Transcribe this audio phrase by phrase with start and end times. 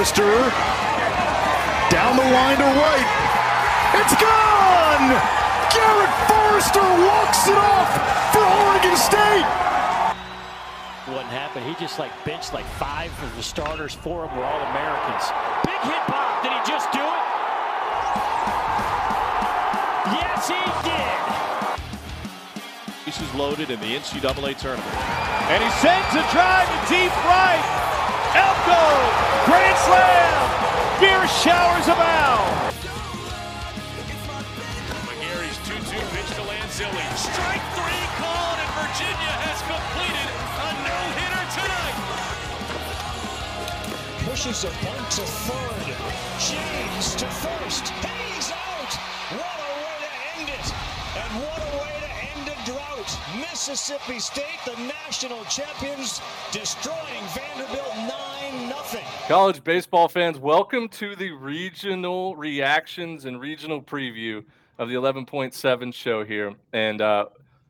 [0.00, 0.32] Forrester
[1.92, 3.04] down the line to right.
[4.00, 5.12] It's gone!
[5.68, 9.44] Garrett Forrester walks it off for Oregon State.
[11.12, 11.66] What happened?
[11.66, 13.92] He just like benched like five of the starters.
[13.92, 15.28] Four of them were all Americans.
[15.66, 16.42] Big hit pop.
[16.42, 17.24] Did he just do it?
[20.16, 21.20] Yes, he did.
[23.04, 24.96] Bases loaded in the NCAA tournament.
[25.52, 27.79] And he sends a drive to deep right.
[28.30, 28.82] Elko,
[29.44, 30.38] grand slam.
[31.00, 32.46] Beer showers abound.
[35.02, 37.06] McGarry's 2-2 pitch to Lanzilli.
[37.18, 40.30] Strike three called, and Virginia has completed
[40.62, 41.98] a no-hitter tonight.
[44.30, 45.90] Pushes a bunt to third.
[46.38, 47.88] James to first.
[47.88, 48.92] He's out.
[49.34, 50.66] What a way to end it.
[51.18, 53.10] And what a way to end a drought.
[53.38, 56.96] Mississippi State, the national champions, destroying
[57.34, 59.04] Vanderbilt 9 nothing.
[59.28, 64.42] College baseball fans, welcome to the regional reactions and regional preview
[64.78, 66.54] of the 11.7 show here.
[66.72, 67.26] And uh,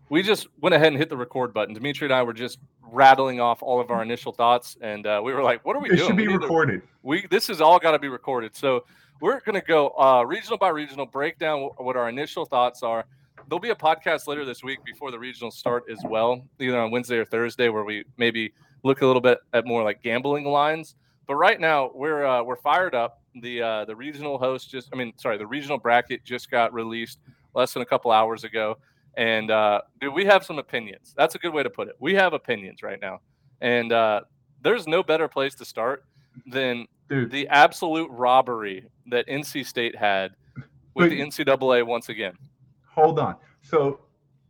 [0.09, 1.75] we just went ahead and hit the record button.
[1.75, 5.33] Dimitri and I were just rattling off all of our initial thoughts, and uh, we
[5.35, 6.83] were like, "What are we It doing?" It should be We need to- recorded.
[7.03, 8.57] we this is all got to be recorded.
[8.57, 8.85] So
[9.21, 13.05] we're going to go uh, regional by regional, break down what our initial thoughts are.
[13.51, 16.93] There'll be a podcast later this week before the regionals start as well, either on
[16.93, 18.53] Wednesday or Thursday, where we maybe
[18.85, 20.95] look a little bit at more like gambling lines.
[21.27, 23.21] But right now we're uh, we're fired up.
[23.43, 27.19] The uh, the regional host just, I mean, sorry, the regional bracket just got released
[27.53, 28.79] less than a couple hours ago,
[29.17, 31.13] and uh, dude, we have some opinions.
[31.17, 31.97] That's a good way to put it.
[31.99, 33.19] We have opinions right now,
[33.61, 34.21] and uh,
[34.63, 36.05] there's no better place to start
[36.47, 40.37] than Dude, the absolute robbery that NC State had
[40.95, 42.35] with But- the NCAA once again.
[43.01, 43.37] Hold on.
[43.63, 44.01] So,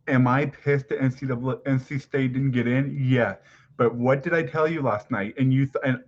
[0.07, 2.97] am I pissed that NCAA, NC State didn't get in?
[2.99, 3.35] Yeah.
[3.77, 5.33] But what did I tell you last night?
[5.37, 6.03] And you th- and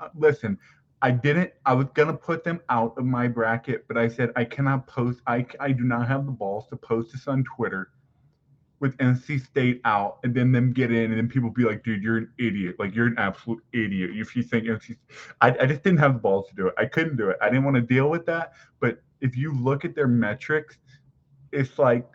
[0.00, 0.58] uh, listen,
[1.00, 1.52] I didn't.
[1.66, 5.20] I was gonna put them out of my bracket, but I said I cannot post.
[5.26, 7.90] I I do not have the balls to post this on Twitter
[8.80, 12.02] with NC State out and then them get in and then people be like, dude,
[12.02, 12.76] you're an idiot.
[12.78, 14.96] Like you're an absolute idiot if you think NC.
[15.40, 16.74] I, I just didn't have the balls to do it.
[16.76, 17.38] I couldn't do it.
[17.40, 18.52] I didn't want to deal with that.
[18.80, 20.76] But if you look at their metrics,
[21.54, 22.06] it's like,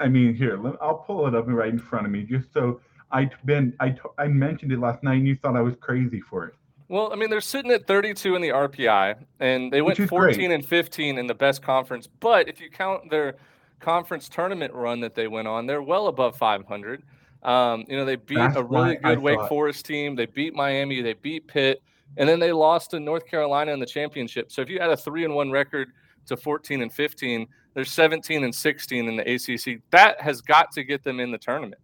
[0.00, 2.80] I mean, here, let, I'll pull it up right in front of me just so
[3.12, 6.20] I've been I t- I mentioned it last night and you thought I was crazy
[6.20, 6.54] for it.
[6.88, 10.10] Well, I mean, they're sitting at 32 in the RPI, and they went Which is
[10.10, 10.50] 14 great.
[10.50, 12.06] and 15 in the best conference.
[12.06, 13.36] But if you count their
[13.80, 17.02] conference tournament run that they went on, they're well above 500.
[17.42, 20.16] Um, you know, they beat That's a really good Wake Forest team.
[20.16, 21.00] They beat Miami.
[21.00, 21.82] They beat Pitt,
[22.18, 24.52] and then they lost to North Carolina in the championship.
[24.52, 25.92] So if you add a three and one record
[26.26, 29.80] to 14 and 15, they're 17 and 16 in the ACC.
[29.90, 31.80] That has got to get them in the tournament,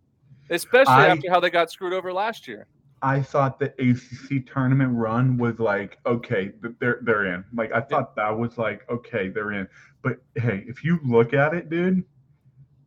[0.50, 2.66] especially I- after how they got screwed over last year.
[3.00, 6.50] I thought the ACC tournament run was like okay,
[6.80, 7.44] they're they're in.
[7.54, 9.68] Like I thought that was like okay, they're in.
[10.02, 12.02] But hey, if you look at it, dude,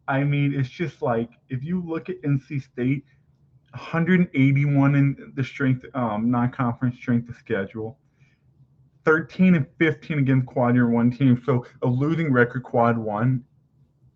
[0.10, 3.06] I mean, it's just like if you look at NC State,
[3.72, 7.98] 181 in the strength um non-conference strength of schedule.
[9.06, 11.42] 13 and 15 against quadrant one team.
[11.46, 13.44] So a losing record quad one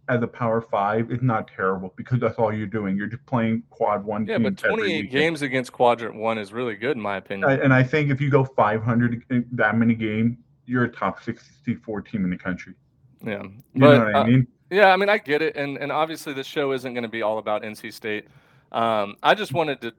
[0.08, 2.96] as a power five is not terrible because that's all you're doing.
[2.96, 6.96] You're just playing quad one Yeah, but 28 games against quadrant one is really good
[6.96, 7.50] in my opinion.
[7.50, 10.38] I- and I think if you go 500 in that many games,
[10.68, 12.74] you're a top 64 team in the country.
[13.24, 14.48] yeah, You but know what I uh, mean?
[14.70, 17.22] yeah, I mean I get it, and and obviously this show isn't going to be
[17.22, 18.28] all about NC State.
[18.72, 19.94] Um, I just wanted to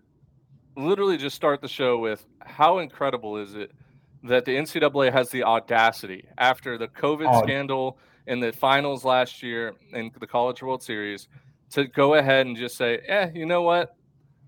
[0.76, 3.72] literally just start the show with how incredible is it
[4.24, 7.42] that the NCAA has the audacity after the COVID Oh.
[7.42, 11.28] scandal in the finals last year in the College World Series
[11.70, 13.96] to go ahead and just say, eh, you know what,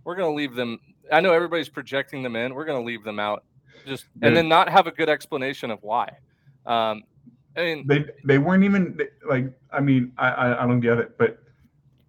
[0.05, 0.79] we're going to leave them.
[1.13, 2.55] I know everybody's projecting them in.
[2.55, 3.45] We're going to leave them out.
[3.87, 6.09] Just and then not have a good explanation of why.
[6.67, 7.05] Um,
[7.57, 8.99] I mean, They they weren't even
[9.29, 11.39] like I mean I, I I don't get it, but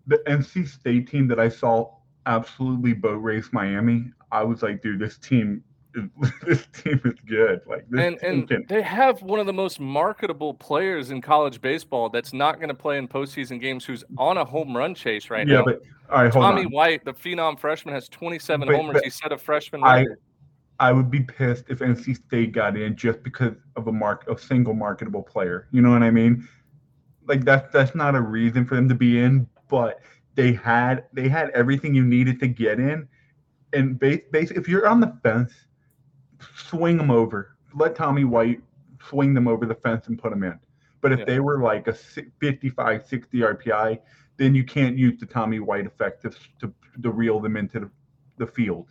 [0.08, 1.96] the NC State team that I saw
[2.26, 5.64] absolutely boat race Miami, I was like, dude, this team
[6.46, 7.62] this team is good.
[7.66, 11.62] Like this and and can, they have one of the most marketable players in college
[11.62, 15.30] baseball that's not going to play in postseason games who's on a home run chase
[15.30, 15.54] right now.
[15.54, 15.66] yeah, now.
[15.66, 15.82] but
[16.12, 16.72] all right, hold Tommy on.
[16.72, 18.94] White, the phenom freshman, has 27 But- homers.
[18.94, 20.20] but he set a freshman I- record.
[20.82, 24.38] I would be pissed if NC State got in just because of a mark a
[24.38, 25.68] single marketable player.
[25.72, 26.48] You know what I mean?
[27.28, 30.00] Like that's that's not a reason for them to be in, but
[30.36, 33.10] they had they had everything you needed to get in.
[33.74, 35.52] And base, base if you're on the fence,
[36.56, 37.56] swing them over.
[37.76, 38.62] Let Tommy White
[39.02, 40.60] swing them over the fence and put them in.
[41.02, 41.26] But if Yeah.
[41.26, 44.00] they were like a 55, 60 RPI,
[44.38, 47.92] then you can't use the Tommy White effect to, to, to reel them into the,
[48.38, 48.88] the field.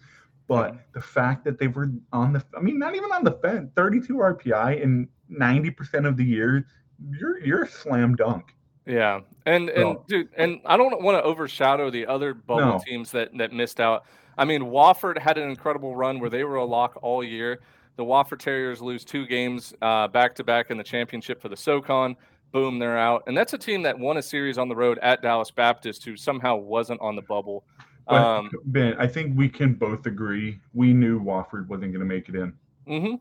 [0.47, 0.81] But mm-hmm.
[0.95, 4.15] the fact that they were on the, I mean, not even on the fence, 32
[4.15, 6.67] RPI in 90% of the year,
[7.11, 8.55] you're you're a slam dunk.
[8.87, 12.81] Yeah, and and So- dude, and I don't want to overshadow the other bubble No.
[12.85, 14.05] teams that that missed out.
[14.39, 17.61] I mean, Wofford had an incredible run where they were a lock all year.
[17.97, 21.57] The Wofford Terriers lose two games uh, back to back in the championship for the
[21.57, 22.17] SoCon.
[22.53, 25.21] Boom, they're out, and that's a team that won a series on the road at
[25.21, 27.65] Dallas Baptist, who somehow wasn't on the bubble.
[28.07, 32.31] Um, Ben, I think we can both agree we knew Wofford wasn't going to make
[32.31, 32.53] it in.
[32.89, 33.15] Mm-hmm.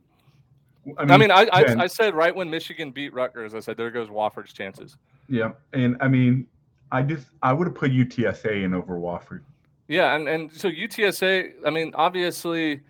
[0.97, 3.91] I I mean, I, I, I said right when Michigan beat Rutgers, I said there
[3.91, 4.95] goes Wofford's chances.
[5.27, 6.47] yeah, and I mean,
[6.91, 9.41] I just I would have put UTSA in over Wofford.
[9.87, 12.81] Yeah, and, and so UTSA, I mean, obviously,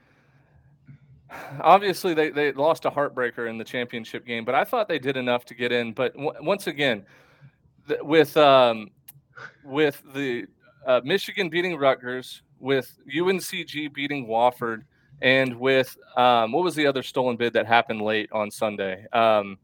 [1.62, 5.18] obviously they, they lost a heartbreaker in the championship game, but I thought they did
[5.18, 5.94] enough to get in.
[5.94, 7.06] But w- once again,
[7.88, 8.90] th- with um,
[9.64, 10.48] with the
[10.88, 14.84] uh, Michigan beating Rutgers, with UNCG beating Wofford,
[15.22, 19.06] and with um, what was the other stolen bid that happened late on Sunday?
[19.14, 19.58] Um,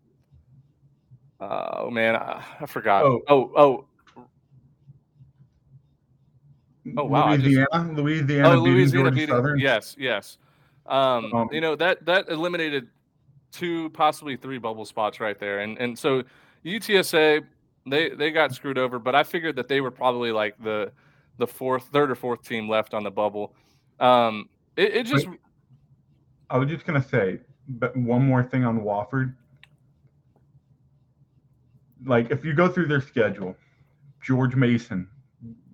[1.39, 3.03] uh, oh man, I, I forgot.
[3.03, 3.21] Oh.
[3.27, 3.85] oh, oh,
[6.97, 9.27] Oh, wow, I just- Louisiana, Louisiana, oh, beating Louisiana Georgia beating.
[9.35, 9.59] Southern.
[9.59, 10.37] Yes, yes.
[10.85, 12.89] Um, Um, you know that that eliminated
[13.51, 16.23] two, possibly three bubble spots right there, and and so
[16.65, 17.45] UTSA
[17.85, 20.91] they they got screwed over, but I figured that they were probably like the
[21.37, 23.55] the fourth, third or fourth team left on the bubble.
[23.99, 25.27] Um, it, it just
[26.49, 29.33] I was just gonna say, but one more thing on Wofford.
[32.05, 33.55] Like, if you go through their schedule,
[34.21, 35.07] George Mason,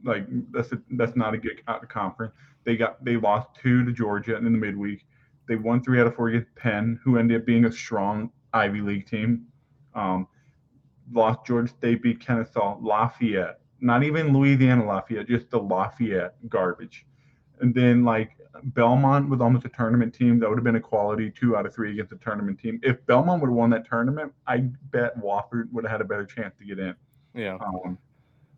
[0.03, 2.33] like that's a, that's not a good co- conference.
[2.63, 5.05] They got they lost two to Georgia and in the midweek.
[5.47, 8.81] They won three out of four against Penn, who ended up being a strong Ivy
[8.81, 9.47] League team.
[9.95, 10.27] Um,
[11.11, 17.05] lost Georgia State, beat Kennesaw, Lafayette, not even Louisiana Lafayette, just the Lafayette garbage.
[17.61, 20.39] And then like Belmont was almost a tournament team.
[20.39, 22.79] That would have been a quality two out of three against a tournament team.
[22.83, 24.57] If Belmont would have won that tournament, I
[24.91, 26.95] bet Wofford would have had a better chance to get in.
[27.33, 27.57] yeah.
[27.59, 27.97] Um,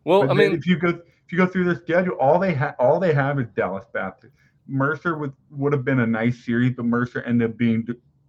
[0.04, 1.00] Well, I mean, if you go
[1.32, 4.34] you go through their schedule, all they have all they have is Dallas Baptist.
[4.68, 7.86] Mercer would would have been a nice series, but Mercer ended up being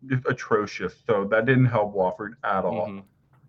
[0.08, 0.96] just atrocious.
[1.06, 2.88] So that didn't help Wofford at all.
[2.88, 3.04] mhm.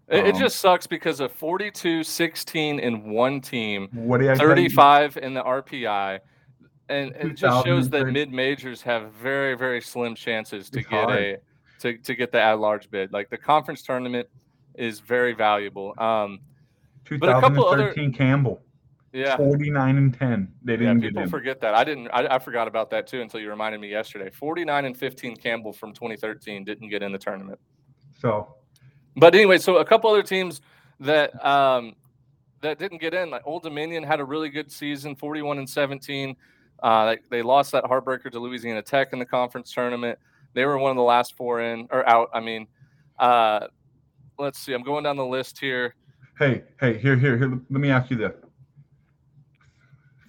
[0.08, 4.34] it, it Um, just sucks because of 42, 16 in one team, What do you?
[4.34, 6.18] 35 in the RPI.
[6.90, 11.18] And it just shows that mid majors have very, very slim chances to get hard.
[11.18, 11.38] a
[11.80, 13.12] to, to get the at large bid.
[13.12, 14.28] Like the conference tournament
[14.74, 15.94] is very valuable.
[15.98, 16.40] Um,
[17.18, 18.62] but a couple other- 2013 Campbell,
[19.14, 20.52] yeah, 49 and 10.
[20.64, 21.72] They didn't get People forget that.
[21.72, 22.08] I didn't.
[22.08, 24.28] I, I forgot about that too until you reminded me yesterday.
[24.28, 27.61] Forty nine and fifteen Campbell from 2013 didn't get in the tournament.
[28.19, 28.56] So
[29.16, 30.61] But anyway, so a couple other teams
[30.99, 31.94] that um,
[32.61, 36.34] that didn't get in, like Old Dominion had a really good season, 41 and 17.
[36.82, 40.19] Uh, they, they lost that heartbreaker to Louisiana Tech in the conference tournament.
[40.55, 42.31] They were one of the last four in or out.
[42.34, 42.66] I mean,
[43.19, 43.69] uh,
[44.40, 44.72] let's see.
[44.72, 45.94] I'm going down the list here.
[46.38, 47.61] hey, hey, here, here, here.
[47.70, 48.32] Let me ask you this.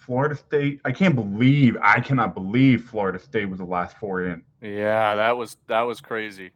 [0.06, 0.80] Florida State.
[0.86, 4.44] I can't believe I cannot believe Florida State was the last four in.
[4.62, 6.52] Yeah, that was that was crazy.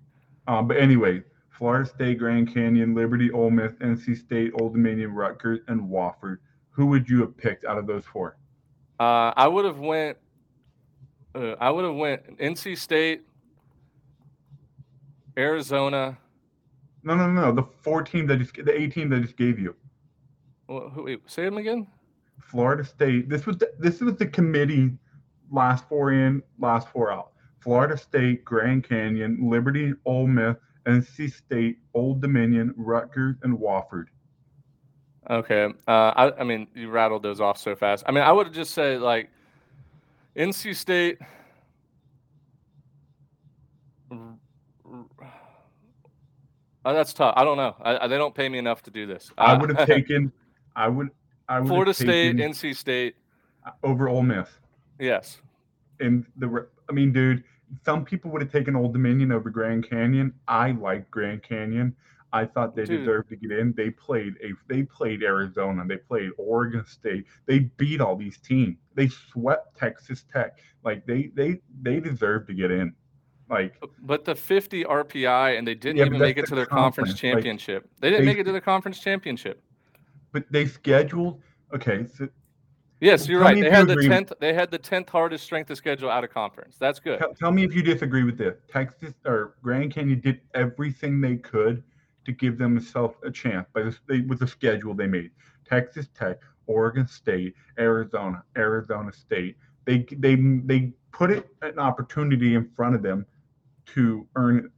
[0.47, 5.59] Um, but anyway, Florida State, Grand Canyon, Liberty, Ole Miss, NC State, Old Dominion, Rutgers,
[5.67, 6.37] and Wofford.
[6.71, 8.37] Who would you have picked out of those four?
[8.99, 10.17] Uh, I would have went.
[11.33, 13.21] Uh, I would have went NC State,
[15.37, 16.17] Arizona.
[17.03, 17.51] No, no, no, no.
[17.51, 19.75] The four teams that just the eight teams that just gave you.
[20.67, 21.87] wh- Who, wait, say them again.
[22.39, 23.29] Florida State.
[23.29, 24.91] This was the, this was the committee
[25.51, 27.31] last four in, last four out.
[27.59, 30.55] Florida State, Grand Canyon, Liberty, Ole Miss,
[30.85, 34.05] NC State, Old Dominion, Rutgers, and Wofford.
[35.29, 35.65] Okay.
[35.87, 38.03] Uh, I, I mean, you rattled those off so fast.
[38.07, 39.29] I mean, I would have just said like
[40.35, 41.19] NC State.
[46.85, 47.33] Oh, that's tough.
[47.35, 47.75] I don't know.
[47.81, 49.29] I, I, they don't pay me enough to do this.
[49.37, 50.31] I Uh, would have taken.
[50.77, 51.09] I would.
[51.49, 53.15] I Florida State, NC State.
[53.83, 54.47] over Ole Miss.
[54.99, 55.41] Yes.
[55.99, 56.67] And the.
[56.89, 57.43] I mean, dude.
[57.85, 60.33] Some people would have taken Old Dominion over Grand Canyon.
[60.47, 61.95] I like Grand Canyon.
[62.33, 62.99] I thought they Dude.
[63.01, 63.73] deserved to get in.
[63.77, 64.49] They played a.
[64.67, 65.83] They played Arizona.
[65.87, 67.25] They played Oregon State.
[67.45, 68.77] They beat all these teams.
[68.95, 70.57] They swept Texas Tech.
[70.83, 72.93] Like they they they deserve to get in.
[73.49, 77.09] Like But the 50 RPI, and they didn't Yeah, even make it to their conference
[77.09, 77.89] conference, like, championship.
[77.99, 79.61] they didn't they- make it to the conference championship.
[80.31, 81.41] But they scheduled.
[81.73, 82.27] Okay, so
[83.01, 83.55] Yes, you're Tell right.
[83.55, 84.33] They if you had the tenth.
[84.39, 86.75] They had the tenth hardest strength of schedule out of conference.
[86.77, 87.19] That's good.
[87.19, 88.57] tell, tell me if you disagree with this.
[88.69, 91.83] Texas or Grand Canyon did everything they could
[92.25, 95.31] to give themselves a chance by this, they, with the schedule they made.
[95.65, 99.55] Texas Tech, Oregon State, Arizona, Arizona State.
[99.85, 103.25] They they they put it an opportunity in front of them
[103.93, 104.71] to earn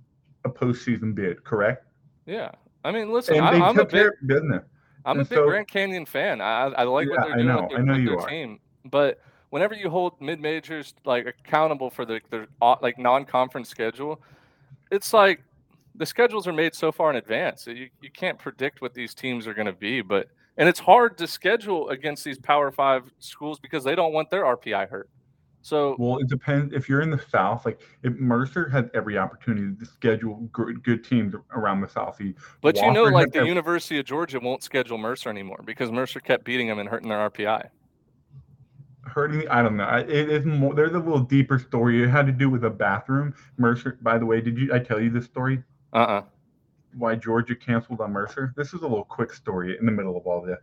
[0.45, 1.43] a postseason bid.
[1.43, 1.85] Correct?
[2.25, 2.51] Yeah.
[2.83, 4.63] I mean, listen, And I, they I'm a big care of business.
[5.05, 6.41] I'm a big so- Grand Canyon fan.
[6.41, 7.61] I I like Yeah, what they're I doing know.
[7.63, 8.29] with their, I know you are.
[8.29, 8.59] team.
[8.85, 13.69] But whenever you hold mid majors like accountable for the their uh, like non conference
[13.69, 14.21] schedule,
[14.91, 15.41] it's like
[15.95, 17.65] the schedules are made so far in advance.
[17.65, 20.01] that You you can't predict what these teams are going to be.
[20.01, 20.27] But
[20.57, 24.43] and it's hard to schedule against these Power Five schools because they don't want their
[24.43, 25.09] RPI hurt.
[25.61, 26.73] So Well, it depends.
[26.73, 31.03] If you're in the South, like if Mercer has every opportunity to schedule good, good
[31.03, 32.39] teams around the Southeast.
[32.61, 36.43] But you know, like the University of Georgia won't schedule Mercer anymore because Mercer kept
[36.45, 37.69] beating them and hurting their RPI.
[39.03, 39.47] hurting.
[39.49, 39.87] I don't know.
[39.87, 40.73] It is more.
[40.73, 42.03] There's a little deeper story.
[42.03, 43.33] It had to do with a bathroom.
[43.57, 43.99] Mercer.
[44.01, 44.73] By the way, did you?
[44.73, 45.63] I tell you this story?
[45.93, 46.23] Uh uh
[46.95, 48.53] Why Georgia canceled on Mercer?
[48.57, 50.59] This is a little quick story in the middle of all this.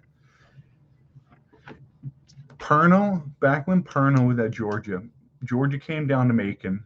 [2.58, 5.02] Perno, back when Perno was at Georgia,
[5.44, 6.84] Georgia came down to Macon.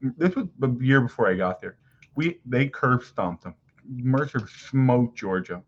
[0.00, 1.76] This was the year before I got there.
[2.14, 3.54] We they curb stomped them.
[3.86, 5.62] Mercer smoked Georgia.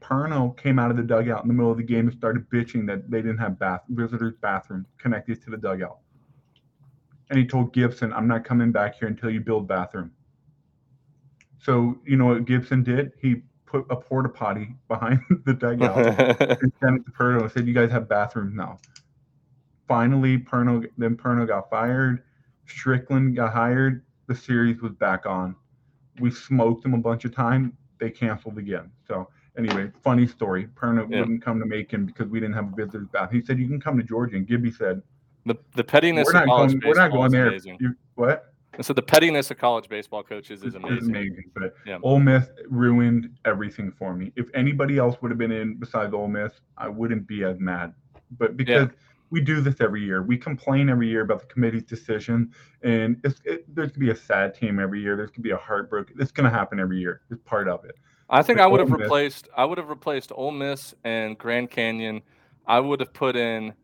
[0.00, 2.86] Perno came out of the dugout in the middle of the game and started bitching
[2.86, 5.98] that they didn't have bath visitors bathroom connected to the dugout.
[7.28, 10.12] And he told Gibson, "I'm not coming back here until you build bathroom."
[11.58, 13.12] So you know what Gibson did?
[13.20, 15.96] He put a porta potty behind the dugout
[16.40, 18.80] and sent it to Perno and said, "You guys have bathrooms now."
[19.86, 22.22] Finally, Perno then Perno got fired.
[22.66, 24.02] Stricklin got hired.
[24.26, 25.56] The series was back on.
[26.20, 27.76] We smoked them a bunch of time.
[27.98, 28.90] They canceled again.
[29.06, 30.68] So anyway, funny story.
[30.74, 31.20] Perno Yeah.
[31.20, 33.30] wouldn't come to Macon because we didn't have a visitors bath.
[33.30, 35.02] He said, "You can come to Georgia." And Gibby said,
[35.46, 36.80] the the pettiness "We're not going.
[36.84, 38.49] We're not going there." You, what?
[38.74, 40.96] And so the pettiness of college baseball coaches is amazing.
[40.96, 41.44] It's amazing.
[41.54, 41.98] But Yeah.
[42.02, 44.32] Ole Miss ruined everything for me.
[44.36, 47.92] If anybody else would have been in besides Ole Miss, I wouldn't be as mad.
[48.38, 48.88] But because
[49.30, 53.40] we do this every year, we complain every year about the committee's decision, and it's,
[53.44, 55.16] it, there's gonna be a sad team every year.
[55.16, 56.16] There's gonna be a heartbroken.
[56.20, 57.22] It's gonna happen every year.
[57.30, 57.96] It's part of it.
[58.28, 61.36] I think But I would have Miss- replaced I would have replaced Ole Miss and
[61.36, 62.22] Grand Canyon.
[62.66, 63.74] I would have put in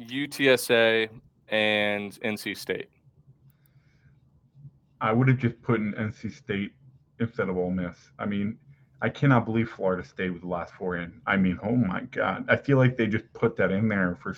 [0.00, 1.10] UTSA
[1.48, 2.88] and NC State.
[5.04, 6.72] I would have just put in NC State
[7.20, 7.94] instead of Ole Miss.
[8.18, 8.56] I mean,
[9.02, 11.20] I cannot believe Florida State was the last four in.
[11.26, 14.34] I mean, oh my God, I feel like they just put that in there for.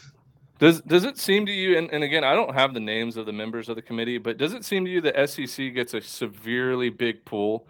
[0.59, 3.27] Does does it seem to you and, and again I don't have the names of
[3.27, 6.01] the members of the committee, but does it seem to you that SEC gets a
[6.01, 7.69] severely big pool?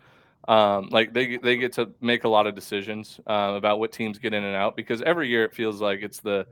[0.48, 4.18] Um, like they they get to make a lot of decisions uh, about what teams
[4.18, 6.46] get in and out because every year it feels like it's the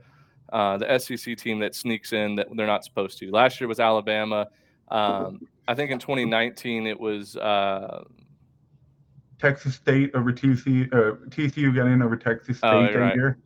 [0.53, 3.31] uh, the SEC team that sneaks in that they're not supposed to.
[3.31, 4.47] Last year was Alabama.
[4.89, 8.03] Um, I think in 2019 it was uh,
[9.39, 10.87] Texas State over TCU.
[10.93, 13.15] Uh, TCU got in over Texas State Oh, that right.
[13.15, 13.39] year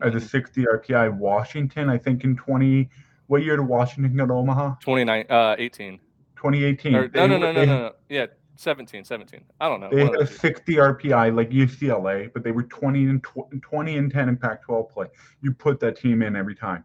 [0.00, 0.28] as a Mhm.
[0.30, 1.08] 60 RPI.
[1.08, 2.88] Washington, I think in 20.
[3.26, 4.76] What year did Washington go to Omaha?
[4.80, 5.98] 29 uh, 18.
[6.36, 6.94] 2018.
[6.94, 7.92] Or, no, They- no, no, no, they- no, no.
[8.08, 9.40] Yeah, 17, 17.
[9.60, 9.90] I don't know.
[9.90, 14.10] They had a 60 RPI like UCLA, but they were 20 and tw- 20 and
[14.10, 15.06] 10 in Pac-12 play.
[15.42, 16.84] You put that team in every time,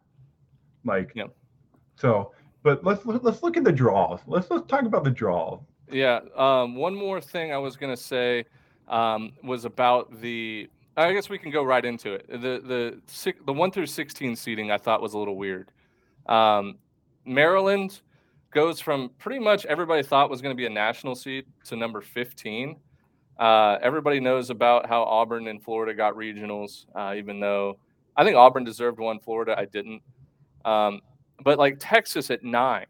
[0.83, 1.11] like.
[1.15, 1.35] Yep.
[1.95, 4.19] So, but let's let's look at the draws.
[4.27, 5.59] Let's let's talk about the draws.
[5.91, 6.19] Yeah.
[6.35, 8.45] Um, one more thing I was gonna say
[8.87, 10.69] um, was about the.
[10.97, 12.27] I guess we can go right into it.
[12.29, 15.71] The the six, the one through sixteen seating I thought was a little weird.
[16.27, 16.77] Um,
[17.25, 18.01] Maryland
[18.51, 22.01] goes from pretty much everybody thought was going to be a national seed to number
[22.01, 22.75] fifteen.
[23.39, 27.79] Uh, everybody knows about how Auburn and Florida got regionals, uh, even though
[28.15, 30.01] I think Auburn deserved one, Florida I didn't.
[30.63, 31.01] Um,
[31.43, 32.85] but like Texas at nine,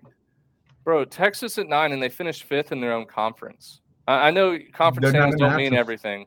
[0.83, 3.81] Bro, Texas at nine, and they finished fifth in their own conference.
[4.07, 6.25] I, I know conference They're standings don't mean national- everything,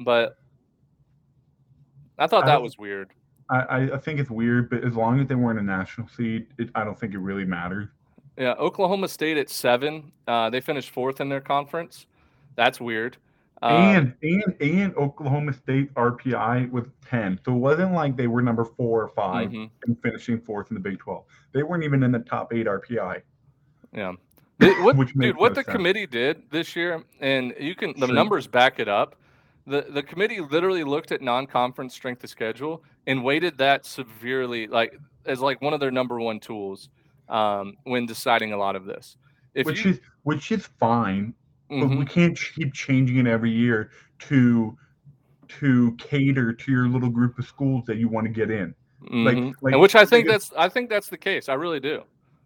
[0.00, 0.36] but
[2.18, 3.10] I thought that don't- was weird.
[3.50, 6.46] I, I- I think it's weird, but as long as they weren't a national seed,
[6.58, 7.90] it, I don't think it really mattered.
[8.38, 10.12] Yeah, Oklahoma State at seven.
[10.26, 12.06] Uh, they finished fourth in their conference.
[12.56, 13.16] That's weird.
[13.62, 17.40] Um, and and and Oklahoma State RPI was 10.
[17.44, 20.74] So it wasn't like they were number four or 5 mhm, and finishing fourth in
[20.74, 21.24] the Big 12.
[21.52, 23.20] They weren't even in the top eight RPI.
[23.92, 24.12] yeah.
[24.60, 25.74] Th- what, dude, what no the sense.
[25.74, 28.14] committee did this year, and you can the Sure.
[28.14, 29.16] numbers back it up.
[29.66, 34.98] The the committee literally looked at non-conference strength of schedule and weighted that severely, like
[35.24, 36.90] as like one of their number one tools
[37.30, 39.16] um, when deciding a lot of this.
[39.54, 41.32] If which you, is which is fine,
[41.70, 41.98] but Mhm.
[42.00, 44.76] we can't keep changing it every year to
[45.48, 48.72] to cater to your little group of schools that you want to get in.
[49.10, 49.54] Like, Mhm.
[49.62, 51.48] like and which I think that's I think that's the case.
[51.48, 52.02] I really do.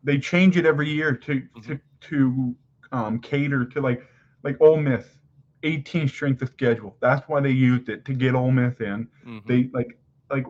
[0.06, 2.54] they change it every year to to to
[2.92, 4.06] um, cater to like
[4.42, 5.16] like Ole Miss,
[5.62, 6.96] 18 strength of schedule.
[7.00, 9.08] That's why they used it to get Ole Miss in.
[9.26, 9.46] Mhm.
[9.46, 9.98] They like
[10.30, 10.46] like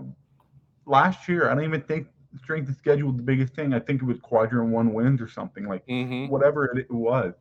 [0.86, 1.48] last year.
[1.48, 2.08] I don't even think
[2.42, 3.72] strength of schedule was the biggest thing.
[3.72, 6.28] I think it was quadrant one wins or something like Mhm.
[6.28, 7.34] whatever it was.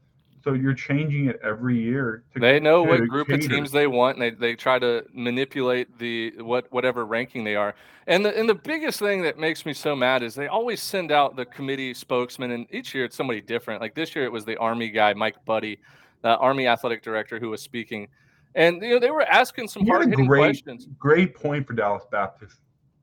[0.43, 2.23] So you're changing it every year.
[2.33, 5.97] To, They know what group of teams they want, and they, they try to manipulate
[5.97, 7.75] the what whatever ranking they are.
[8.07, 11.13] And the and the biggest thing that makes me so mad is they always send
[11.13, 13.79] out the committee spokesman, and each year it's somebody different.
[13.79, 15.79] Like this year it was the Army guy, Mike Buddie,
[16.23, 18.09] the Army athletic director, who was speaking,
[18.55, 20.87] and you know they were asking some You had a hard hitting questions.
[20.99, 22.57] Great point for Dallas Baptist.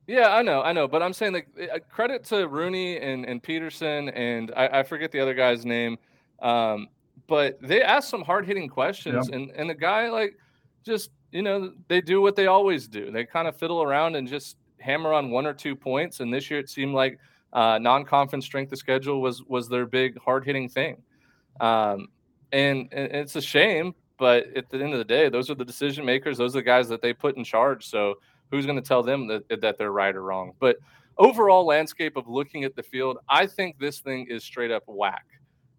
[0.06, 3.40] Yeah, I know, I know, but I'm saying that uh, credit to Rooney and, and
[3.40, 5.98] Peterson and I, I forget the other guy's name,
[6.42, 6.88] um,
[7.30, 10.36] but they asked some hard hitting questions, and and the guy like
[10.84, 13.12] just you know they do what they always do.
[13.12, 16.18] They kind of fiddle around and just hammer on one or two points.
[16.18, 17.20] And this year it seemed like
[17.52, 21.02] uh, non conference strength of schedule was was their big hard hitting thing,
[21.60, 22.08] um,
[22.50, 23.94] and, and it's a shame.
[24.18, 26.36] But at the end of the day, those are the decision makers.
[26.36, 27.86] Those are the guys that they put in charge.
[27.86, 28.16] So
[28.50, 30.52] who's going to tell them that, that they're right or wrong?
[30.58, 30.76] But
[31.16, 35.24] overall landscape of looking at the field, I think this thing is straight up whack.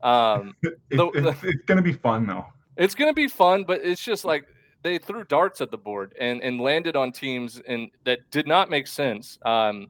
[0.04, 2.46] Um, It's, The- it's, it's going to be fun though.
[2.78, 4.46] it's going to be fun, but it's just like
[4.84, 8.70] they threw darts at the board and, and landed on teams and that did not
[8.70, 9.38] make sense.
[9.46, 9.88] Um,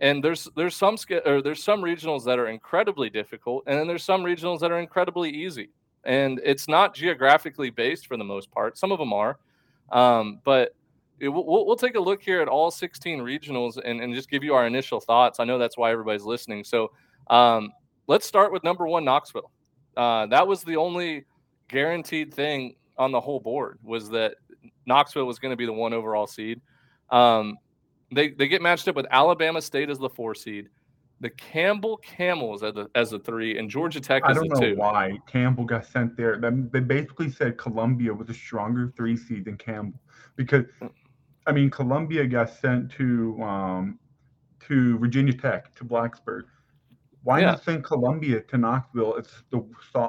[0.00, 4.04] and there's there's some or there's some regionals that are incredibly difficult, and then there's
[4.04, 5.70] some regionals that are incredibly easy.
[6.04, 8.78] And it's not geographically based for the most part.
[8.78, 9.38] Some of them are,
[9.90, 10.74] um, but
[11.18, 14.30] it, we'll, we'll we'll take a look here at all 16 regionals and, and just
[14.30, 15.40] give you our initial thoughts.
[15.40, 16.62] I know that's why everybody's listening.
[16.62, 16.92] So
[17.28, 17.72] um,
[18.08, 19.50] let's start with number one, Knoxville.
[19.96, 21.24] Uh, that was the only
[21.68, 24.34] guaranteed thing on the whole board was that
[24.86, 26.60] Knoxville was going to be the one overall seed.
[27.10, 27.58] Um,
[28.12, 30.68] they they get matched up with Alabama State as the four seed,
[31.20, 34.52] the Campbell Camels as the as the three, and Georgia Tech is the same.
[34.52, 34.76] I don't know two.
[34.76, 36.38] why Campbell got sent there.
[36.38, 40.00] They basically said Columbia was a stronger three seed than Campbell
[40.36, 40.64] because.
[41.46, 43.98] I mean, Columbia got sent to um,
[44.60, 46.42] to Virginia Tech to Blacksburg.
[47.24, 47.46] Why Yeah.
[47.52, 49.16] not send Columbia to Knoxville?
[49.16, 49.64] It's the,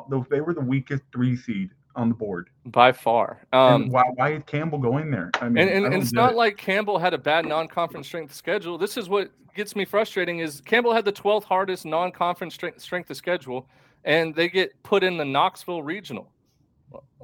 [0.09, 2.49] the they were the weakest three seed on the board.
[2.65, 3.45] by far.
[3.51, 5.31] Um, why why is Campbell going there?
[5.41, 6.37] I mean, and, and, I and it's not it.
[6.37, 8.77] like Campbell had a bad non-conference strength schedule.
[8.77, 13.09] This is what gets me frustrating is Campbell had the 12th hardest non-conference strength, strength
[13.09, 13.67] of schedule,
[14.05, 16.31] and they get put in the Knoxville regional.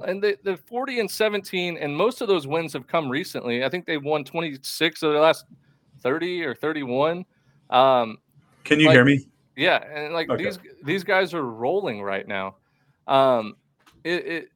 [0.04, 3.64] And they, they're 40 and 17, and most of those wins have come recently.
[3.64, 5.46] I think they've won 26 of the last
[6.02, 7.24] 30 or 31.
[7.70, 8.18] Um,
[8.64, 9.26] Can you Like- hear me?
[9.56, 10.44] Yeah, and like Okay.
[10.44, 12.56] these these guys are rolling right now.
[13.06, 13.56] Um,
[14.04, 14.48] it, it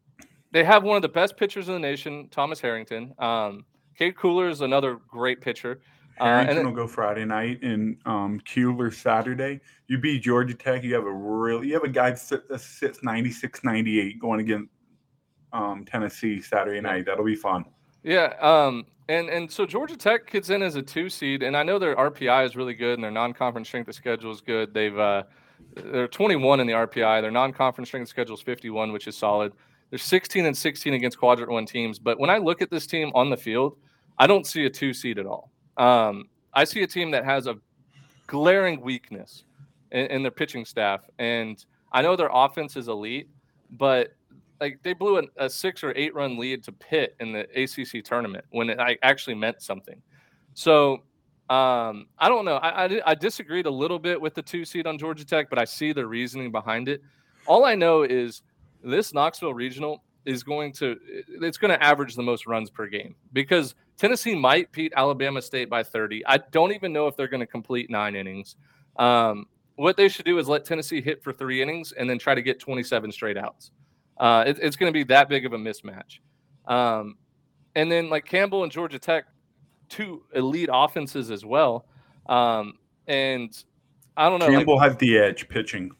[0.52, 3.14] they have one of the best pitchers in the nation, Thomas Harrington.
[3.18, 3.64] Um,
[3.96, 5.80] Cade Kuehler is another great pitcher.
[6.18, 9.60] Uh, Harrington and will go Friday night and um, Kuehler Saturday.
[9.86, 10.82] You beat Georgia Tech.
[10.82, 11.64] You have a real.
[11.64, 14.70] You have a guy that sit- that sits 96, 98 going against
[15.52, 17.06] um, Tennessee Saturday night.
[17.06, 17.64] That'll be fun.
[18.02, 21.62] Yeah, um, and and so Georgia Tech gets in as a two seed, and I
[21.64, 24.72] know their RPI is really good, and their non-conference strength of schedule is good.
[24.72, 25.24] They've uh,
[25.74, 27.20] they're 21 in the RPI.
[27.20, 29.52] Their non-conference strength of schedule is 51, which is solid.
[29.90, 31.98] They're 16 and 16 against quadrant one teams.
[31.98, 33.76] But when I look at this team on the field,
[34.18, 35.50] I don't see a two seed at all.
[35.76, 37.56] Um, I see a team that has a
[38.28, 39.44] glaring weakness
[39.90, 43.28] in, in their pitching staff, and I know their offense is elite,
[43.72, 44.14] but
[44.60, 48.04] like they blew an, a six or eight run lead to Pitt in the ACC
[48.04, 50.00] tournament when it actually meant something.
[50.54, 51.02] So
[51.48, 52.56] um, I don't know.
[52.56, 55.58] I, I, I disagreed a little bit with the two seed on Georgia Tech, but
[55.58, 57.02] I see the reasoning behind it.
[57.46, 58.42] All I know is
[58.84, 60.96] this Knoxville regional is going to
[61.40, 65.68] it's going to average the most runs per game because Tennessee might beat Alabama State
[65.68, 66.24] by 30.
[66.26, 68.56] I don't even know if they're going to complete nine innings.
[68.96, 69.46] Um,
[69.76, 72.42] what they should do is let Tennessee hit for three innings and then try to
[72.42, 73.72] get 27 straight outs.
[74.20, 76.20] Uh, it, it's going to be that big of a mismatch.
[76.66, 77.16] Um,
[77.74, 79.24] and then like Campbell and Georgia Tech,
[79.88, 81.86] two elite offenses as well.
[82.26, 82.74] Um,
[83.08, 83.50] and
[84.16, 85.90] I don't know, like, Campbell has the edge pitching.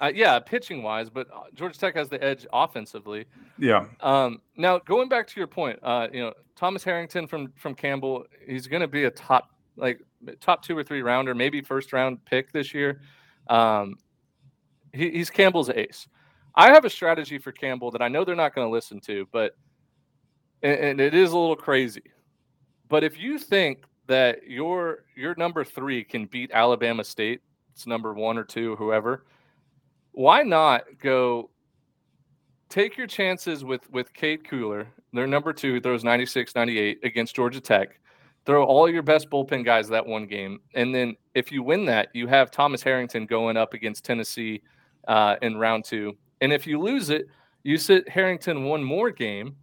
[0.00, 3.24] uh, yeah, pitching wise, but uh, Georgia Tech has the edge offensively.
[3.58, 3.86] Yeah.
[4.00, 8.24] Um, now going back to your point, uh, you know Thomas Harrington from from Campbell,
[8.46, 10.00] he's going to be a top like
[10.40, 13.00] top two or three rounder, maybe first round pick this year.
[13.48, 13.96] Um,
[14.92, 16.06] he, he's Campbell's ace.
[16.58, 19.28] I have a strategy for Campbell that I know they're not going to listen to,
[19.30, 19.56] but
[20.64, 22.02] and, and it is a little crazy.
[22.88, 27.42] But if you think that your your number three can beat Alabama State,
[27.72, 29.24] it's number one or two, whoever,
[30.10, 31.48] why not go
[32.68, 37.60] take your chances with with Cade Kuehler, their number two, throws 96, 98 against Georgia
[37.60, 38.00] Tech.
[38.46, 40.58] Throw all your best bullpen guys that one game.
[40.74, 44.60] And then if you win that, you have Thomas Harrington going up against Tennessee
[45.06, 46.16] uh, in round two.
[46.40, 47.26] And if you lose it,
[47.62, 49.56] you sit Harrington one more game.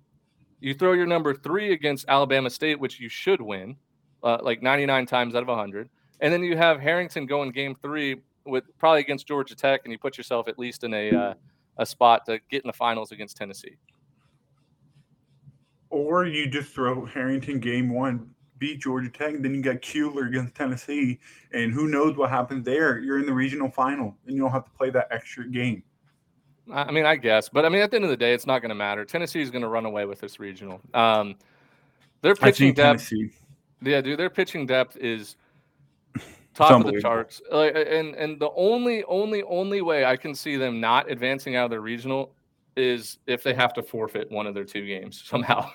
[0.59, 3.75] You throw your number three against Alabama State, which you should win,
[4.23, 5.89] uh, like 99 times out of 100.
[6.21, 9.97] and then you have Harrington going game three with probably against Georgia Tech, and you
[9.99, 11.33] put yourself at least in a uh,
[11.77, 13.75] a spot to get in the finals against Tennessee.
[15.89, 20.27] Or you just throw Harrington game one, beat Georgia Tech, and then you got Kuehler
[20.27, 21.19] against Tennessee,
[21.53, 22.99] and who knows what happens there?
[22.99, 25.83] You're in the regional final, and you don't have to play that extra game.
[26.71, 28.60] I mean, I guess, but I mean, at the end of the day, it's not
[28.60, 29.06] going to matter.
[29.06, 30.82] Tennessee is going to run away with this regional.
[30.93, 31.36] Um,
[32.21, 33.32] their pitching depth, Tennessee.
[33.84, 35.36] yeah, dude, their pitching depth is
[36.56, 37.41] top of the charts.
[37.51, 41.65] Like, and and the only, only, only way I can see them not advancing out
[41.65, 42.34] of their regional
[42.75, 45.69] is if they have to forfeit one of their two games somehow.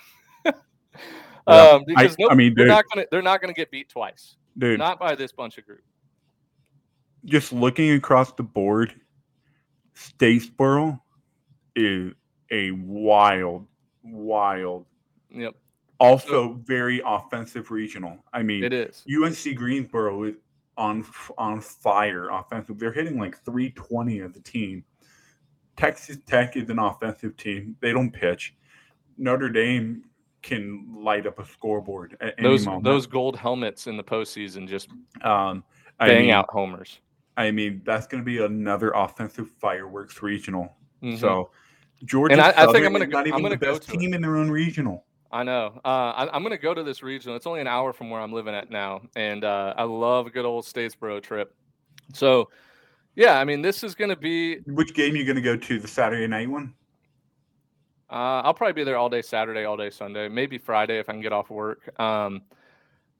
[1.47, 2.69] um, because I mean, they're dude.
[2.69, 4.37] not going to they're not going to get beat twice.
[4.59, 5.83] Dude, Not by this bunch of group.
[7.25, 8.95] just looking across the board,
[10.01, 11.01] Statesboro
[11.77, 12.13] is
[12.51, 13.67] a wild,
[14.03, 14.87] wild,
[15.31, 15.55] Yep,
[15.99, 18.19] also very offensive regional.
[18.33, 19.05] I mean, it is.
[19.09, 20.35] UNC Greensboro is
[20.77, 21.05] on
[21.39, 22.79] on fire offensive.
[22.79, 24.85] They're hitting like 320 as a team.
[25.77, 27.77] Texas Tech is an offensive team.
[27.81, 28.55] They don't pitch.
[29.19, 30.05] Notre Dame
[30.43, 32.85] can light up a scoreboard at any Those moment.
[32.85, 34.89] those gold helmets in the postseason just
[35.23, 35.63] um,
[35.99, 37.01] I bang mean, out homers.
[37.41, 40.77] I mean, that's going to be another offensive fireworks regional.
[41.03, 41.19] Mhm.
[41.19, 41.51] So
[42.05, 43.95] Georgia, And I- I think I'm gonna is go- not I'm even the best to
[43.95, 43.99] it.
[43.99, 45.07] team in their own regional.
[45.33, 45.81] I know.
[45.85, 47.37] Uh, I, I'm going to go to this regional.
[47.37, 50.31] It's only an hour from where I'm living at now, and uh, I love a
[50.31, 51.55] good old Statesboro trip.
[52.15, 52.51] So,
[53.15, 54.57] yeah, I mean, this is going to be.
[54.67, 55.79] Which game you going to go to?
[55.79, 56.75] The Saturday night one?
[58.11, 61.13] Uh, I'll probably be there all day Saturday, all day Sunday, maybe Friday if I
[61.13, 61.89] can get off work.
[62.01, 62.43] Um,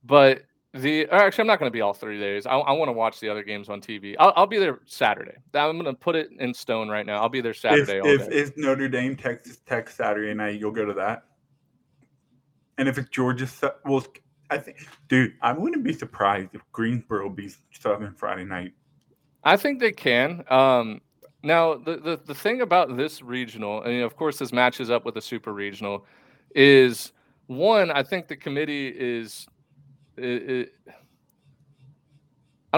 [0.03, 2.47] but the actually, I'm not going to be all three days.
[2.47, 4.15] I, I want to watch the other games on TV.
[4.19, 5.37] I'll, I'll be there Saturday.
[5.55, 7.21] I'm going to put it in stone right now.
[7.21, 8.37] I'll be there If, Saturday all if day.
[8.37, 11.25] it's Notre Dame, Texas Tech Saturday night, you'll go to that.
[12.79, 13.49] And if it's Georgia,
[13.85, 14.07] well,
[14.49, 14.79] I think,
[15.09, 18.73] dude, I wouldn't be surprised if Greensboro beats Southern Friday night.
[19.45, 20.45] I think they can.
[20.51, 21.01] Um,
[21.43, 25.15] now, the, the the thing about this regional, and of course, this matches up with
[25.15, 26.05] the super regional,
[26.55, 27.13] is
[27.47, 27.91] one.
[27.91, 29.47] I think the committee is.
[30.23, 30.67] I- i-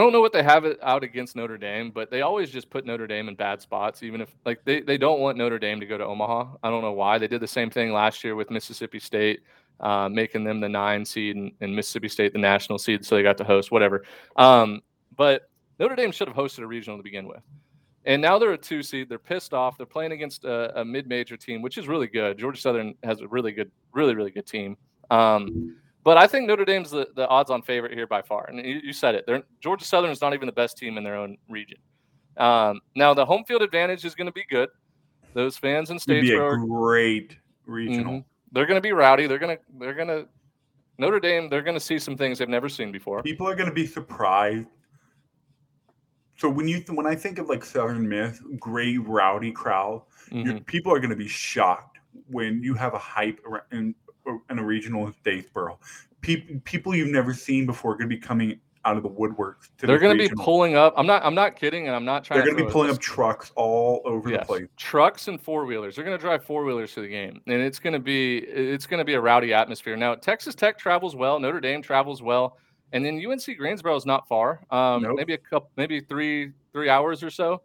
[0.01, 2.85] don't know what they have it out against Notre Dame, but they always just put
[2.87, 5.87] Notre Dame in bad spots, even if like they, they don't want Notre Dame to
[5.87, 6.57] go to Omaha.
[6.63, 7.19] I don't know why.
[7.19, 9.41] They did the same thing last year with Mississippi State,
[9.81, 13.23] uh, making them the nine seed and, and Mississippi State the national seed, so they
[13.23, 14.05] got to host whatever.
[14.37, 14.81] Um,
[15.17, 17.43] but Notre Dame should have hosted a regional to begin with.
[18.05, 19.09] And now they're a two seed.
[19.09, 19.77] They're pissed off.
[19.77, 22.37] They're playing against a, a mid major team, which is really good.
[22.39, 24.77] Georgia Southern has a really good, really, really good team.
[25.11, 28.47] Um, but I think Notre Dame's the, the odds on favorite here by far.
[28.49, 29.25] And you, you said it.
[29.27, 31.79] They're, Georgia Southern is not even the best team in their own region.
[32.37, 34.69] Um, now, the home field advantage is going to be good.
[35.35, 37.37] Those fans in It'd be a great
[37.67, 38.15] regional.
[38.15, 38.25] Mhm.
[38.53, 39.27] they're going to be rowdy.
[39.27, 40.27] They're going to, they're going to,
[40.99, 43.23] Notre Dame, they're going to see some things they've never seen before.
[43.23, 44.67] People are going to be surprised.
[46.37, 50.67] So when you when I think of like Southern Miss, great rowdy crowd, Mhm.
[50.67, 53.95] people are going to be shocked when you have a hype ar- in,
[54.51, 55.77] in a regional in Statesboro.
[56.21, 59.69] People people you've never seen before are going to be coming out of the woodworks.
[59.79, 60.95] To They're going to be pulling up.
[60.97, 61.87] I'm not, I'm not kidding.
[61.87, 64.47] And I'm not trying They're going to be pulling up trucks all over Yes, the
[64.47, 64.67] place.
[64.77, 65.97] trucks and four wheelers.
[65.97, 68.87] They're going to drive four wheelers to the game, and it's going to be it's
[68.87, 69.97] going to be a rowdy atmosphere.
[69.97, 72.59] Now, Texas Tech travels well, Notre Dame travels well,
[72.93, 74.65] and then UNC Greensboro is not far.
[74.71, 75.17] Um, Nope.
[75.17, 77.63] Maybe a couple, maybe three three hours or so.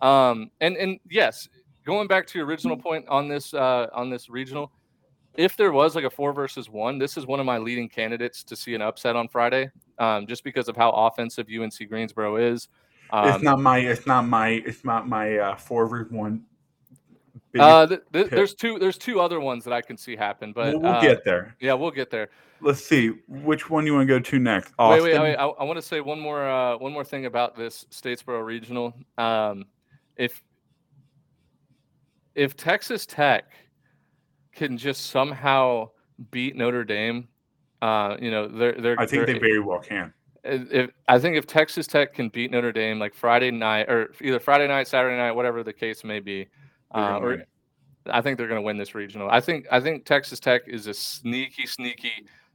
[0.00, 1.48] Um, and and yes,
[1.84, 4.72] going back to your original point on this uh, on this regional,
[5.36, 8.42] if there was like a four versus one, this is one of my leading candidates
[8.44, 12.68] to see an upset on Friday, um, just because of how offensive UNC Greensboro is.
[13.10, 16.44] Um, it's not my it's not my it's not my uh, versus one.
[17.58, 18.78] Uh, th- th- there's two.
[18.78, 21.56] There's two other ones that I can see happen, but we'll, we'll uh, get there.
[21.60, 22.28] Yeah, we'll get there.
[22.60, 24.72] Let's see which one you want to go to next.
[24.78, 25.36] Wait, wait, wait.
[25.36, 26.46] I, I want to say one more.
[26.48, 28.94] Uh, one more thing about this Statesboro Regional.
[29.16, 29.66] Um,
[30.16, 30.42] if
[32.34, 33.52] if Texas Tech
[34.56, 35.90] can just somehow
[36.30, 37.28] beat Notre Dame,
[37.82, 38.98] uh, you know, they're they're.
[39.00, 40.12] I think they're- they very well can.
[40.44, 44.40] if I think if Texas Tech can beat Notre Dame like Friday night or either
[44.40, 46.48] Friday night, Saturday night, whatever the case may be,
[46.94, 47.44] uh, or.
[48.08, 49.28] I think they're going to win this regional.
[49.28, 52.12] I think I think Texas Tech is a sneaky, sneaky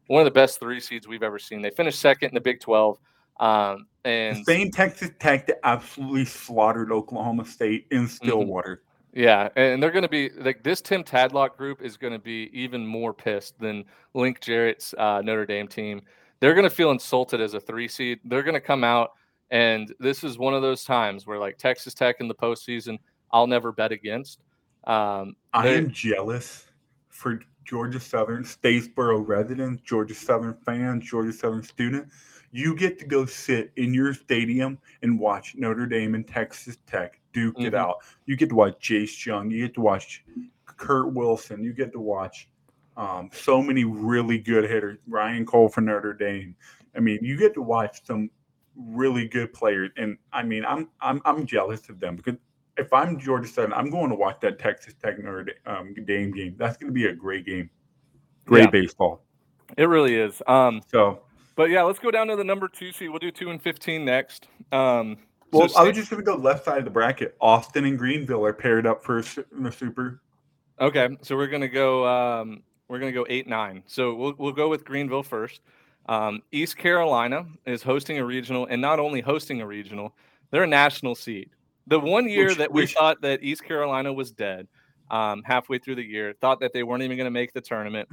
[0.07, 1.61] one of the best three seeds we've ever seen.
[1.61, 2.97] They finished second in the Big Twelve,
[3.37, 8.03] um, The and same Texas Tech that absolutely slaughtered Oklahoma State Mm-hmm.
[8.03, 8.83] in Stillwater.
[9.13, 10.81] Yeah, and they're going to be like this.
[10.81, 15.45] Tim Tadlock group is going to be even more pissed than Link Jarrett's uh, Notre
[15.45, 16.01] Dame team.
[16.39, 18.19] They're going to feel insulted as a three seed.
[18.23, 19.11] They're going to come out,
[19.51, 22.97] and this is one of those times where like Texas Tech in the postseason,
[23.31, 24.39] I'll never bet against.
[24.85, 26.65] Um, I am jealous
[27.09, 32.15] for Georgia Southern Statesboro residents, Georgia Southern fans, Georgia Southern students.
[32.51, 37.20] You get to go sit in your stadium and watch Notre Dame and Texas Tech
[37.33, 37.77] duke it Mhm.
[37.77, 37.97] out.
[38.25, 39.49] You get to watch Jace Jung.
[39.51, 40.23] You get to watch
[40.65, 41.63] Kurt Wilson.
[41.63, 42.47] You get to watch
[42.97, 44.99] um, so many really good hitters.
[45.07, 46.55] Ryan Cole for Notre Dame.
[46.95, 48.29] I mean, you get to watch some
[48.75, 52.35] really good players, and I mean, I'm I'm I'm jealous of them because
[52.77, 56.55] if I'm Georgia Southern, I'm going to watch that Texas Tech Notre um, Dame game.
[56.57, 57.69] That's going to be a great game,
[58.45, 58.69] great Yeah.
[58.69, 59.23] baseball.
[59.77, 60.41] It really is.
[60.47, 61.21] Um, So,
[61.55, 63.09] but yeah, let's go down to the number two seed.
[63.09, 64.49] We'll do two and fifteen next.
[64.73, 65.17] Um,
[65.51, 67.35] so well, I was just going to go left side of the bracket.
[67.41, 70.21] Austin and Greenville are paired up for in the Super.
[70.79, 72.07] Okay, so we're gonna go.
[72.07, 73.83] Um, we're gonna go eight nine.
[73.85, 75.61] So we'll we'll go with Greenville first.
[76.07, 80.15] Um, East Carolina is hosting a regional, and not only hosting a regional,
[80.49, 81.51] they're a national seed.
[81.87, 84.67] The one year Which- that we which- thought that East Carolina was dead,
[85.11, 88.09] um, halfway through the year, thought that they weren't even going to make the tournament.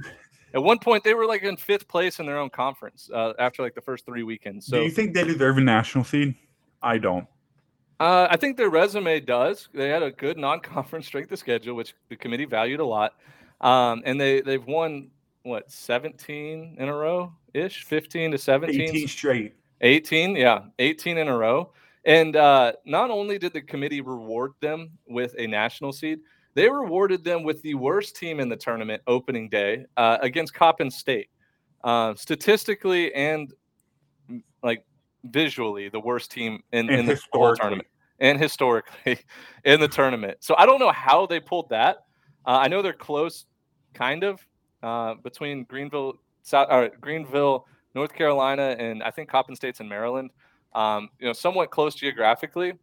[0.53, 3.62] At one point, they were like in fifth place in their own conference uh, after
[3.62, 4.66] like the first three weekends.
[4.66, 6.35] So Do you think they deserve a national seed?
[6.83, 7.27] I don't.
[8.01, 9.69] Uh, I think their resume does.
[9.75, 13.14] They had a good non-conference strength of schedule, which the committee valued a lot,
[13.61, 15.11] um, and they they've won
[15.43, 19.55] what 17 in a row ish, 15 to 17, 18 straight.
[19.81, 21.73] 18, yeah, 18 in a row.
[22.05, 26.21] And uh, not only did the committee reward them with a national seed,
[26.55, 30.91] they rewarded them with the worst team in the tournament opening day uh, against Coppin
[30.91, 31.29] State.
[31.85, 33.53] Uh, statistically and
[34.64, 34.85] like
[35.24, 37.88] visually, the worst team in, And in the whole tournament
[38.20, 39.18] and historically
[39.64, 40.38] in the tournament.
[40.40, 41.98] So I don't know how they pulled that.
[42.46, 43.46] Uh, I know they're close,
[43.94, 44.40] kind of,
[44.83, 50.31] uh, between Greenville, South, or Greenville, North Carolina, and I think Coppin State's in Maryland.
[50.74, 52.74] Um, you know, somewhat close geographically,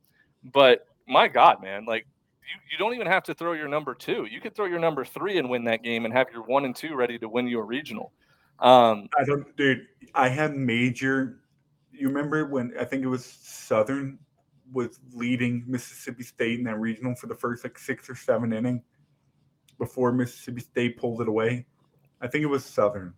[0.53, 2.07] but my God, man, like
[2.41, 4.27] you, you don't even have to throw your number two.
[4.29, 6.75] You could throw your number three and win that game, and have your one and
[6.75, 8.11] two ready to win your regional.
[8.59, 9.87] Um, I don't, dude.
[10.13, 11.39] I have major.
[11.97, 14.19] You remember when I think it was Southern
[14.71, 18.81] was leading Mississippi State in that regional for the first like six or seven inning
[19.77, 21.65] before Mississippi State pulled it away.
[22.21, 23.13] I think it was Southern.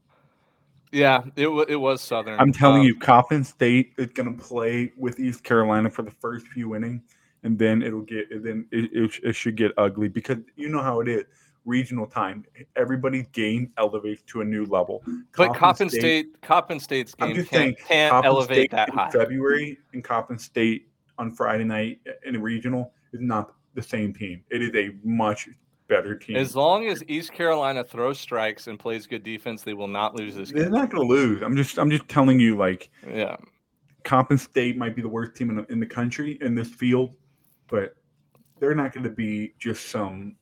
[0.92, 2.40] yeah, it wa- it was Southern.
[2.40, 6.12] I'm telling Um, you, Coppin State is going to play with East Carolina for the
[6.12, 7.02] first few innings,
[7.44, 10.82] and then it'll get, and then it, it, it should get ugly because you know
[10.82, 11.26] how it is.
[11.68, 12.46] Regional time,
[12.78, 15.04] everybody's game elevates to a new level.
[15.36, 19.12] But Coppin State, Coppin State's game can't, saying, can't Coppin elevate State that in high.
[19.12, 24.42] February and Coppin State on Friday night in a regional is not the same team.
[24.50, 25.50] It is a much
[25.90, 26.38] better team.
[26.38, 30.36] As long as East Carolina throws strikes and plays good defense, they will not lose
[30.36, 30.62] this game.
[30.62, 30.80] They're game.
[30.80, 31.42] not going to lose.
[31.42, 33.36] I'm just, I'm just telling you, like Yeah.
[34.06, 37.14] Coppin State might be the worst team in the, in the country in this field,
[37.68, 37.94] but
[38.58, 40.38] they're not going to be just some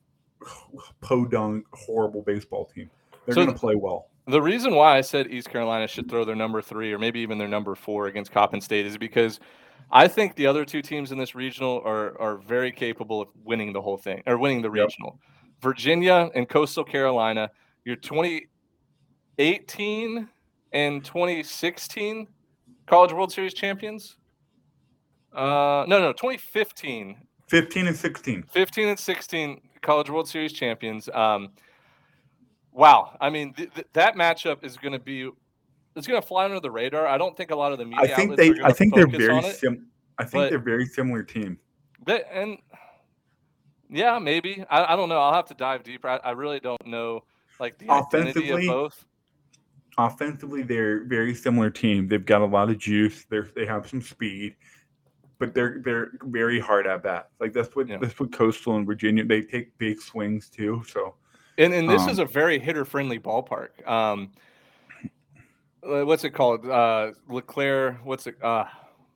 [1.00, 2.90] podunk horrible baseball team.
[3.24, 4.08] They're So going to play well.
[4.28, 7.38] The reason why I said East Carolina should throw their number three or maybe even
[7.38, 9.38] their number four against Coppin State is because
[9.92, 13.72] I think the other two teams in this regional are are very capable of winning
[13.72, 14.86] the whole thing or winning the Yep.
[14.88, 15.20] regional.
[15.60, 17.50] Virginia and Coastal Carolina,
[17.84, 20.28] your 2018
[20.72, 22.26] and 2016
[22.86, 24.16] College World Series champions.
[25.32, 27.16] Uh, no, no, 2015
[27.48, 28.42] 15 and 16.
[28.50, 31.48] 15 and 16 college world series champions um
[32.72, 35.30] wow i mean th- th- that matchup is going to be
[35.94, 38.00] it's going to fly under the radar i don't think a lot of the media
[38.00, 38.50] I think they.
[38.50, 39.86] are I think they're very sim.
[40.18, 41.58] I think they're very similar team.
[42.04, 42.58] but, and
[43.88, 46.84] yeah maybe I, I don't know i'll have to dive deeper i, I really don't
[46.86, 47.22] know
[47.60, 49.04] like the Offensively, both
[49.98, 52.06] Offensively, they're very similar team.
[52.06, 53.24] They've got a lot of juice.
[53.30, 54.54] They they have some speed,
[55.38, 57.30] but they're they're very hard at bat.
[57.40, 57.98] Like that's what Yeah.
[58.00, 59.24] that's what Coastal and Virginia.
[59.24, 60.82] They take big swings too.
[60.88, 61.14] So
[61.58, 64.30] and and this Um, is a very hitter friendly ballpark um
[65.82, 68.64] uh, what's it called uh leclerc what's it uh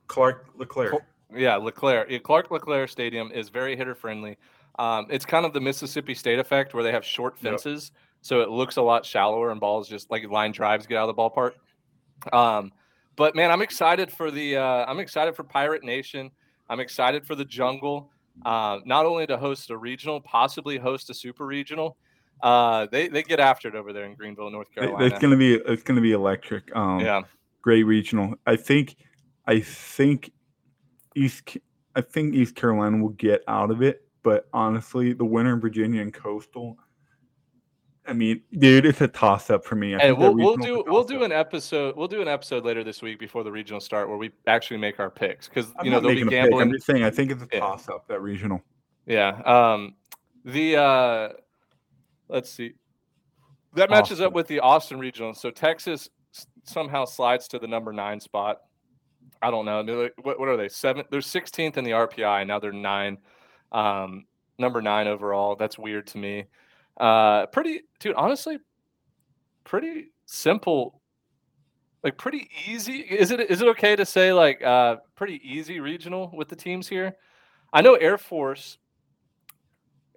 [0.07, 0.93] Clark LeClair.
[1.33, 2.05] Yeah, LeClair.
[2.09, 4.37] Yeah, Clark LeClair Stadium is very hitter friendly.
[4.77, 7.51] Um, it's kind of the Mississippi State effect where they have short Yep.
[7.53, 11.07] fences, so it looks a lot shallower and balls just like line drives get out
[11.07, 11.53] of the ballpark.
[12.33, 12.73] Um,
[13.15, 14.57] but man, I'm excited for the.
[14.57, 16.31] Uh, I'm excited for Pirate Nation.
[16.69, 18.11] I'm excited for the Jungle.
[18.45, 21.97] Uh, not only to host a regional, possibly host a super regional.
[22.41, 25.05] Uh, they they get after it over there in Greenville, North Carolina.
[25.05, 26.75] It's gonna be it's gonna be electric.
[26.75, 27.21] Um, yeah,
[27.61, 28.35] great regional.
[28.47, 28.95] I think
[29.45, 30.31] I think
[31.15, 31.57] East
[31.95, 36.01] I think East Carolina will get out of it, but honestly, the winner in Virginia
[36.01, 36.77] and Coastal.
[38.07, 39.95] I mean, dude, it's a toss up for me.
[39.95, 43.01] I that we'll, we'll do we'll do an episode we'll do an episode later this
[43.01, 46.15] week before the regional start where we actually make our picks because you know they'll
[46.15, 46.51] be pick.
[46.53, 48.63] I'm just saying I think it's a toss up that regional.
[49.05, 49.41] Yeah.
[49.45, 49.95] Um.
[50.45, 51.29] The uh,
[52.27, 52.73] let's see.
[53.75, 55.33] That matches up with the Austin regional.
[55.33, 56.09] So Texas
[56.63, 58.61] somehow slides to the number nine spot.
[59.41, 60.09] I don't know.
[60.21, 60.69] What, what are they?
[60.69, 61.05] Seven.
[61.09, 62.45] They're 16th in the RPI.
[62.45, 63.17] Now they're nine.
[63.71, 64.25] Um,
[64.59, 65.55] number nine overall.
[65.55, 66.45] That's weird to me.
[66.99, 68.15] Uh, pretty, dude.
[68.15, 68.59] Honestly,
[69.63, 71.01] pretty simple.
[72.03, 72.97] Like pretty easy.
[72.99, 73.39] Is it?
[73.41, 77.15] Is it okay to say like uh, pretty easy regional with the teams here?
[77.73, 78.77] I know Air Force.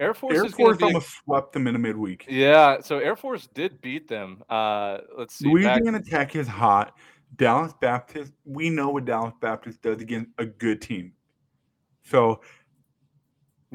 [0.00, 0.84] Air Force Air Force be.
[0.84, 2.26] almost swept them in a midweek.
[2.28, 4.42] Yeah, so Air Force did beat them.
[4.48, 5.44] Uh, let's see.
[5.44, 6.94] back- Louisiana Tech is hot.
[7.36, 11.12] Dallas Baptist, we know what Dallas Baptist does against a good team.
[12.04, 12.40] So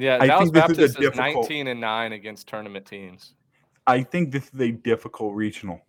[0.00, 3.34] yeah, I Dallas this is Baptist is, 19 and 9 against tournament teams.
[3.86, 5.80] I think this is a difficult regional.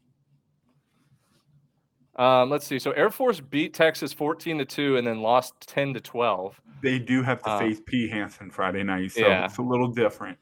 [2.17, 2.78] Um, let's see.
[2.78, 6.60] So Air Force beat Texas 14 to 2 and then lost 10 to 12.
[6.84, 8.08] They do have to Uh, face P.
[8.10, 9.45] Hansen Friday night, so yeah.
[9.45, 10.38] it's a little different.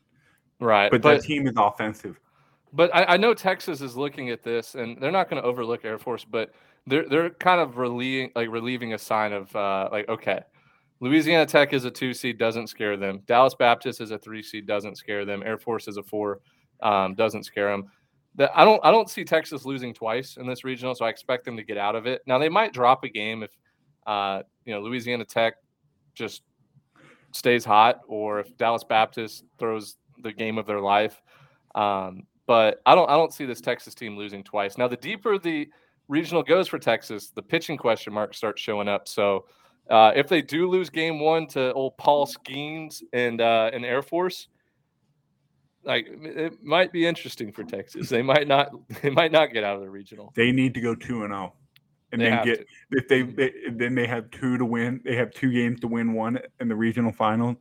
[0.60, 0.90] Right.
[0.90, 2.20] But, But that team is offensive.
[2.74, 5.86] but I, I know Texas is looking at this and they're not going to overlook
[5.86, 6.54] Air Force, but
[6.88, 10.42] they're they're kind of relieving like relieving a sign of uh, like okay,
[11.02, 13.22] Louisiana Tech is a two seed, doesn't scare them.
[13.26, 15.44] Dallas Baptist is a three seed, doesn't scare them.
[15.46, 16.40] Air Force is a four,
[16.82, 17.90] um, doesn't scare them.
[18.36, 21.46] That I don't I don't see Texas losing twice in this regional, so I expect
[21.46, 22.22] them to get out of it.
[22.28, 23.52] Now they might drop a game if
[24.06, 25.56] uh, you know Louisiana Tech
[26.14, 26.44] just
[27.32, 31.22] stays hot, or if Dallas Baptist throws the game of their life.
[31.76, 34.78] Um, but I don't I don't see this Texas team losing twice.
[34.78, 35.70] Now the deeper the
[36.08, 39.08] regional goes for Texas, the pitching question marks start showing up.
[39.08, 39.46] So
[39.90, 44.02] uh, if they do lose game one to old Paul Skenes and uh, and Air
[44.02, 44.48] Force,
[45.84, 48.10] like it might be interesting for Texas.
[48.10, 48.72] They might not
[49.02, 50.32] they might not get out of the regional.
[50.36, 51.54] They need to go two and zero,
[52.12, 52.66] and They then get to.
[52.92, 55.02] if they, they then they have two to win.
[55.04, 57.56] They have two games to win one in the regional final.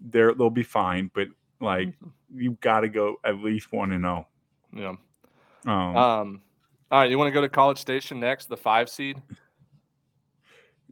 [0.00, 1.28] They're they'll be fine, but
[1.60, 2.40] like Mm-hmm.
[2.40, 4.26] you've got to go at least one and zero.
[4.74, 4.94] Yeah.
[5.66, 6.42] Um, Um.
[6.90, 7.10] All right.
[7.10, 9.22] You want to go to College Station next, the five seed.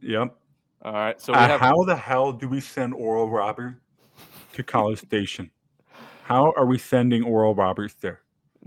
[0.01, 0.35] Yep.
[0.83, 1.19] All right.
[1.21, 3.77] So we Uh, have how the hell do we send Oral Roberts
[4.53, 5.51] to College Station?
[6.23, 8.21] How are we sending Oral Roberts there?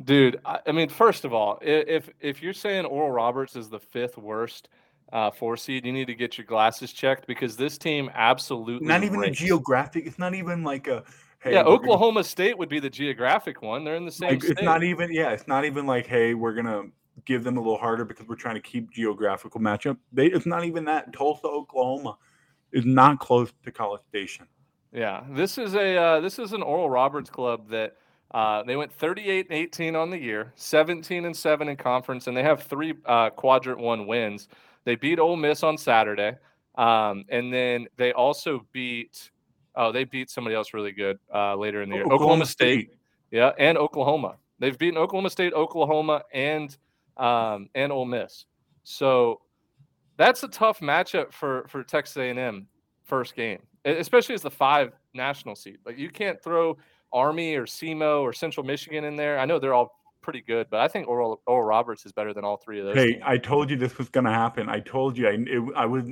[0.04, 3.78] Dude, I, I mean, first of all, if if you're saying Oral Roberts is the
[3.80, 4.68] fifth worst
[5.12, 9.04] uh, four seed, you need to get your glasses checked because this team absolutely Not
[9.04, 10.06] even a geographic.
[10.06, 11.04] It's not even like a.
[11.40, 13.84] Hey, yeah, we're gonna- Oklahoma State would be the geographic one.
[13.84, 14.52] They're in the same Like, state.
[14.52, 15.12] it's not even.
[15.12, 16.84] Yeah, it's not even like, hey, we're gonna
[17.24, 19.96] give them a little harder because we're trying to keep geographical matchup.
[20.12, 20.26] They.
[20.26, 21.12] It's not even that.
[21.12, 22.16] Tulsa, Oklahoma,
[22.72, 24.46] is not close to College Station.
[24.92, 27.96] Yeah, this is a uh, this is an Oral Roberts club that
[28.32, 32.36] uh, they went 38 and 18 on the year, 17 and 7 in conference, and
[32.36, 34.48] they have three uh, quadrant one wins.
[34.84, 36.36] They beat Ole Miss on Saturday,
[36.76, 39.30] um, and then they also beat
[39.76, 42.90] oh they beat somebody else really good uh, later in the year, Oklahoma, State.
[43.30, 44.36] Yeah, and Oklahoma.
[44.60, 46.76] They've beaten Oklahoma State, Oklahoma, and
[47.16, 48.46] um, and Ole Miss.
[48.82, 49.40] So
[50.16, 52.66] that's a tough matchup for for Texas A&M
[53.04, 55.78] first game, especially as the five national seed.
[55.84, 56.76] Like you can't throw
[57.12, 59.38] Army or SEMO or Central Michigan in there.
[59.38, 62.44] I know they're all pretty good, but I think Oral, Oral Roberts is better than
[62.44, 62.96] all three of those.
[62.96, 63.22] Hey, teams.
[63.24, 64.68] I told you this was going to happen.
[64.68, 66.04] I told you I, it, I was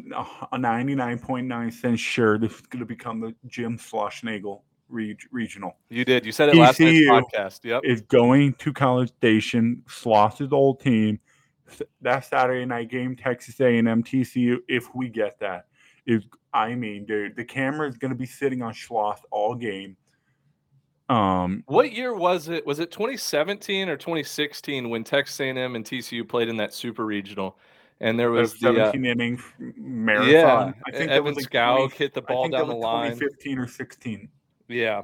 [0.52, 4.60] a 99.9 cent sure this was going to become the Jim Schlossnagle
[4.92, 5.76] reg, regional.
[5.88, 6.24] you did.
[6.24, 7.64] You said it last night's podcast.
[7.64, 7.82] Yep.
[7.84, 11.18] Is going to College Station, Schloss's old team.
[12.02, 14.58] That Saturday night game, Texas A&M TCU.
[14.68, 15.66] If we get that,
[16.06, 19.96] is I mean, dude, the camera is going to be sitting on Schloss all game.
[21.08, 22.66] Um, What year was it?
[22.66, 27.58] Was it 2017 or 2016 when Texas A&M and TCU played in that super regional?
[28.00, 29.42] And there the was the uh, 17 inning
[29.76, 30.30] marathon.
[30.30, 33.12] yeah, I think that Evan was like Scow 20 hit the ball down the line.
[33.12, 34.28] 2015 or 16.
[34.68, 35.02] Yeah.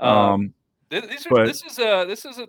[0.00, 0.54] Um, Um,
[0.90, 2.48] these are, but- this is a this is a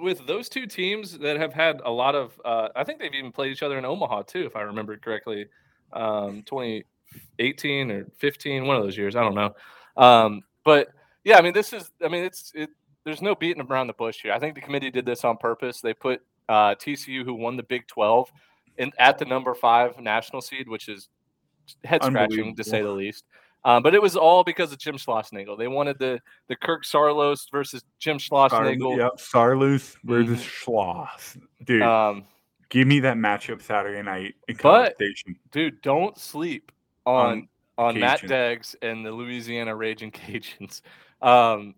[0.00, 2.40] with those two teams that have had a lot of.
[2.44, 5.46] Uh, I think they've even played each other in Omaha too, if I remember correctly.
[5.92, 9.14] Um, 2018 or 15, one of those years.
[9.16, 9.54] I don't know.
[9.96, 10.88] Um, but
[11.24, 11.90] yeah, I mean, this is.
[12.02, 12.70] I mean, it's it.
[13.04, 14.32] There's no beating around the bush here.
[14.32, 15.80] I think the committee did this on purpose.
[15.80, 18.30] They put uh, TCU, who won the Big 12,
[18.78, 21.08] in at the number five national seed, which is
[21.84, 23.24] head scratching to say the least.
[23.64, 25.56] Um, but it was all because of Jim Schlossnagle.
[25.56, 28.96] They wanted the the Kirk Saarloos versus Jim Sar- Schlossnagle.
[28.96, 31.36] yep, Saarloos versus Schloss.
[31.64, 32.24] Dude, Um,
[32.70, 35.36] give me that matchup Saturday night in College But- Station.
[35.52, 36.72] dude, don't sleep
[37.06, 37.48] on
[37.78, 38.20] on Matt.
[38.22, 40.82] Deggs and the Louisiana Raging Cajuns.
[41.22, 41.76] Um,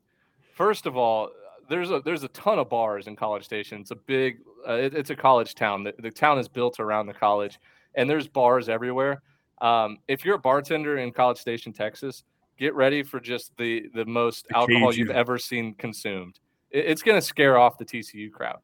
[0.55, 1.29] first of all,
[1.69, 3.83] there's a there's a ton of bars in College Station.
[3.83, 5.83] It's a big, uh, it- it's a college town.
[5.85, 7.59] The, the town is built around the college,
[7.95, 9.21] and there's bars everywhere.
[9.61, 12.25] Um, if you're a bartender in College Station, Texas,
[12.59, 16.39] get ready for just the the most The alcohol you've ever seen consumed.
[16.71, 18.59] It- it's going to scare off the TCU crowd.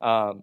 [0.00, 0.42] Um,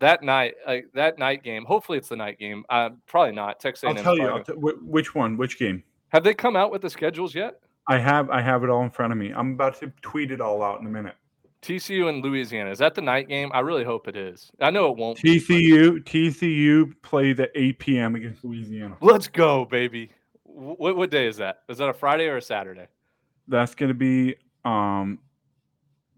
[0.00, 1.64] that night, like that night game.
[1.64, 2.64] Hopefully, it's the night game.
[2.70, 3.58] Uh, probably not.
[3.60, 4.04] Texas I'll A&M.
[4.04, 5.82] tell you I'll t- which one, which game.
[6.10, 7.60] Have they come out with the schedules yet?
[7.88, 9.32] I have I have it all in front of me.
[9.34, 11.14] I'm about to tweet it all out in a minute.
[11.62, 12.70] TCU and Louisiana.
[12.70, 13.50] Is that the night game?
[13.52, 14.50] I really hope it is.
[14.60, 15.20] I know it won't.
[15.20, 18.14] be, TCU TCU play the 8 p.m.
[18.14, 18.96] against Louisiana.
[19.00, 20.10] Let's go, baby.
[20.44, 21.60] What what day is that?
[21.68, 22.86] Is that a Friday or a Saturday?
[23.48, 25.18] That's gonna be um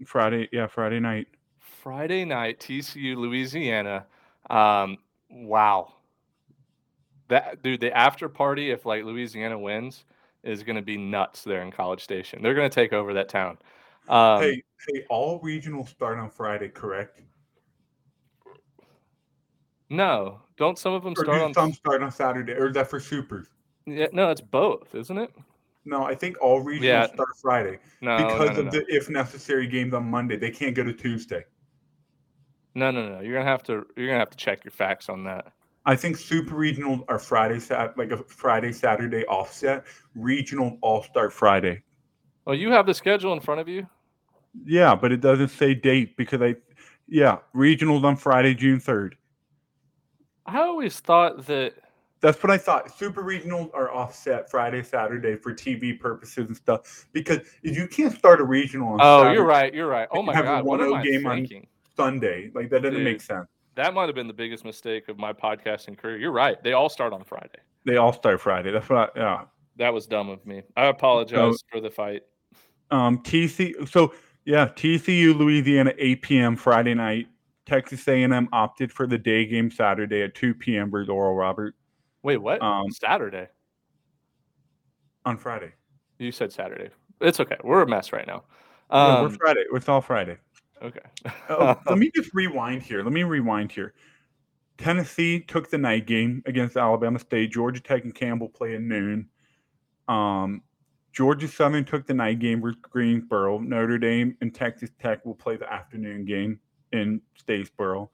[0.07, 0.49] Friday.
[0.53, 1.29] Yeah, Friday night.
[1.59, 4.07] Friday night, TCU, Louisiana.
[4.49, 4.99] Um,
[5.31, 5.95] wow.
[7.29, 10.05] That dude, the after party, if like Louisiana wins,
[10.43, 12.43] is gonna be nuts there in College Station.
[12.43, 13.59] They're gonna take over that town.
[14.11, 17.21] Um, hey, hey, all regionals start on Friday, correct?
[19.89, 21.55] no, don't some of them Or start do on?
[21.55, 22.53] some start on Saturday?
[22.55, 23.47] Or is that for supers?
[23.87, 25.33] Yeah, no, it's both, isn't it?
[25.85, 27.07] No, I think all regionals Yeah.
[27.07, 28.71] start Friday No, because no, of no.
[28.73, 30.37] the if necessary games on Monday.
[30.37, 31.45] They can't go to Tuesday.
[32.75, 33.21] no, no, no.
[33.21, 33.87] You're gonna have to.
[33.97, 35.53] You're gonna have to check your facts on that.
[35.87, 39.87] I think super regional are Friday, Sat like a Friday Saturday offset.
[40.15, 41.83] Regional all start Friday.
[42.47, 43.87] Oh, you have the schedule in front of you.
[44.65, 46.57] Yeah, but it doesn't say date because I,
[47.09, 49.17] yeah, regionals on Friday, June third.
[50.47, 51.75] I always thought that.
[52.21, 52.97] That's what I thought.
[52.99, 57.07] Super regionals are offset Friday, Saturday for TV purposes and stuff.
[57.13, 59.73] Because you can't start a regional on Oh, Saturday, you're right.
[59.75, 60.07] You're right.
[60.11, 62.95] Oh my have a God, what am 1-0 I game on- Sunday, like that doesn't
[62.97, 63.05] Dude.
[63.05, 63.47] make sense.
[63.75, 66.19] That might have been the biggest mistake of my podcasting career.
[66.19, 66.63] You're right.
[66.63, 67.59] They all start on Friday.
[67.87, 68.71] They all start Friday.
[68.71, 69.17] That's what.
[69.17, 69.41] I, yeah.
[69.77, 70.63] That was dumb of me.
[70.77, 72.23] I apologize for the fight.
[72.91, 73.89] Um, TC.
[73.89, 74.13] So
[74.45, 76.57] yeah, TCU Louisiana 8 p.m.
[76.57, 77.29] Friday night.
[77.67, 80.91] Texas A&M opted for the day game Saturday at 2 p.m.
[80.91, 81.77] versus Oral Robert
[82.23, 82.61] Wait, what?
[82.61, 83.47] Um, Saturday.
[85.25, 85.73] on Friday.
[86.19, 86.91] You said Saturday.
[87.21, 87.57] It's okay.
[87.63, 88.43] We're a mess right now.
[88.93, 89.65] Yeah, Um, we're Friday.
[89.73, 90.37] It's all Friday.
[90.83, 91.01] okay.
[91.49, 93.03] Oh, let me just rewind here.
[93.05, 93.95] Let me rewind here.
[94.77, 97.53] Tennessee took the night game against Alabama State.
[97.53, 99.29] Georgia Tech and Campbell play at noon.
[100.09, 100.63] Um,
[101.13, 103.59] Georgia Southern took the night game with Greensboro.
[103.59, 106.61] Notre Dame and Texas Tech will play the afternoon game
[106.93, 108.09] in Statesboro.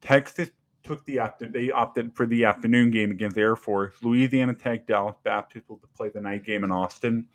[0.00, 0.50] Texas
[0.82, 3.94] took the after they opted for the afternoon game against Air Force.
[4.02, 7.26] Louisiana Tech, Dallas Baptist will play the night game in Austin.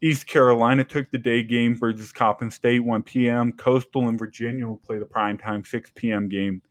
[0.00, 3.52] East Carolina took the day game versus Coppin State 1 p.m.
[3.52, 6.28] Coastal and Virginia will play the primetime 6 p.m.
[6.28, 6.62] game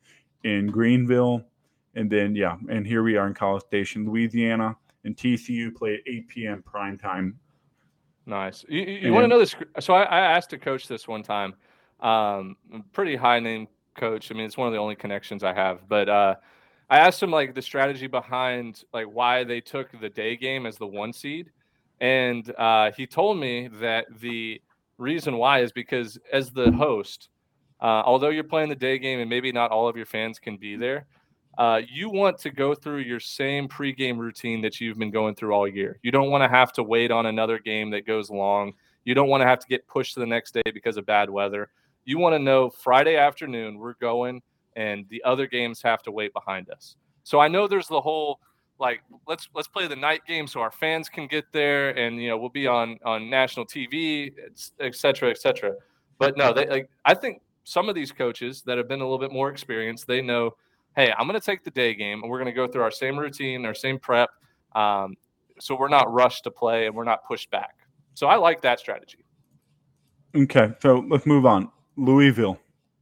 [0.44, 1.42] in Greenville.
[1.96, 6.02] And then, yeah, and here we are in College Station, Louisiana, and TCU play at
[6.06, 6.64] 8 p.m.
[6.64, 7.34] primetime.
[8.28, 8.66] Nice.
[8.68, 9.56] You, you, want to know this?
[9.80, 11.54] So I, I asked a coach this one time.
[12.02, 12.58] Um,
[12.92, 14.30] pretty high name coach.
[14.30, 15.88] I mean, it's one of the only connections I have.
[15.88, 16.36] But uh,
[16.90, 20.78] I asked him like the strategy behind like why they took the day game as
[20.78, 21.52] the one seed,
[22.02, 24.62] and uh, he told me that the
[24.98, 27.30] reason why is because as the host,
[27.82, 30.58] uh, although you're playing the day game and maybe not all of your fans can
[30.58, 31.08] be there,
[31.58, 35.54] uh, you want to go through your same pregame routine that you've been going through
[35.54, 36.00] all year.
[36.04, 38.74] You don't want to have to wait on another game that goes long.
[39.06, 41.30] You don't want to have to get pushed to the next day because of bad
[41.30, 41.70] weather.
[42.06, 44.42] You want to know Friday afternoon we're going,
[44.76, 46.96] and the other games have to wait behind us.
[47.24, 48.40] So I know there's the whole
[48.80, 52.30] like let's let's play the night game so our fans can get there, and you
[52.30, 54.32] know we'll be on on national TV,
[54.80, 55.74] et cetera, et cetera.
[56.20, 59.20] But no, they like I think some of these coaches that have been a little
[59.20, 60.54] bit more experienced, they know
[60.98, 62.92] hey, I'm going to take the day game and we're going to go through our
[62.92, 64.32] same routine, our same prep.
[64.76, 65.14] Um,
[65.60, 67.76] so we're not rushed to play and we're not pushed back.
[68.16, 69.24] So I like that strategy.
[70.36, 71.70] Okay, so let's move on.
[71.98, 72.60] Louisville.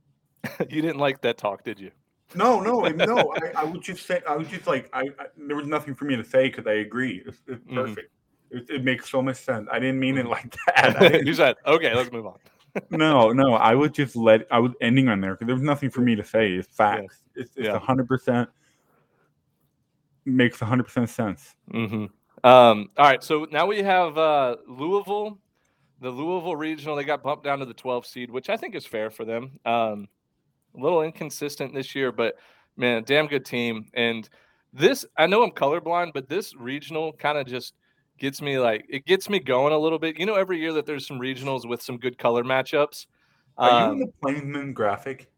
[0.69, 1.89] you didn't like that talk, did you?
[2.35, 3.33] No, no, no.
[3.41, 6.03] I, I would just say, I was just like, I, I there was nothing for
[6.03, 7.23] me to say because I agree.
[7.25, 7.75] It's, it's Mhm.
[7.75, 8.11] perfect.
[8.51, 9.69] It, it makes so much sense.
[9.71, 11.21] I didn't mean it like that.
[11.25, 12.39] You said, okay, let's move on.
[12.89, 13.53] No, no.
[13.53, 14.47] I would just let.
[14.51, 16.53] I was ending on there because there was nothing for me to say.
[16.53, 17.21] It's facts.
[17.35, 17.75] It's it's Yeah.
[17.75, 18.49] a hundred percent
[20.25, 21.55] makes hundred percent sense.
[21.71, 22.05] hmm
[22.43, 25.37] Um, all right, so now we have uh, Louisville,
[26.01, 26.95] the Louisville regional.
[26.95, 29.59] They got bumped down to the 12 seed, which I think is fair for them.
[29.65, 30.07] Um,
[30.77, 32.35] a little inconsistent this year, but
[32.75, 33.87] man, damn good team.
[33.93, 34.27] And
[34.73, 37.73] this, I know I'm colorblind, but this regional kind of just
[38.17, 40.17] gets me like it gets me going a little bit.
[40.19, 43.05] You know, every year that there's some regionals with some good color matchups.
[43.57, 45.29] Are you Um, in the Plainsman graphic?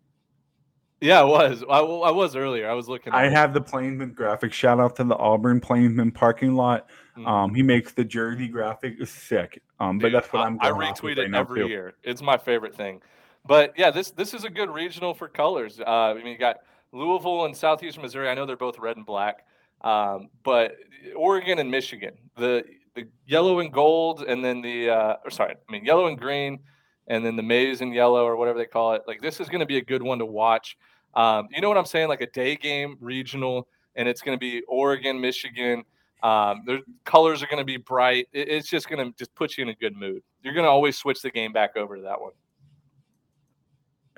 [1.00, 1.64] yeah, I was.
[1.70, 2.68] I, I was earlier.
[2.70, 3.14] I was looking.
[3.14, 3.32] I it.
[3.34, 4.52] have the Plainsman graphic.
[4.52, 6.88] Shout out to the Auburn Plainsman parking lot.
[7.16, 7.28] Mhm.
[7.28, 8.96] Um, he makes the jersey graphic.
[9.00, 9.62] It's sick.
[9.80, 10.58] Um, but that's what I- I'm.
[10.60, 11.94] I retweet it every year.
[12.04, 13.02] It's my favorite thing.
[13.46, 15.80] But yeah, this this is a good regional for colors.
[15.80, 16.58] Uh, I mean, you got
[16.92, 18.28] Louisville and Southeastern Missouri.
[18.30, 19.46] I know they're both red and black,
[19.82, 20.76] um, but
[21.16, 22.64] Oregon and Michigan, the
[22.96, 26.60] the yellow and gold, and then the uh, or sorry, I mean yellow and green,
[27.08, 29.04] and then the maize and yellow or whatever they call it.
[29.08, 30.78] Like this is going to be a good one to watch.
[31.14, 32.10] Um, you know what I'm saying?
[32.10, 35.84] Like a day game regional, and it's going to be Oregon, Michigan.
[36.24, 38.28] Um, their colors are going to be bright.
[38.34, 40.24] It, it's just going to just put you in a good mood.
[40.44, 42.32] You're going to always switch the game back over to that one.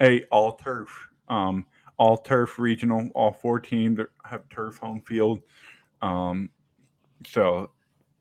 [0.01, 0.89] A all turf,
[1.27, 1.65] um,
[1.99, 3.09] all turf regional.
[3.13, 5.41] All four teams that have turf home field.
[6.01, 6.49] Um,
[7.27, 7.71] so,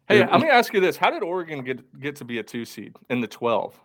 [0.08, 2.42] Hey, it- let me ask you this: How did Oregon get get to be a
[2.42, 3.78] two seed in the 12?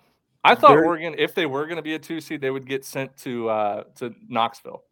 [0.46, 2.84] I thought Oregon, if they were going to be a two seed, they would get
[2.84, 4.84] sent to uh, to Knoxville.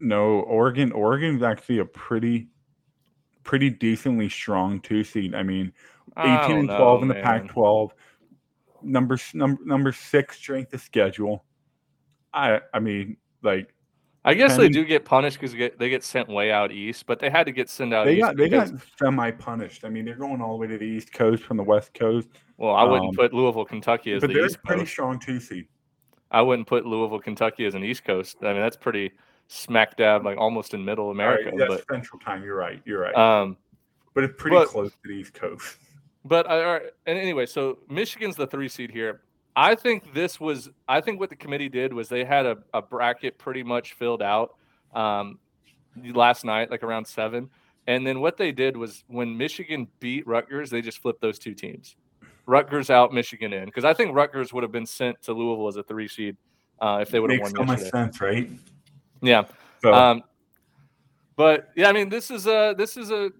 [0.00, 0.92] No, Oregon.
[0.92, 2.48] Oregon's actually a pretty,
[3.42, 5.34] pretty decently strong two seed.
[5.34, 5.72] I mean,
[6.16, 7.24] I eighteen and twelve know, in the man.
[7.24, 7.90] Pac-12.
[8.82, 11.44] Number number number six strength of schedule.
[12.32, 13.74] I I mean, like
[14.24, 17.18] I guess they do get punished because get, they get sent way out east, but
[17.18, 18.20] they had to get sent out they east.
[18.20, 19.84] got they got semi punished.
[19.84, 22.28] I mean, they're going all the way to the East Coast from the West Coast,
[22.58, 24.92] well, I wouldn't um, put Louisville, Kentucky as but the they're East pretty Coast.
[24.92, 25.66] strong two seed.
[26.30, 28.36] I wouldn't put Louisville, Kentucky as an East Coast.
[28.42, 29.12] I mean, that's pretty
[29.46, 31.50] smack dab, like almost in middle America.
[31.50, 32.42] right, that's Central Time.
[32.42, 32.82] You're right.
[32.84, 33.14] You're right.
[33.14, 33.56] but um,
[34.12, 35.76] but it's pretty but- close to the East Coast.
[36.24, 39.20] But I, all right, and anyway, so Michigan's the three seed here.
[39.58, 40.70] I think this was.
[40.86, 44.22] I think what the committee did was they had a, a bracket pretty much filled
[44.22, 44.54] out
[44.94, 45.40] um,
[46.14, 47.50] last night, like around seven.
[47.88, 51.54] And then what they did was when Michigan beat Rutgers, they just flipped those two
[51.54, 51.96] teams.
[52.46, 55.76] Rutgers out, Michigan in, because I think Rutgers would have been sent to Louisville as
[55.76, 56.36] a three seed
[56.80, 58.48] uh, if they would have Makes won so much sense, right?
[59.22, 59.44] Yeah.
[59.82, 60.22] So Um,
[61.34, 63.30] but yeah, I mean, this is a this is a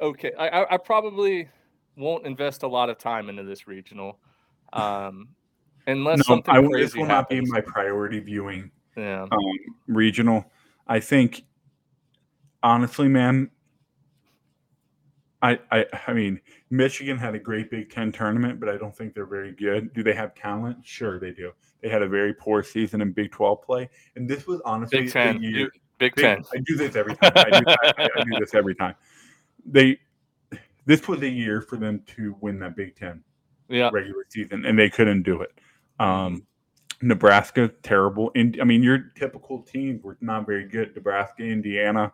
[0.00, 0.30] okay.
[0.38, 1.48] I, I probably
[1.96, 4.20] won't invest a lot of time into this regional,
[4.72, 5.28] um,
[5.86, 8.70] unless no, something I, this will not be my priority viewing.
[8.96, 9.38] yeah, um,
[9.86, 10.44] regional.
[10.86, 11.44] I think,
[12.62, 13.50] honestly, man,
[15.42, 19.14] I, I I mean, Michigan had a great Big Ten tournament, but I don't think
[19.14, 19.92] they're very good.
[19.92, 20.78] Do they have talent?
[20.84, 21.52] Sure, they do.
[21.82, 25.12] They had a very poor season in Big Twelve play, and this was honestly Big
[25.12, 26.42] Ten, Big Big- Ten.
[26.54, 27.32] I do this every time.
[27.34, 28.94] I do, I- I do this every time.
[29.64, 29.98] They,
[30.86, 33.22] this was a year for them to win that Big Ten
[33.72, 35.50] Yeah, regular season, and they couldn't do it.
[35.98, 36.46] Um,
[37.00, 38.30] Nebraska, terrible.
[38.30, 40.94] In, I mean, your typical teams were not very good.
[40.94, 42.12] Nebraska, Indiana,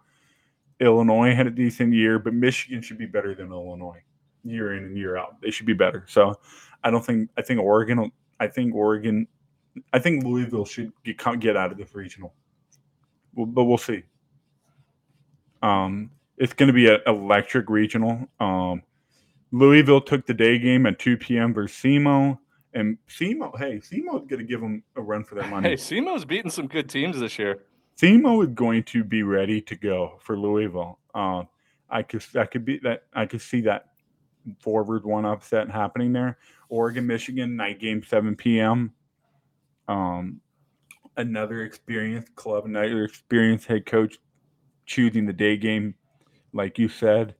[0.81, 4.03] Illinois had a decent year, but Michigan should be better than Illinois
[4.45, 5.41] year in and year out.
[5.43, 6.05] They should be better.
[6.09, 6.39] So,
[6.85, 7.31] I don't think.
[7.37, 8.13] I think Oregon.
[8.41, 9.27] I think Oregon.
[9.93, 12.35] I think Louisville should get get out of this regional.
[13.35, 14.05] But we'll see.
[15.63, 18.29] Um, it's going to be an electric regional.
[18.41, 18.83] Um,
[19.51, 21.55] Louisville took the day game at 2 p.m.
[21.55, 22.38] versus SEMO.
[22.74, 25.70] And SEMO, hey, SEMO's going to give them a run for their money.
[25.70, 27.61] hey, SEMO's beating some good teams this year.
[28.01, 30.99] SEMO is going to be ready to go for Louisville.
[31.14, 31.44] Uh,
[31.90, 33.86] I could that could be that I could see that
[34.61, 36.38] forward one upset happening there.
[36.68, 38.92] Oregon, Michigan, night game, 7 p.m.
[39.88, 40.40] Um,
[41.16, 44.18] another experienced club, another experienced head coach
[44.86, 45.94] choosing the day game,
[46.53, 47.34] like you said.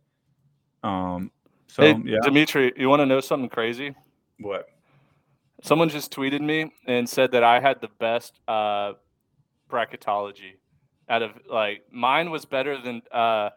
[0.83, 1.31] Um,
[1.69, 3.95] so hey, yeah, Dimitri, you want to know something crazy?
[4.41, 4.69] what?
[5.63, 8.93] Someone just tweeted me and said that I had the best uh,
[9.69, 10.55] bracketology
[11.09, 13.51] out of like mine was better than uh,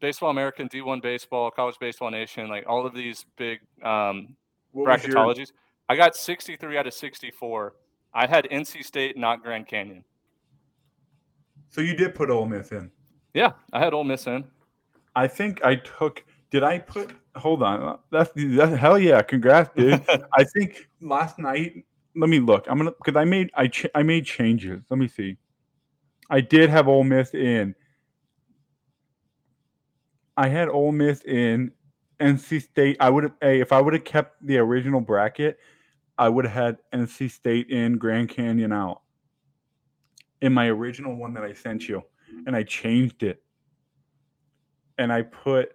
[0.00, 4.36] Baseball American, D1 Baseball, College Baseball Nation, like all of these big um,
[4.74, 5.52] your- bracketologies.
[5.88, 7.74] I got 63 out of 64.
[8.14, 10.02] I had NC State, not Grand Canyon.
[11.68, 12.90] so you did put Ole Miss in.
[13.34, 14.44] Yeah, I had Ole Miss in.
[15.16, 16.24] I think I took.
[16.54, 17.10] Did I put?
[17.34, 17.98] Hold on.
[18.12, 19.22] That's, that's hell yeah!
[19.22, 20.00] Congrats, dude.
[20.32, 21.84] I think last night.
[22.14, 22.66] Let me look.
[22.68, 24.84] I'm gonna because I made I ch- I made changes.
[24.88, 25.36] Let me see.
[26.30, 27.74] I did have Ole Miss in.
[30.36, 31.72] I had Ole Miss in
[32.20, 32.98] NC State.
[33.00, 35.58] I would have a if I would have kept the original bracket,
[36.18, 39.00] I would have had NC State in Grand Canyon out.
[40.40, 42.04] In my original one that I sent you,
[42.46, 43.42] and I changed it
[44.98, 45.72] and I put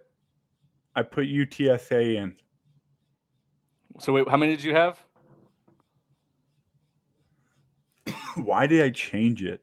[0.94, 2.36] I put UTSA in.
[3.98, 5.02] So wait, how many did you have?
[8.36, 9.62] Why did I change it?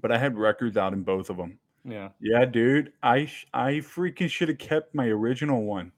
[0.00, 1.58] But I had records out in both of them.
[1.84, 2.10] Yeah.
[2.20, 2.92] Yeah, dude.
[3.02, 5.92] I sh- I freaking should have kept my original one.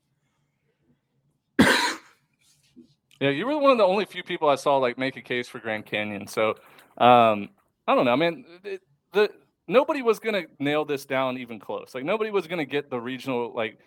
[3.21, 5.49] Yeah, you were one of the only few people I saw like make a case
[5.49, 6.27] for Grand Canyon.
[6.27, 6.51] So
[6.99, 7.51] um,
[7.87, 8.13] I don't know.
[8.13, 9.31] I mean, it, the
[9.69, 11.95] nobody was gonna nail this down even close.
[11.95, 13.55] Like nobody was gonna get the regional.
[13.55, 13.79] Like,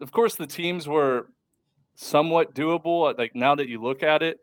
[0.00, 1.28] of course, the teams were
[1.94, 3.16] somewhat doable.
[3.16, 4.40] Like now that you look at it,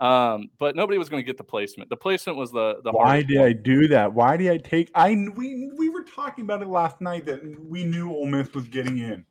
[0.00, 1.90] um, but nobody was gonna get the placement.
[1.90, 3.46] The placement was the the Why did one.
[3.46, 4.12] I do that?
[4.12, 4.90] Why did I take?
[4.94, 8.64] I we we were talking about it last night that we knew Ole Miss was
[8.68, 9.24] getting in.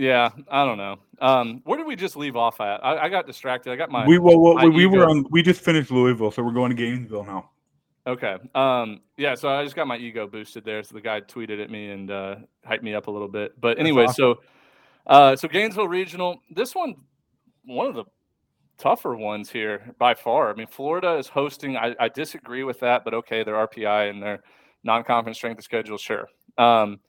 [0.00, 0.96] Yeah, I don't know.
[1.20, 2.82] Um, where did we just leave off at?
[2.82, 3.70] I, I got distracted.
[3.70, 5.26] I got my we well, well my we, we were on.
[5.30, 7.50] We just finished Louisville, so we're going to Gainesville now.
[8.06, 8.36] Okay.
[8.54, 10.82] Um, yeah, so I just got my ego boosted there.
[10.82, 12.36] So the guy tweeted at me and uh,
[12.66, 13.60] hyped me up a little bit.
[13.60, 14.40] But anyway, so
[15.06, 16.94] uh, so Gainesville Regional, this one,
[17.66, 18.04] one of the
[18.78, 20.50] tougher ones here by far.
[20.50, 21.76] I mean, Florida is hosting.
[21.76, 24.40] I, I disagree with that, but okay, their RPI and their
[24.82, 26.26] non-conference strength of schedule, sure.
[26.56, 27.00] Um,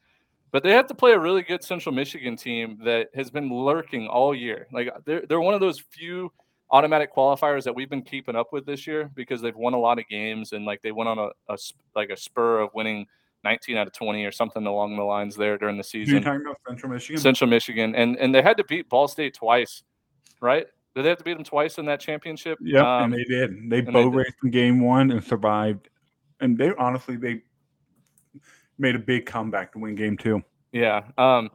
[0.51, 4.07] but they have to play a really good Central Michigan team that has been lurking
[4.07, 4.67] all year.
[4.71, 6.31] Like they're they're one of those few
[6.69, 9.99] automatic qualifiers that we've been keeping up with this year because they've won a lot
[9.99, 11.57] of games and like they went on a, a
[11.95, 13.05] like a spur of winning
[13.43, 16.21] 19 out of 20 or something along the lines there during the season.
[16.21, 17.21] talking about Central Michigan?
[17.21, 19.83] Central Michigan and and they had to beat Ball State twice,
[20.41, 20.67] right?
[20.95, 22.59] Did they have to beat them twice in that championship?
[22.61, 23.69] Yeah, Um, and they did.
[23.69, 25.87] They they both raced in game one and survived.
[26.41, 27.43] And they honestly they
[28.81, 30.43] made a big comeback to win game two.
[30.71, 31.03] Yeah.
[31.17, 31.49] Um,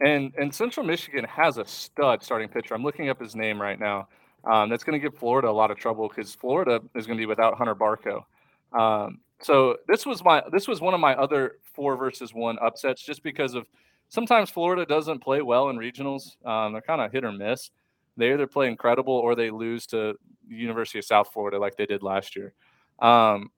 [0.00, 2.74] and and Central Michigan has a stud starting pitcher.
[2.74, 4.08] I'm looking up his name right now.
[4.44, 7.20] Um, that's going to give Florida a lot of trouble because Florida is going to
[7.20, 8.24] be without Hunter Barco.
[8.72, 13.02] Um, so this was my this was one of my other four versus one upsets
[13.02, 13.66] just because of
[14.08, 16.36] sometimes Florida doesn't play well in regionals.
[16.46, 17.70] Um, they're kind of hit or miss.
[18.16, 20.14] They either play incredible or they lose to
[20.48, 22.54] the University of South Florida like they did last year.
[22.98, 23.50] Um,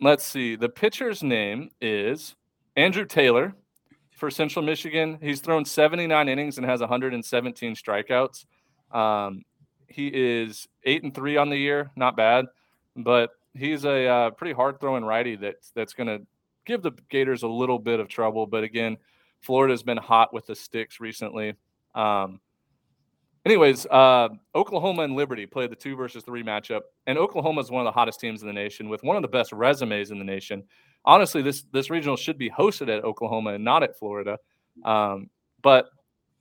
[0.00, 0.56] let's see.
[0.56, 2.34] The pitcher's name is
[2.76, 3.54] Andrew Taylor
[4.16, 5.18] for Central Michigan.
[5.20, 8.44] He's thrown 79 innings and has 117 strikeouts.
[8.92, 9.44] Um,
[9.88, 12.46] he is eight and three on the year, not bad,
[12.96, 16.26] but he's a uh, pretty hard throwing righty that's that's going to
[16.66, 18.46] give the Gators a little bit of trouble.
[18.46, 18.98] But again,
[19.40, 21.54] Florida's been hot with the sticks recently.
[21.94, 22.40] Um,
[23.44, 27.86] anyways, uh, Oklahoma and Liberty played the two versus three matchup, and Oklahoma is one
[27.86, 30.24] of the hottest teams in the nation with one of the best resumes in the
[30.24, 30.64] nation
[31.04, 34.38] honestly, this this regional should be hosted at Oklahoma and not at Florida.
[34.84, 35.30] Um,
[35.62, 35.88] but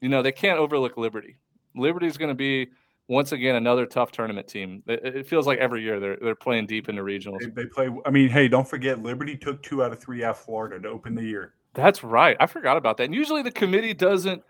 [0.02, 1.38] you know they can't overlook Liberty.
[1.76, 2.68] Liberty is going to be
[3.08, 4.84] once again another tough tournament team.
[4.88, 7.40] It, it feels like every year they're they're playing deep into regionals.
[7.40, 7.90] They, they play.
[8.06, 11.16] I mean, hey, don't forget Liberty took two out of three at Florida to open
[11.16, 11.54] the year.
[11.74, 12.36] That's right.
[12.40, 13.04] I forgot about that.
[13.04, 14.44] And usually the committee doesn't.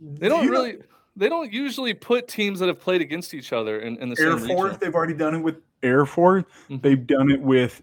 [0.00, 0.78] They don't You know- really.
[1.16, 4.36] They don't usually put teams that have played against each other in, in the Air
[4.38, 4.50] same Force.
[4.72, 4.78] regional.
[4.78, 6.44] They've already done it with Air Force.
[6.68, 6.82] Mhm.
[6.82, 7.82] They've done it with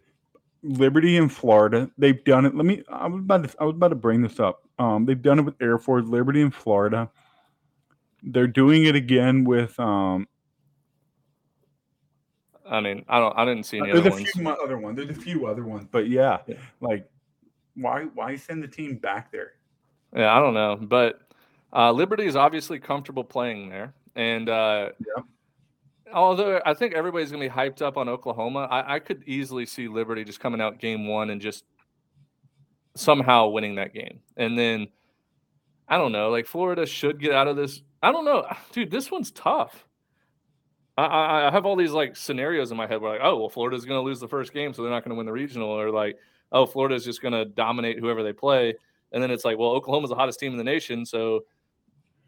[0.63, 1.89] Liberty in Florida.
[1.97, 2.55] They've done it.
[2.55, 2.83] Let me.
[2.89, 3.55] I was about to.
[3.61, 4.67] I was about to bring this up.
[4.79, 7.09] Um, they've done it with Air Force, Liberty in Florida.
[8.21, 9.79] They're doing it again with.
[9.79, 10.27] Um,
[12.69, 13.37] I mean, I don't.
[13.37, 14.29] I didn't see any there's other a ones.
[14.31, 14.97] few other ones.
[14.97, 16.55] There's a few other ones, but yeah, Yeah.
[16.79, 17.09] like
[17.75, 19.53] why why send the team back there?
[20.15, 21.21] Yeah, I don't know, but
[21.73, 25.25] uh, Liberty is obviously comfortable playing there, and uh, Yep.
[26.13, 29.87] although I think everybody's gonna be hyped up on Oklahoma, I, I could easily see
[29.87, 31.63] Liberty just coming out game one and just
[32.95, 34.87] somehow winning that game, and then
[35.87, 37.81] I don't know, like Florida should get out of this.
[38.01, 38.91] I don't know, dude.
[38.91, 39.85] This one's tough.
[40.97, 43.49] I, I, I have all these like scenarios in my head where like, oh well,
[43.49, 46.17] Florida's gonna lose the first game, so they're not gonna win the regional, or like,
[46.51, 48.73] oh, Florida's just gonna dominate whoever they play.
[49.13, 51.41] And then it's like, well, Oklahoma's the hottest team in the nation, so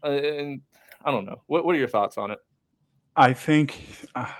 [0.04, 0.60] uh, and
[1.04, 1.42] I don't know.
[1.46, 2.38] What what are your thoughts on it?
[3.16, 3.80] I think,
[4.14, 4.32] uh,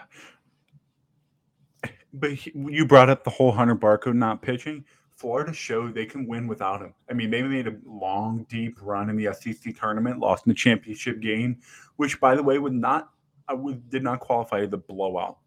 [2.12, 4.84] but he, you brought up the whole Hunter Barco not pitching.
[5.14, 6.92] Florida showed they can win without him.
[7.08, 10.56] I mean, they made a long, deep run in the SEC tournament, lost in the
[10.56, 11.60] championship game,
[11.96, 13.10] which, by the way, would not,
[13.46, 15.38] I would did not qualify as a blowout.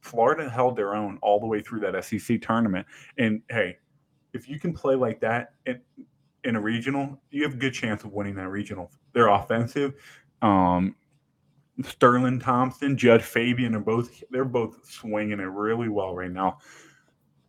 [0.00, 2.86] Florida held their own all the way through that SEC tournament.
[3.18, 3.78] And hey,
[4.34, 5.80] if you can play like that in,
[6.44, 8.90] in a regional, you have a good chance of winning that regional.
[9.12, 9.94] They're offensive.
[10.42, 10.94] Um,
[11.82, 16.58] Sterling Thompson, Jud Fabian are both they're both swinging it really well right now.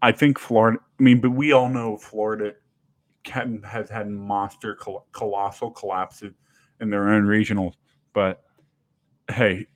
[0.02, 0.80] I think Florida.
[1.00, 2.54] I mean, but we all know Florida
[3.24, 6.34] can, has had monster col- colossal collapses
[6.80, 7.74] in their own regionals.
[8.14, 8.43] But
[9.30, 9.68] hey,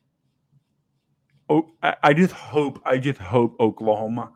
[1.49, 4.31] oh, I, I just hope I just hope Oklahoma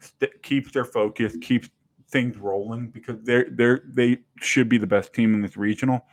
[0.00, 1.68] st- keeps their focus, keeps
[2.10, 6.04] things rolling because they're they're they should be the best team in this regional.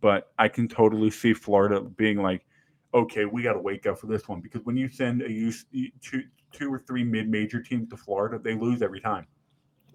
[0.00, 2.46] But I can totally see Florida being like,
[2.94, 5.52] okay, we got to wake up for this one because when you send a U-
[6.00, 6.22] two
[6.52, 9.26] two or three mid major teams to Florida, they lose every time.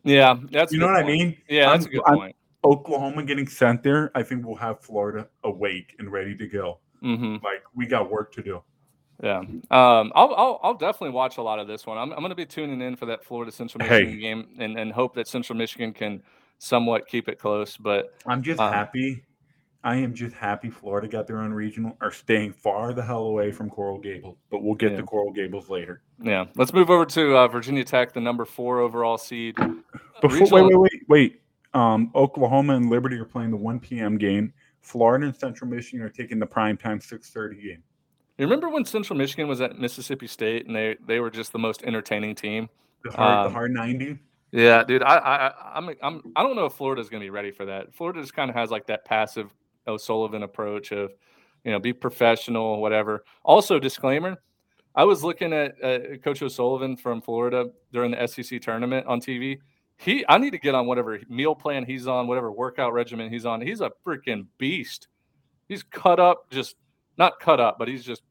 [0.03, 1.35] Yeah, that's you know what I mean?
[1.49, 2.35] Yeah, that's I'm- a good I'm- point.
[2.63, 6.79] Oklahoma getting sent there, I think we'll have Florida awake and ready to go.
[7.01, 8.63] hmm Like we got work to do.
[9.23, 11.97] Yeah, um, I'll, I'll I'll definitely watch a lot of this one.
[11.97, 14.03] I'm I'm going to be tuning in for that Florida Central Hey.
[14.03, 16.21] Michigan game and and hope that Central Michigan can
[16.57, 17.77] somewhat keep it close.
[17.77, 19.23] But I'm just Um, happy.
[19.85, 23.51] I am just happy Florida got their own regional, are staying far the hell away
[23.51, 24.35] from Coral Gables.
[24.49, 24.97] But we'll get Yeah.
[24.97, 26.01] to Coral Gables later.
[26.19, 29.55] yeah, let's move over to uh, Virginia Tech, the number four overall seed.
[29.55, 31.41] Before, Regional- wait, wait, wait, wait.
[31.79, 34.17] Um, Oklahoma and Liberty are playing the 1 p.m.
[34.17, 34.53] game.
[34.81, 37.83] Florida and Central Michigan are taking the prime time 6:30 game.
[38.37, 41.59] You remember when Central Michigan was at Mississippi State and they they were just the
[41.59, 42.69] most entertaining team?
[43.03, 44.19] The hard, Um, the hard 90.
[44.51, 45.03] Yeah, dude.
[45.03, 47.93] I I I'm I'm I don't know if Florida's gonna be ready for that.
[47.95, 49.49] Florida just kind of has like that passive
[49.87, 51.11] O'Sullivan approach of,
[51.63, 53.23] you know, be professional, whatever.
[53.43, 54.37] Also, disclaimer:
[54.95, 59.59] I was looking at uh, Coach O'Sullivan from Florida during the SEC tournament on TV.
[59.97, 63.45] He, I need to get on whatever meal plan he's on, whatever workout regimen he's
[63.45, 63.61] on.
[63.61, 65.07] He's a freaking beast.
[65.69, 66.75] He's cut up, just
[67.17, 68.21] not cut up, but he's just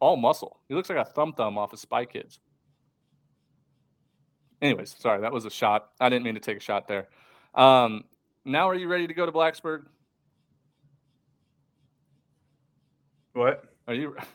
[0.00, 0.60] all muscle.
[0.68, 2.38] He looks like a thumb thumb off of Spy Kids.
[4.60, 5.90] Anyways, sorry, that was a shot.
[6.00, 7.08] I didn't mean to take a shot there.
[7.54, 8.04] Um,
[8.44, 9.84] now, are you ready to go to Blacksburg?
[13.32, 13.64] What?
[13.86, 14.16] Are you?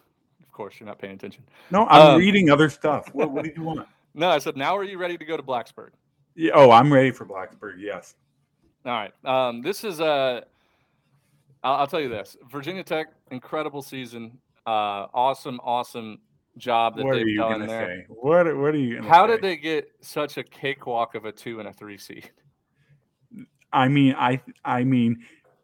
[0.42, 1.44] Of course, you're not paying attention.
[1.72, 3.10] No, I'm Um, reading other stuff.
[3.12, 3.88] What, what did you want?
[4.14, 5.90] No, I said, now are you ready to go to Blacksburg?
[6.36, 7.78] Yeah, oh, I'm ready for Blacksburg.
[7.80, 8.14] Yes.
[8.86, 9.12] All right.
[9.26, 10.44] Um, this is a.
[11.64, 14.38] I'll, I'll tell you this: Virginia Tech, incredible season.
[14.66, 16.20] Uh, awesome, awesome
[16.58, 17.88] job that What are they've you done there.
[17.88, 18.06] say?
[18.10, 19.34] What What are you How say?
[19.34, 22.30] did they get such a cakewalk of a two and a three seed?
[23.72, 25.24] I mean, I I mean,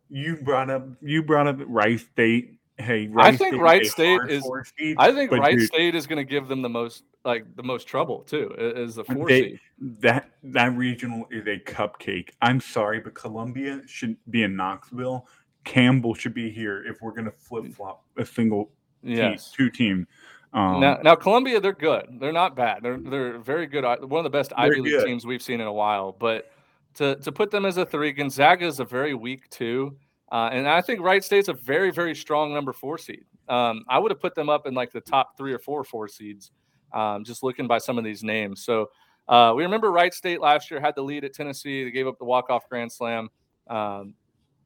[0.09, 2.55] you brought up you brought up Wright State.
[2.77, 6.17] Hey, I think State Wright State is- seed, I think Wright dude, State is going
[6.17, 9.59] to give them the most, like the most trouble too, is the four They- seed.
[9.99, 12.29] that that regional is a cupcake.
[12.41, 15.27] I'm sorry, but Columbia should be in Knoxville.
[15.63, 18.71] Campbell should be here if we're gonna flip flop a single
[19.03, 20.07] team, two team.
[20.53, 22.17] Um, now, now Columbia, they're good.
[22.19, 22.81] They're not bad.
[22.81, 23.83] They're they're very good.
[23.83, 25.05] One of the best Ivy League good.
[25.05, 26.11] teams we've seen in a while.
[26.11, 26.51] But
[26.95, 29.97] to to put them as a three, Gonzaga is a very weak two,
[30.31, 33.25] uh, and I think Wright State's a very very strong number four seed.
[33.47, 36.07] Um, I would have put them up in like the top three or four four
[36.07, 36.51] seeds,
[36.93, 38.63] um, just looking by some of these names.
[38.63, 38.89] So
[39.27, 41.83] uh, we remember Wright State last year had the lead at Tennessee.
[41.83, 43.29] They gave up the walk off grand slam.
[43.67, 44.15] Um,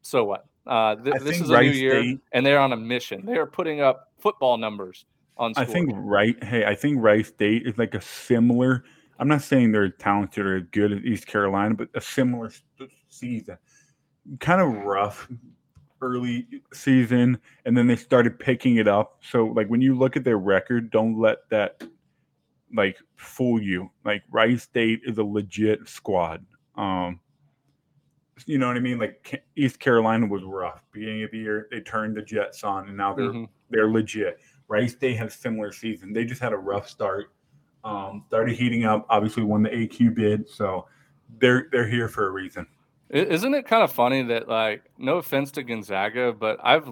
[0.01, 0.45] so what?
[0.65, 3.25] Uh, th- this is a new year, State- and they're on a mission.
[3.25, 5.05] They are putting up football numbers
[5.37, 5.53] on.
[5.57, 6.41] I think right.
[6.43, 8.83] Hey, I think Wright State is like a similar.
[9.19, 12.51] I'm not saying they're talented or good as East Carolina, but a similar
[13.09, 13.57] season.
[14.39, 15.27] Kind of rough
[16.01, 19.19] early season, and then they started picking it up.
[19.21, 21.83] So, like when you look at their record, don't let that
[22.73, 23.91] like fool you.
[24.05, 26.45] Like Wright State is a legit squad.
[26.75, 27.19] Um,
[28.45, 28.97] you know what I mean?
[28.99, 31.67] Like East Carolina was rough beginning of the year.
[31.71, 33.47] They turned the Jets on, and now they're Mhm.
[33.69, 34.39] they're legit.
[34.67, 36.13] Wright State had a similar season.
[36.13, 37.33] They just had a rough start.
[37.83, 39.05] Um, started heating up.
[39.09, 40.87] Obviously, won the AQ bid, so
[41.39, 42.65] they're they're here for a reason.
[43.09, 46.89] Isn't it kind of funny that, like, no offense to Gonzaga, but I've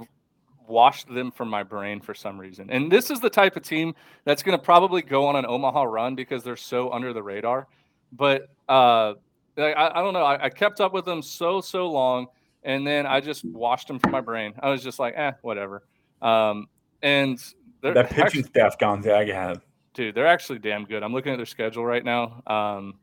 [0.68, 2.70] washed them from my brain for some reason.
[2.70, 5.84] And this is the type of team that's going to probably go on an Omaha
[5.84, 7.68] run because they're so under the radar.
[8.12, 9.16] But uh,
[9.58, 10.24] like, I, I don't know.
[10.24, 12.28] I, I kept up with them so so long,
[12.64, 14.54] and then I just washed them from my brain.
[14.60, 15.84] I was just like, eh, whatever.
[16.22, 16.68] Um,
[17.02, 17.44] and
[17.82, 19.58] they're That pitching actually, staff Gonzaga has.
[19.94, 21.04] dude, they're actually damn good.
[21.04, 22.42] I'm looking at their schedule right now.
[22.48, 23.00] Um,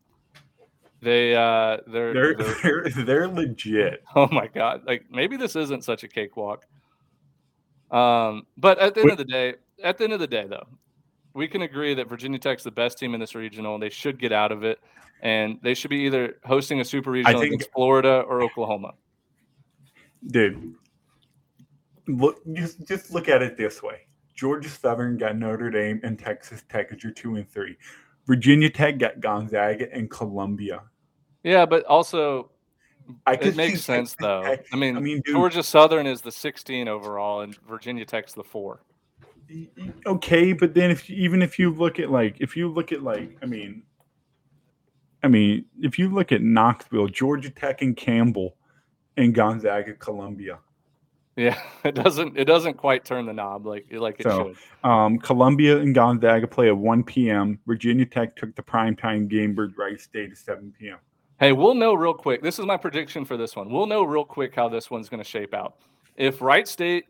[1.01, 4.03] they uh, they're, They're they're they're, they're legit.
[4.17, 4.83] Oh my god!
[4.87, 6.67] Like maybe this isn't such a cakewalk.
[7.91, 10.67] Um, but at the end of the day, at the end of the day, though,
[11.35, 13.75] we can agree that Virginia Tech's the best team in this regional.
[13.75, 14.79] and They should get out of it,
[15.23, 18.95] and they should be either hosting a super regional think- against Florida or Oklahoma.
[20.27, 20.75] Dude,
[22.07, 24.07] look just just look at it this way.
[24.35, 27.77] Georgia Southern got Notre Dame and Texas Tech as your two and three.
[28.27, 30.83] Virginia Tech got Gonzaga and Columbia.
[31.43, 32.51] Yeah, but also
[33.27, 34.43] I it makes sense though.
[34.43, 38.35] Tech- I mean, I mean, dude, Georgia Southern is the 16 overall, and Virginia Tech's
[38.35, 38.81] the four.
[40.07, 43.37] okay, but then if even if you look at like if you look at like
[43.43, 43.83] I mean,
[45.23, 48.57] I mean if you look at Knoxville, Georgia Tech and Campbell,
[49.16, 50.59] and Gonzaga, Columbia.
[51.37, 54.91] Yeah, it doesn't it doesn't quite turn the knob like like it So, should.
[54.91, 57.59] Um, Columbia and Gonzaga play at 1 p.m.
[57.66, 60.99] Virginia Tech took the primetime game, but Wright State at 7 p.m.
[61.39, 62.43] Hey, we'll know real quick.
[62.43, 63.71] This is my prediction for this one.
[63.71, 65.77] We'll know real quick how this one's going to shape out.
[66.16, 67.05] If Wright State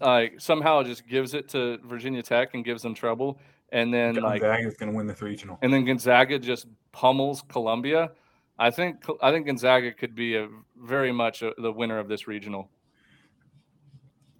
[0.00, 3.38] like somehow just gives it to Virginia Tech and gives them trouble,
[3.74, 5.58] and then like Gonzaga is going to win the regional.
[5.60, 8.12] and then Gonzaga just pummels Columbia,
[8.58, 12.26] I think I think Gonzaga could be a very much a, the winner of this
[12.26, 12.70] regional.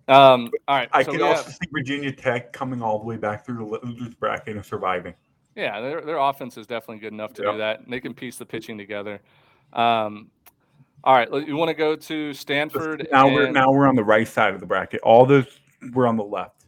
[0.07, 3.17] Um, all right, I so can also have- see Virginia Tech coming all the way
[3.17, 5.15] back through the losers bracket and surviving.
[5.57, 7.53] Yeah, their their offense is definitely good enough to Yep.
[7.53, 7.81] do that.
[7.81, 9.21] And they can piece the pitching together.
[9.73, 10.31] Um,
[11.05, 13.09] all right, you want to go to Stanford?
[13.13, 15.01] Now we're now we're on the right side of the bracket.
[15.03, 15.47] All those
[15.93, 16.64] we're on the left.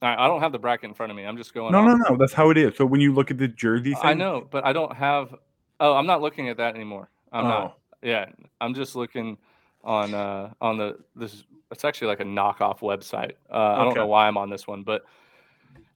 [0.00, 1.24] I don't have the bracket in front of me.
[1.24, 1.72] I'm just going.
[1.72, 2.16] No, off- no, no.
[2.16, 2.76] That's how it is.
[2.76, 5.34] So when you look at the jersey, I know, but I don't have
[5.80, 7.08] Oh, I'm not looking at that anymore.
[7.32, 7.48] I'm Oh.
[7.48, 7.78] not.
[8.02, 8.26] Yeah,
[8.60, 9.38] I'm just looking
[9.84, 11.44] on uh on the this.
[11.70, 13.32] It's actually like a knockoff website.
[13.50, 15.02] Uh, I don't know why I'm on this one, but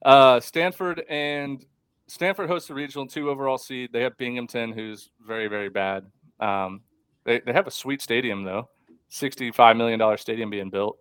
[0.04, 1.64] uh, Stanford and
[2.08, 3.90] Stanford hosts the regional two overall seed.
[3.92, 6.04] They have Binghamton, who's very very bad.
[6.40, 6.82] Um,
[7.24, 8.68] they they have a sweet stadium though,
[9.08, 10.98] sixty five million dollar stadium being built.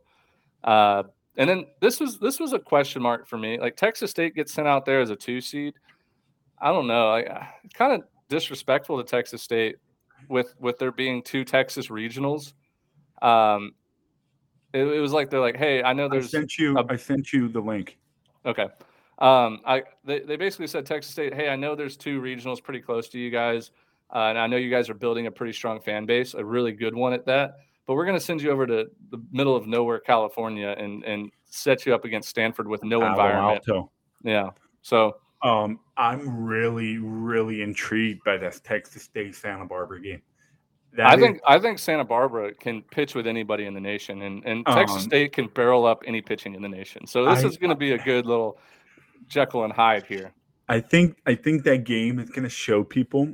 [0.64, 1.04] Uh,
[1.38, 3.60] and then this was this was a question mark for me.
[3.60, 5.74] Like Texas State gets sent out there as a two seed.
[6.60, 7.10] I don't know.
[7.10, 9.78] I, kind of disrespectful to Texas State
[10.30, 12.54] with with there being two Texas regionals.
[13.22, 13.74] Um,
[14.74, 16.78] it, it was like they're like, hey, I know I there's sent you.
[16.78, 17.98] a- I sent you the link.
[18.46, 18.68] Okay.
[19.20, 22.80] Um, I they, they basically said Texas State, hey, I know there's two regionals pretty
[22.80, 23.70] close to you guys,
[24.14, 26.72] uh, and I know you guys are building a pretty strong fan base, a really
[26.72, 27.58] good one at that.
[27.88, 31.32] But we're going to send you over to the middle of nowhere, California, and and
[31.46, 33.64] set you up against Stanford with no Palo environment.
[33.68, 33.92] Alto.
[34.24, 34.50] Yeah.
[34.82, 40.22] So Um, I'm really, really intrigued by this Texas State Santa Barbara game.
[40.94, 44.22] That I is- think I think Santa Barbara can pitch with anybody in the nation,
[44.22, 47.08] and and Texas Um, State can barrel up any pitching in the nation.
[47.08, 48.60] So this I- is going to be a good little
[49.28, 50.34] Jekyll and Hyde here.
[50.70, 53.28] I think I think that game is going to show people.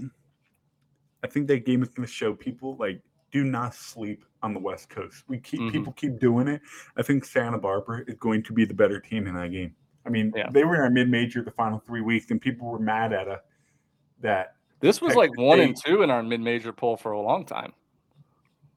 [1.23, 4.59] I think that game is going to show people like do not sleep on the
[4.59, 5.23] West Coast.
[5.27, 5.71] We keep Mhm.
[5.71, 6.61] people keep doing it.
[6.95, 9.75] I think Santa Barbara is going to be the better team in that game.
[10.05, 10.49] I mean, Yeah.
[10.49, 13.27] they were in our mid major the final three weeks, and people were mad at
[13.27, 13.41] us
[14.21, 17.45] that This was like Texas one and two in our mid-major poll for a long
[17.45, 17.73] time.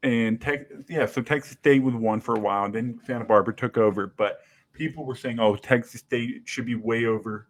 [0.03, 3.55] and Tech, yeah, so Texas State was one for a while, and then Santa Barbara
[3.55, 4.07] took over.
[4.07, 4.40] But
[4.72, 7.48] people were saying, "Oh, Texas State should be way over,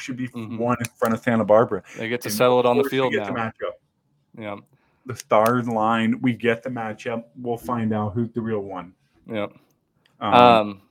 [0.00, 0.58] should be Mhm.
[0.58, 3.12] one in front of Santa Barbara." They get to And settle it on the field
[3.12, 3.46] get the now.
[3.46, 3.72] matchup.
[4.36, 4.56] Yeah,
[5.06, 6.20] The stars line.
[6.20, 7.24] We get the matchup.
[7.36, 8.94] We'll find out who's the real one.
[9.30, 9.48] yeah.
[10.20, 10.82] Um, Um,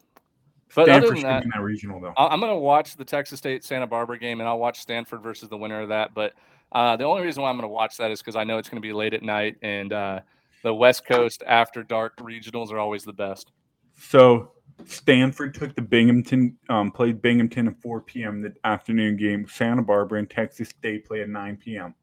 [0.76, 2.14] but other than that, win that regional though.
[2.18, 5.50] I'm going to watch the Texas State Santa Barbara game, and I'll watch Stanford versus
[5.50, 6.14] the winner of that.
[6.14, 6.34] But
[6.72, 8.70] uh, the only reason why I'm going to watch that is because I know it's
[8.70, 10.20] going to be late at night, and uh,
[10.64, 13.52] the West Coast after dark regionals are always the best.
[13.96, 14.54] So
[14.86, 18.42] Stanford took the Binghamton, um, played Binghamton at 4 p.m.
[18.42, 19.46] the afternoon game.
[19.48, 21.94] Santa Barbara and Texas State play at 9 p.m.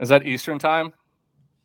[0.00, 0.92] Is that Eastern time?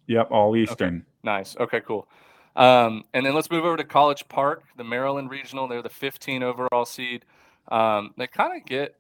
[0.07, 1.05] Yep, all Eastern.
[1.23, 1.55] Nice.
[1.57, 2.07] Okay, cool.
[2.55, 5.67] Um, and then let's move over to College Park, the Maryland Regional.
[5.67, 7.25] They're the 15 overall seed.
[7.71, 8.95] Um, they kind of get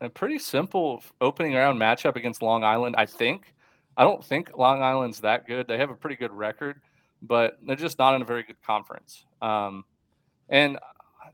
[0.00, 3.54] a pretty simple opening round matchup against Long Island, I think.
[3.96, 5.68] I don't think Long Island's that good.
[5.68, 6.80] They have a pretty good record,
[7.22, 9.24] but they're just not in a very good conference.
[9.40, 9.84] Um,
[10.48, 10.78] and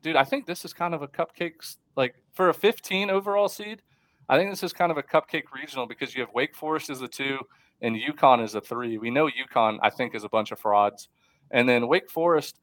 [0.02, 3.82] dude, I think this is kind of a cupcakes like for a 15 overall seed.
[4.30, 7.02] I think this is kind of a cupcake regional because you have Wake Forest as
[7.02, 7.38] a two
[7.82, 8.96] and UConn is a three.
[8.96, 11.08] We know UConn, I think, is a bunch of frauds.
[11.50, 12.60] And then Wake Forest,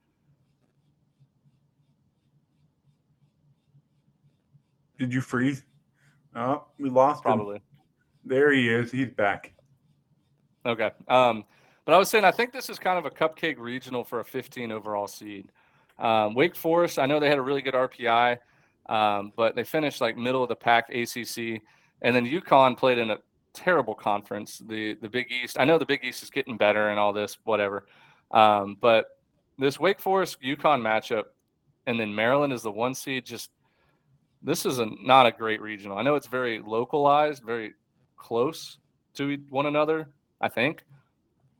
[4.97, 5.63] Did you freeze?
[6.35, 7.33] Oh, we lost him.
[7.33, 7.61] probably.
[8.25, 8.91] There he is.
[8.91, 9.53] He's back.
[10.65, 10.89] Okay.
[11.07, 11.43] Um,
[11.85, 14.25] but I was saying, I think this is kind of a cupcake regional for a
[14.25, 15.51] 15 overall seed.
[15.99, 18.37] Um, Wake Forest, I know they had a really good RPI,
[18.89, 21.61] um, but they finished like middle of the pack ACC.
[22.01, 23.17] And then UConn played in a
[23.53, 25.57] terrible conference, the the Big East.
[25.59, 27.87] I know the Big East is getting better and all this, whatever.
[28.31, 29.07] Um, but
[29.57, 31.23] this Wake Forest UConn matchup,
[31.87, 33.25] and then Maryland is the one seed.
[33.25, 33.49] Just
[34.43, 35.97] this is a, not a great regional.
[35.97, 37.73] I know it's very localized, very
[38.15, 38.77] close
[39.15, 40.09] to one another.
[40.39, 40.83] I think,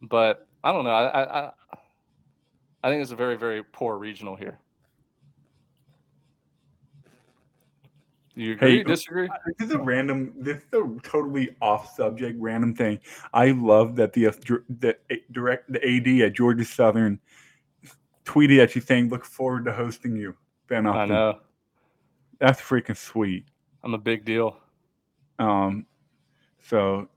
[0.04, 0.92] but I don't know.
[0.92, 1.52] I, I-
[2.84, 4.60] I think it's a very very poor regional here.
[8.38, 8.78] Do you agree?
[8.78, 9.30] Hey, disagree?
[9.58, 10.32] This is a random.
[10.38, 13.00] This is a totally off subject, random thing.
[13.34, 14.32] I love that the uh,
[14.80, 14.96] the
[15.32, 17.20] direct the AD at Georgia Southern
[18.26, 20.36] tweeted at you saying, "Look forward to hosting you,
[20.68, 21.40] Ben I know.
[22.40, 23.46] That's freaking sweet.
[23.84, 24.58] I'm a big deal.
[25.40, 25.88] Um,
[26.62, 27.10] so,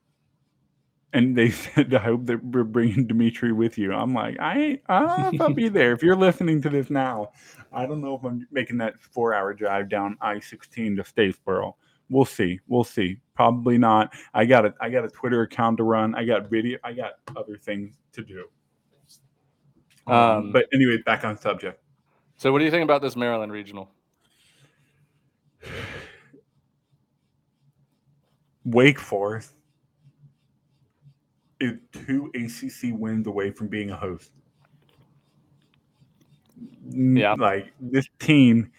[1.13, 3.93] and they said, I hope that we're bringing Dimitri with you.
[3.93, 5.93] I'm like, I ain't, I don't know if I'll be there.
[5.93, 7.31] If you're listening to this now,
[7.73, 11.75] I don't know if I'm making that four hour drive down I 16 to Statesboro.
[12.09, 12.59] We'll see.
[12.67, 13.21] We'll see.
[13.35, 14.13] Probably not.
[14.35, 16.15] I got a, I got a Twitter account to run.
[16.15, 16.79] I got video.
[16.83, 18.47] I got other things to do.
[20.07, 21.81] Um, Um, but anyway, back on subject.
[22.37, 23.91] So, what do you think about this Maryland regional?
[28.65, 29.55] Wake Forest
[31.93, 34.31] two ACC wins away from being a host.
[36.89, 37.35] Yeah.
[37.35, 38.73] like this team,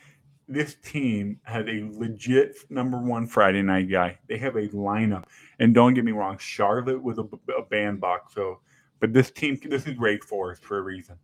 [0.48, 4.18] this team has a legit number one Friday night guy.
[4.28, 5.26] They have a lineup,
[5.60, 7.28] and don't get me wrong, Charlotte was a,
[7.58, 8.34] a bandbox.
[8.34, 8.60] So,
[9.00, 11.16] but this team, this is Wake Forest for a reason,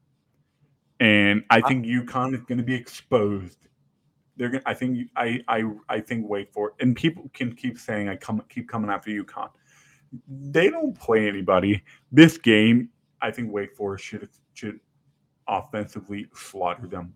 [0.99, 3.67] and I think UConn is going to be exposed
[4.37, 4.63] they're gonna.
[4.65, 6.75] I think I I I think wait for it.
[6.79, 9.49] And people can keep saying I come keep coming after UConn.
[10.27, 11.83] They don't play anybody.
[12.11, 12.89] This game,
[13.21, 14.79] I think Wake Forest should should
[15.47, 17.13] offensively slaughter them.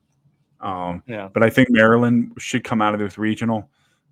[0.59, 1.27] Um, Yeah.
[1.33, 3.69] But I think Maryland should come out of this regional,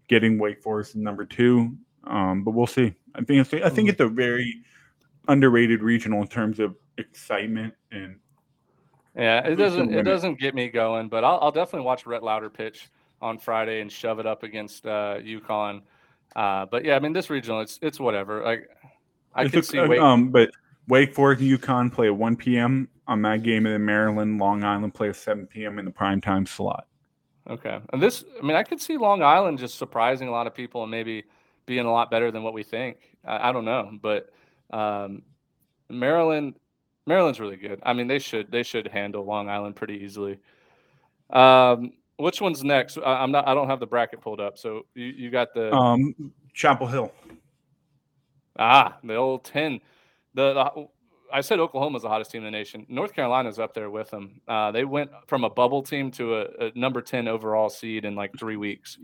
[0.07, 1.77] getting Wake Forest number two.
[2.05, 2.93] Um, but we'll see.
[3.15, 3.91] I think it's, I think Mm.
[3.91, 4.63] it's a very
[5.27, 8.15] underrated regional in terms of excitement and
[9.15, 10.03] Yeah, it doesn't it it?
[10.03, 12.89] doesn't get me going, but I'll, I'll definitely watch Rhett Lowder pitch
[13.21, 15.81] on Friday and shove it up against uh, UConn.
[16.35, 18.43] Uh, but yeah, I mean this regional, it's it's whatever.
[18.43, 18.69] Like
[19.33, 20.49] I It's can a- see Wake, um, but
[20.87, 22.87] Wake Forest and UConn play at 1 p.m.
[23.07, 25.77] on that game, and then Maryland, Long Island play at 7 p.m.
[25.79, 26.87] in the prime time slot.
[27.49, 27.79] Okay.
[27.93, 30.81] And this, I mean, I could see Long Island just surprising a lot of people
[30.83, 31.23] and maybe
[31.65, 32.97] being a lot better than what we think.
[33.25, 34.29] I, I don't know, but
[34.71, 35.23] um,
[35.89, 36.55] Maryland,
[37.07, 37.79] Maryland's really good.
[37.83, 40.39] I mean, they should they should handle Long Island pretty easily.
[41.29, 42.97] Um, which one's next?
[42.97, 43.47] I, I'm not.
[43.47, 44.57] I don't have the bracket pulled up.
[44.57, 46.13] So you, you got the Um,
[46.53, 47.11] Chapel Hill.
[48.57, 49.79] ah the old ten.
[50.33, 50.87] The, the
[51.31, 52.85] I said Oklahoma's the hottest team in the nation.
[52.89, 54.41] North Carolina's up there with them.
[54.47, 58.15] Uh, they went from a bubble team to a, a number ten overall seed in
[58.15, 58.97] like three weeks.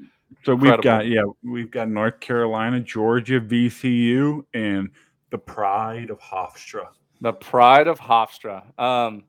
[0.44, 4.90] So we've got yeah, we've got North Carolina, Georgia, VCU, and
[5.30, 6.88] the pride of Hofstra.
[7.22, 8.78] The pride of Hofstra.
[8.80, 9.24] Um,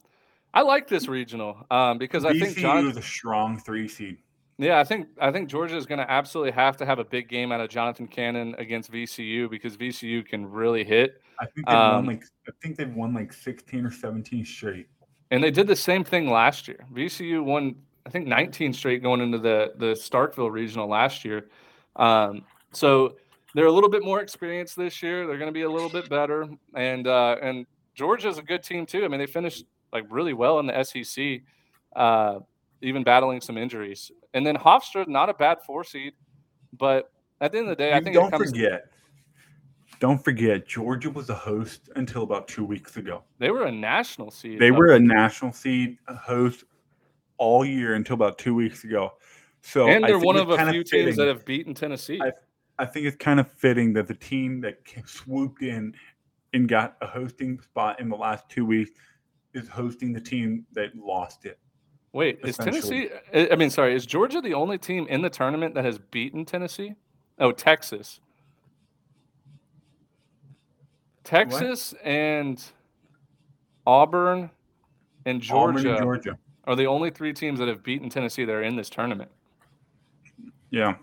[0.57, 2.87] I like this regional um, because I think John.
[2.89, 4.17] is a strong three seed.
[4.59, 7.29] Yeah, I think I think Georgia is going to absolutely have to have a big
[7.29, 11.77] game out of Jonathan Cannon against VCU because VCU can really hit, I think they've
[11.77, 14.87] Um, won like I think they've won like 16 or 17 straight.
[15.31, 16.87] and they did the same thing last year.
[16.95, 17.75] VCU won,
[18.07, 21.51] I think, 19 straight going into the the Starkville regional last year.
[21.97, 22.43] Um,
[22.73, 23.17] so
[23.55, 25.27] they're a little bit more experienced this year.
[25.27, 28.87] They're going to be a little bit better, and uh, and Georgia's a good team
[28.87, 29.05] too.
[29.05, 31.43] I mean, they finished like really well in the SEC,
[31.95, 32.41] uh,
[32.82, 34.11] even battling some injuries.
[34.34, 36.12] And then Hofstra, not a bad four seed,
[36.72, 37.11] but
[37.41, 38.51] at the end of the day, I think don't it comes.
[38.51, 38.87] forget.
[39.99, 43.22] Don't forget, Georgia was a host until about two weeks ago.
[43.39, 44.59] They were a national seed.
[44.59, 46.64] They were a national seed host
[47.39, 49.14] all year until about two weeks ago.
[49.62, 52.20] So and they're one of a few teams that have beaten Tennessee.
[52.22, 52.32] I-
[52.78, 55.95] I think it's kind of fitting that the team that swooped in
[56.53, 58.91] and got a hosting spot in the last two weeks
[59.57, 61.59] is hosting the team that lost it.
[62.13, 62.57] Wait, is.
[62.57, 63.11] Tennessee?
[63.35, 66.95] I mean, sorry, is Georgia the only team in the tournament that has beaten Tennessee?
[67.39, 68.21] Oh, Texas.
[71.25, 72.63] Texas and
[73.87, 74.51] Auburn
[75.25, 76.39] and Auburn Georgia, and Georgia.
[76.65, 79.31] are the only three teams that have beaten Tennessee that are in this tournament.
[80.71, 80.95] Yeah.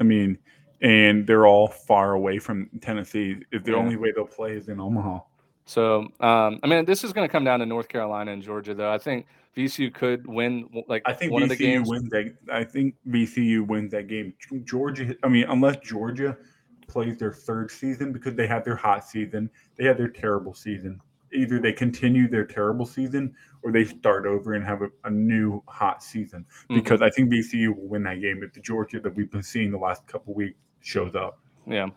[0.00, 0.38] I mean,
[0.80, 3.36] and they're all far away from Tennessee.
[3.52, 3.78] If the Yeah.
[3.78, 5.20] only way they'll play is in Omaha.
[5.68, 8.72] So, um, I mean, this is going to come down to North Carolina and Georgia,
[8.72, 8.90] though.
[8.90, 11.88] I think VCU could win like I think one of the VCU games.
[11.90, 12.34] wins that.
[12.50, 14.32] I think VCU wins that game.
[14.64, 15.14] Georgia.
[15.22, 16.38] I mean, unless Georgia
[16.86, 21.02] plays their third season because they had their hot season, they had their terrible season.
[21.34, 25.62] Either they continue their terrible season or they start over and have a, a new
[25.68, 26.46] hot season.
[26.70, 26.76] Mhm.
[26.76, 29.70] Because I think VCU will win that game if the Georgia that we've been seeing
[29.70, 31.38] the last couple weeks shows up.
[31.66, 31.88] Yeah.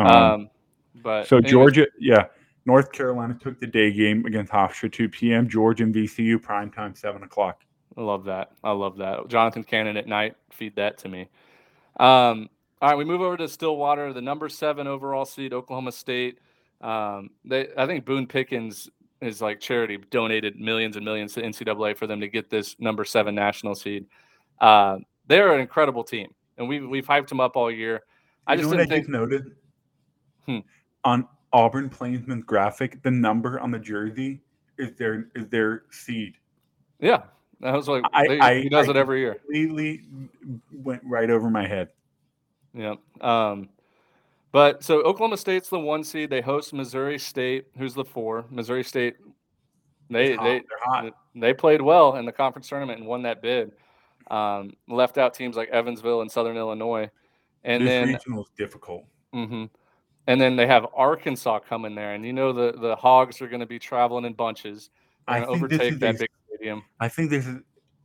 [0.00, 0.50] Um, Um,
[1.00, 2.24] but so anyways, Georgia, yeah,
[2.68, 5.48] North Carolina took the day game against Hofstra 2 p.m.
[5.48, 7.62] Georgia and VCU prime time 7 o'clock.
[7.96, 8.50] I love that.
[8.62, 9.26] I love that.
[9.28, 10.36] Jonathan Cannon at night.
[10.52, 11.22] Feed that to me.
[11.98, 12.50] Um,
[12.82, 16.40] all right, we move over to Stillwater, the number seven overall seed, Oklahoma State.
[16.82, 18.90] Um, they, I think Boone Pickens
[19.22, 23.06] is like charity donated millions and millions to NCAA for them to get this number
[23.06, 24.04] seven national seed.
[24.60, 28.02] Uh, they're an incredible team, and we've we've hyped them up all year.
[28.46, 29.08] I You just what I didn't think.
[29.08, 29.52] noted?
[30.44, 30.58] Hmm.
[31.04, 34.40] On Auburn Plainsman graphic, the number on the jersey
[34.78, 36.34] is their is their seed.
[37.00, 37.22] Yeah,
[37.60, 39.34] that was like, I- they- I- he does I it every year.
[39.34, 40.02] Completely
[40.72, 41.88] went right over my head.
[42.74, 42.94] Yeah.
[43.20, 43.68] Um,
[44.52, 46.30] but so Oklahoma State's the one seed.
[46.30, 48.44] They host Missouri State, who's the four.
[48.50, 49.16] Missouri State,
[50.10, 50.62] they they
[51.34, 53.72] they played well in the conference tournament and won that bid.
[54.30, 57.08] Um, left out teams like Evansville and Southern Illinois,
[57.64, 59.04] and this then regional is difficult.
[59.32, 59.64] hmm
[60.28, 63.60] and then they have Arkansas coming there, and you know the the Hogs are going
[63.60, 64.90] to be traveling in bunches.
[65.26, 66.84] They're I going to think overtake that big stadium.
[67.00, 67.56] I think this is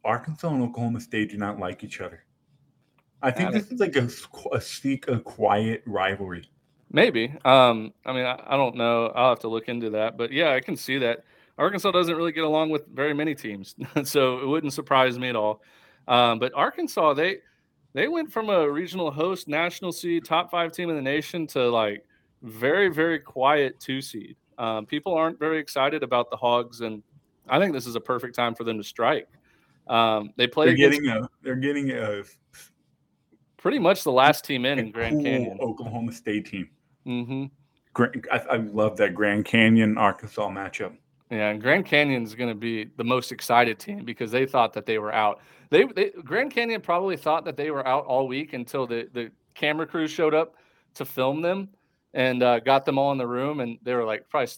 [0.06, 2.24] Arkansas and Oklahoma State do not like each other.
[3.22, 4.10] I think this is like a
[4.54, 6.50] a seek a quiet rivalry.
[6.92, 7.34] Maybe.
[7.44, 9.08] Um, I mean, I, I don't know.
[9.08, 10.18] I'll have to look into that.
[10.18, 11.26] But yeah, I can see that.
[11.58, 15.36] Arkansas doesn't really get along with very many teams, so it wouldn't surprise me at
[15.36, 15.62] all.
[16.08, 17.40] Um, but Arkansas, they
[17.94, 21.70] they went from a regional host, national seed, top five team in the nation to
[21.70, 22.06] like
[22.44, 24.36] very very quiet two seed.
[24.58, 27.02] Um, people aren't very excited about the Hogs, and
[27.50, 29.28] I think this is a perfect time for them to strike.
[29.88, 32.24] Um, they play They're getting a they're getting a,
[33.58, 35.58] pretty much the last team in in Grand cool Canyon.
[35.60, 36.70] Oklahoma State team.
[37.08, 37.46] Mm-hmm.
[38.32, 40.96] I, I love that Grand Canyon Arkansas matchup.
[41.30, 44.74] Yeah, and Grand Canyon is going to be the most excited team because they thought
[44.74, 45.42] that they were out.
[45.70, 49.32] They, they Grand Canyon probably thought that they were out all week until the the
[49.56, 50.56] camera crew showed up
[50.96, 51.70] to film them
[52.14, 54.52] and uh, got them all in the room, and they were like probably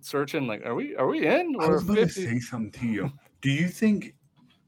[0.00, 1.56] searching like, are we are we in?
[1.60, 3.12] I We're was about to say something to you.
[3.40, 4.14] Do you think?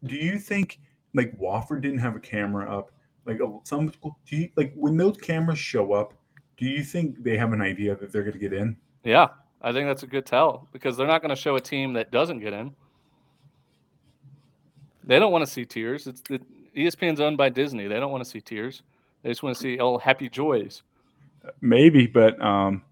[0.05, 0.79] Do you think
[1.15, 2.93] like Wofford didn't have a camera up?
[3.25, 6.15] Like some do you like when those cameras show up?
[6.57, 8.77] Do you think they have an idea that they're going to get in?
[9.05, 9.29] Yeah,
[9.63, 12.11] I think that's a good tell because they're not going to show a team that
[12.11, 12.75] doesn't get in.
[15.05, 16.07] They don't want to see tears.
[16.07, 16.41] It's the
[16.77, 17.87] ESPN's owned by Disney.
[17.87, 18.83] They don't want to see tears.
[19.23, 20.83] They just want to see all happy joys.
[21.61, 22.83] Maybe, but um,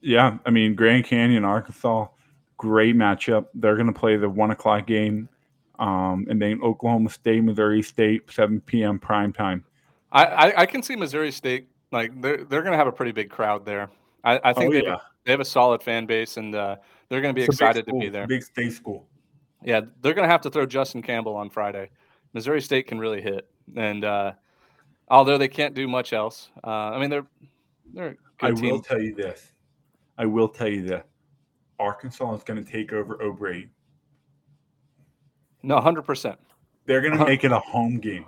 [0.00, 0.38] yeah.
[0.44, 2.06] I mean, Grand Canyon, Arkansas,
[2.56, 3.46] great matchup.
[3.54, 5.28] They're going to play the one o'clock game,
[5.78, 8.98] um, and then Oklahoma State, Missouri State, seven p.m.
[8.98, 9.64] prime time.
[10.12, 13.12] I, I, I can see Missouri State like they're they're going to have a pretty
[13.12, 13.90] big crowd there.
[14.24, 14.94] I, I think Oh, they, have yeah.
[14.94, 16.76] a, they have a solid fan base and uh,
[17.08, 18.26] they're going to be It's excited to be there.
[18.26, 19.08] Big state school.
[19.64, 21.90] Yeah, they're going to have to throw Justin Campbell on Friday.
[22.32, 24.32] Missouri State can really hit, and uh,
[25.12, 27.26] although they can't do much else, uh, I mean they're
[27.94, 28.70] they're I team.
[28.72, 29.52] will tell you this.
[30.18, 31.04] I will tell you this.
[31.78, 33.68] Arkansas is going to take over O'Brate.
[35.62, 36.38] No, hundred percent.
[36.86, 37.28] They're going to Uh-huh.
[37.28, 38.26] make it a home game.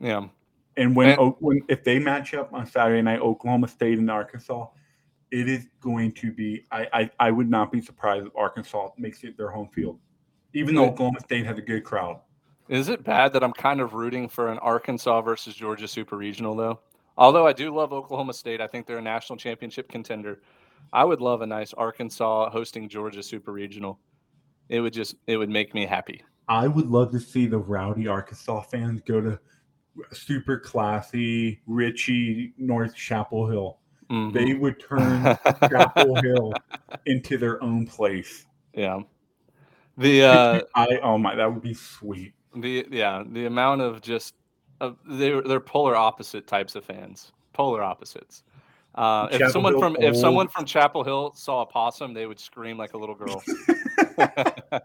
[0.00, 0.28] Yeah,
[0.76, 4.68] And when, And- when if they match up on Saturday night, Oklahoma State and Arkansas,
[5.32, 6.64] it is going to be.
[6.70, 9.98] I I, I would not be surprised if Arkansas makes it their home field,
[10.54, 12.20] even though Oklahoma State has a good crowd.
[12.68, 16.54] Is it bad that I'm kind of rooting for an Arkansas versus Georgia Super Regional
[16.54, 16.80] though?
[17.16, 20.40] Although I do love Oklahoma State, I think they're a national championship contender.
[20.92, 23.98] I would love a nice Arkansas hosting Georgia Super Regional.
[24.68, 26.22] It would just it would make me happy.
[26.48, 29.38] I would love to see the rowdy Arkansas fans go to
[30.12, 33.78] super classy Richie North Chapel Hill.
[34.10, 34.32] Mhm.
[34.32, 35.36] They would turn
[35.68, 36.52] Chapel Hill
[37.06, 38.46] into their own place.
[38.74, 39.00] yeah.
[39.96, 42.32] The uh I oh my, that would be sweet.
[42.54, 44.34] The yeah the amount of just
[44.80, 48.42] uh, they're they're polar opposite types of fans polar opposites.
[48.94, 52.26] Uh, if Chapel someone Hill from if someone from chapel hill saw a possum they
[52.26, 53.42] would scream like a little girl.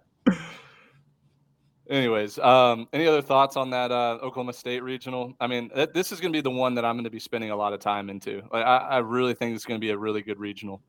[1.89, 5.33] Anyways um any other thoughts on that uh oklahoma state regional?
[5.39, 7.19] I mean th- this is going to be the one that i'm going to be
[7.19, 8.41] spending a lot of time into.
[8.51, 10.81] Like, I, I really think it's going to be a really good regional.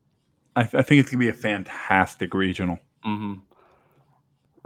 [0.55, 2.79] I, I think it's gonna be a fantastic regional.
[3.03, 3.35] hmm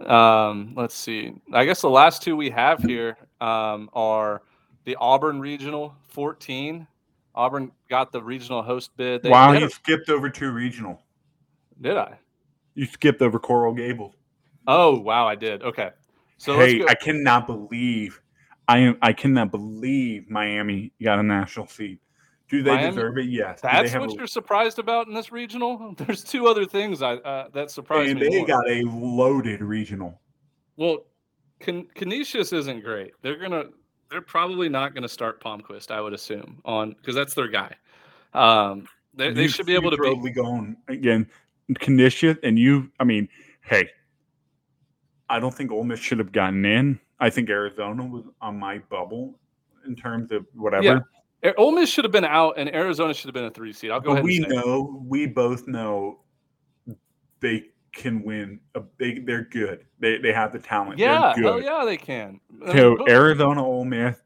[0.05, 1.33] Um, let's see.
[1.53, 4.41] I guess the last two we have here um, are
[4.85, 6.87] the Auburn Regional 14.
[7.35, 9.23] Auburn got the regional host bid.
[9.23, 11.01] They, wow, you had skipped over two regional.
[11.81, 12.17] did I?
[12.75, 14.15] You skipped over Coral Gables.
[14.67, 15.63] Oh, wow, I did.
[15.63, 15.91] Okay.
[16.37, 16.85] So let's hey.
[16.87, 18.21] I cannot believe
[18.69, 21.99] I am I cannot believe Miami got a national seed.
[22.49, 22.89] Do they Miami?
[22.89, 23.25] deserve it?
[23.29, 23.61] Yes.
[23.61, 25.93] That's what a- you're surprised about in this regional.
[25.97, 28.29] There's two other things I uh, that surprised and me.
[28.29, 28.47] they more.
[28.47, 30.19] got a loaded regional.
[30.75, 31.05] Well,
[31.59, 33.11] Can- Canisius isn't great.
[33.21, 33.65] They're gonna.
[34.09, 35.91] They're probably not gonna start Palmquist.
[35.91, 37.75] I would assume on because that's their guy.
[38.33, 40.03] Um, they, they You should be able to be.
[40.03, 41.27] probably going again.
[41.79, 42.89] Canisius and you.
[42.99, 43.29] I mean,
[43.61, 43.87] hey,
[45.29, 46.99] I don't think Ole Miss should have gotten in.
[47.19, 49.37] I think Arizona was on my bubble
[49.85, 50.83] in terms of whatever.
[50.83, 50.99] Yeah,
[51.57, 53.91] Ole Miss should have been out, and Arizona should have been a three seed.
[53.91, 54.23] I'll go but ahead.
[54.25, 54.65] we and say it.
[54.65, 56.19] know, we both know,
[57.39, 57.63] they
[57.93, 58.59] can win.
[58.75, 59.85] A big, they're good.
[59.99, 60.99] They they have the talent.
[60.99, 62.39] Yeah, hell yeah, they can.
[62.61, 64.17] I mean, So Arizona, Ole Miss.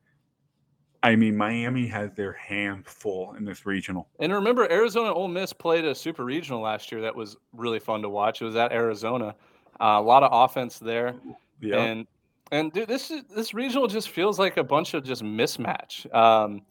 [1.04, 4.08] I mean, Miami has their hands full in this regional.
[4.20, 7.02] And remember, Arizona Ole Miss played a super regional last year.
[7.02, 8.42] That was really fun to watch.
[8.42, 9.36] It was at Arizona.
[9.82, 11.16] Uh, a lot of offense there,
[11.60, 12.08] Yeah, and
[12.52, 16.12] and dude, this is this regional just feels like a bunch of just mismatch.
[16.16, 16.62] Um,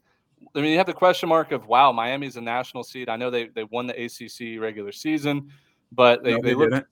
[0.55, 3.09] I mean, you have the question mark of wow, Miami's a national seed.
[3.09, 5.51] I know they they won the ACC regular season,
[5.93, 6.87] but they No, they, they looked.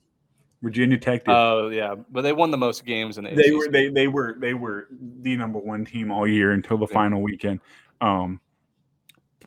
[0.63, 1.33] Virginia Tech did.
[1.33, 3.55] Oh yeah, but they won the most games in the they ACC.
[3.57, 4.89] were they they were they were
[5.23, 6.95] the number one team all year until the Yeah.
[6.95, 7.61] final weekend.
[8.01, 8.41] Um,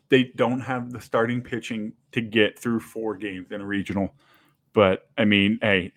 [0.10, 4.14] they don't have the starting pitching to get through four games in a regional,
[4.73, 5.91] but I mean, hey,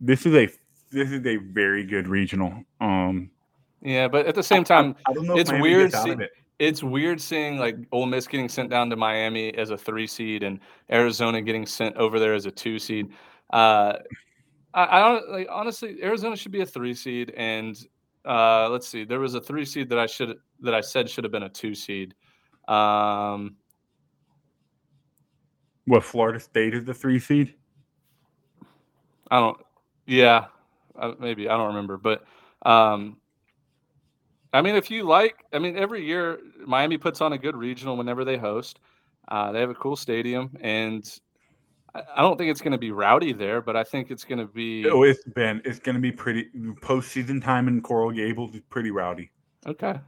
[0.00, 0.46] this is a
[0.90, 2.64] this is a very good regional.
[2.80, 3.30] Um,
[3.82, 5.36] yeah, but at the same time, I don't know.
[5.38, 6.30] It's Miami weird see- it.
[6.58, 10.42] It's weird seeing like Ole Miss getting sent down to Miami as a three seed
[10.42, 10.60] and
[10.90, 13.12] Arizona getting sent over there as a two seed.
[13.52, 13.94] Uh,
[14.72, 15.98] I, I don't like honestly.
[16.02, 17.76] Arizona should be a three seed, and
[18.24, 19.04] uh, let's see.
[19.04, 21.48] There was a three seed that I should that I said should have been a
[21.48, 22.14] two seed.
[22.68, 23.56] Um,
[25.86, 27.54] What Florida State is the three seed?
[29.30, 29.58] I don't.
[30.06, 30.46] Yeah,
[31.18, 32.24] maybe I don't remember, but
[32.64, 33.18] um,
[34.54, 37.96] I mean, if you like, I mean, every year Miami puts on a good regional
[37.96, 38.78] whenever they host.
[39.28, 41.18] Uh, they have a cool stadium, and
[41.94, 44.46] I don't think it's going to be rowdy there, but I think it's going to
[44.46, 46.48] be Oh, it's been it's going to be pretty
[46.82, 49.30] postseason time in Coral Gables is pretty rowdy.
[49.66, 49.98] okay.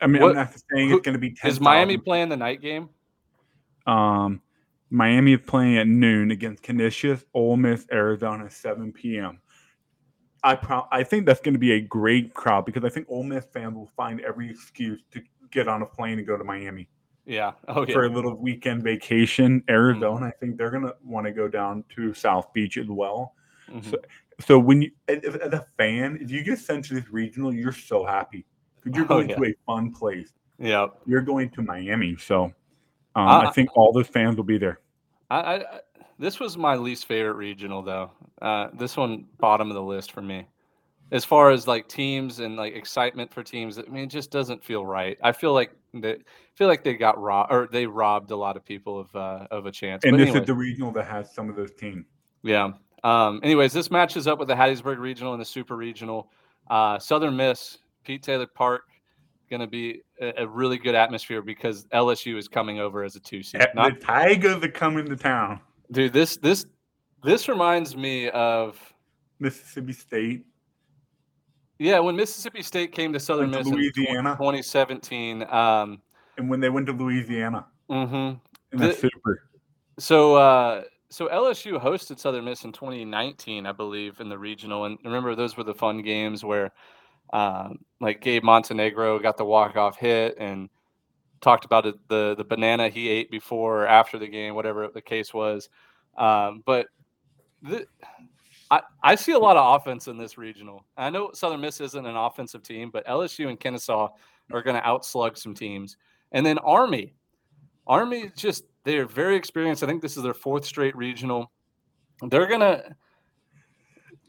[0.00, 2.28] I mean, What- I'm not saying who- it's going to be 10, Is Miami playing
[2.28, 2.90] the night game?
[3.86, 4.42] Um,
[4.90, 9.38] Miami is playing at noon against Canisius, Ole Miss, Arizona, 7 p.m.
[10.44, 13.22] I pro- I think that's going to be a great crowd because I think Ole
[13.24, 16.88] Miss fans will find every excuse to get on a plane and go to Miami
[17.26, 17.52] Yeah.
[17.68, 19.62] Oh for a little weekend vacation.
[19.70, 23.34] Arizona, I think they're going to want to go down to South Beach as well.
[23.70, 23.90] Mhm.
[23.90, 23.96] So,
[24.40, 27.72] so when you, as, as a fan, if you get sent to this regional, you're
[27.72, 28.44] so happy
[28.82, 29.36] because you're Oh, going yeah.
[29.36, 30.30] to a fun place.
[30.58, 30.88] Yeah.
[31.06, 32.52] You're going to Miami, so um,
[33.28, 34.80] I- I think all those fans will be there.
[35.30, 35.80] I, I, I
[36.24, 38.10] this was my least favorite regional though.
[38.40, 40.46] Uh, this one bottom of the list for me.
[41.12, 44.64] As far as like teams and like excitement for teams, I mean, it just doesn't
[44.64, 45.18] feel right.
[45.22, 46.16] I feel like they
[46.54, 49.66] feel like they got robbed or they robbed a lot of people of uh, of
[49.66, 50.02] a chance.
[50.04, 52.06] And But this is the regional that has some of those teams.
[52.42, 52.70] yeah.
[53.04, 56.30] Um, anyways, this matches up with the Hattiesburg Regional and the Super Regional.
[56.70, 58.84] Uh, Southern Miss, Pete Taylor Park,
[59.50, 63.20] going to be a, a really good atmosphere because LSU is coming over as a
[63.20, 63.60] two seed.
[63.60, 65.60] the Tigers are coming to town.
[65.90, 66.66] Dude, this this
[67.22, 68.78] this reminds me of
[69.38, 70.46] Mississippi State.
[71.78, 74.30] yeah when Mississippi State came to Southern Miss in Louisiana.
[74.36, 75.42] 2017.
[75.50, 76.00] Um,
[76.36, 78.40] And when they went to Louisiana Mm mhm.
[78.72, 79.42] in the super.
[79.98, 84.86] So uh, so LSU hosted Southern Miss in 2019, I believe, in the regional.
[84.86, 86.72] And remember, those were the fun games where
[87.32, 90.68] um, like Gabe Montenegro got the walk off hit and
[91.40, 95.02] talked about it, the the banana he ate before or after the game, whatever the
[95.02, 95.68] case was.
[96.16, 96.86] Um, but
[97.62, 97.86] the,
[98.70, 100.84] I, I see a lot of offense in this regional.
[100.96, 104.08] I know Southern Miss isn't an offensive team, but LSU and Kennesaw
[104.52, 105.96] are going to outslug some teams.
[106.32, 107.14] And then Army,
[107.86, 109.82] Army just they're very experienced.
[109.82, 111.50] I think this is their fourth straight regional.
[112.22, 112.96] They're gonna.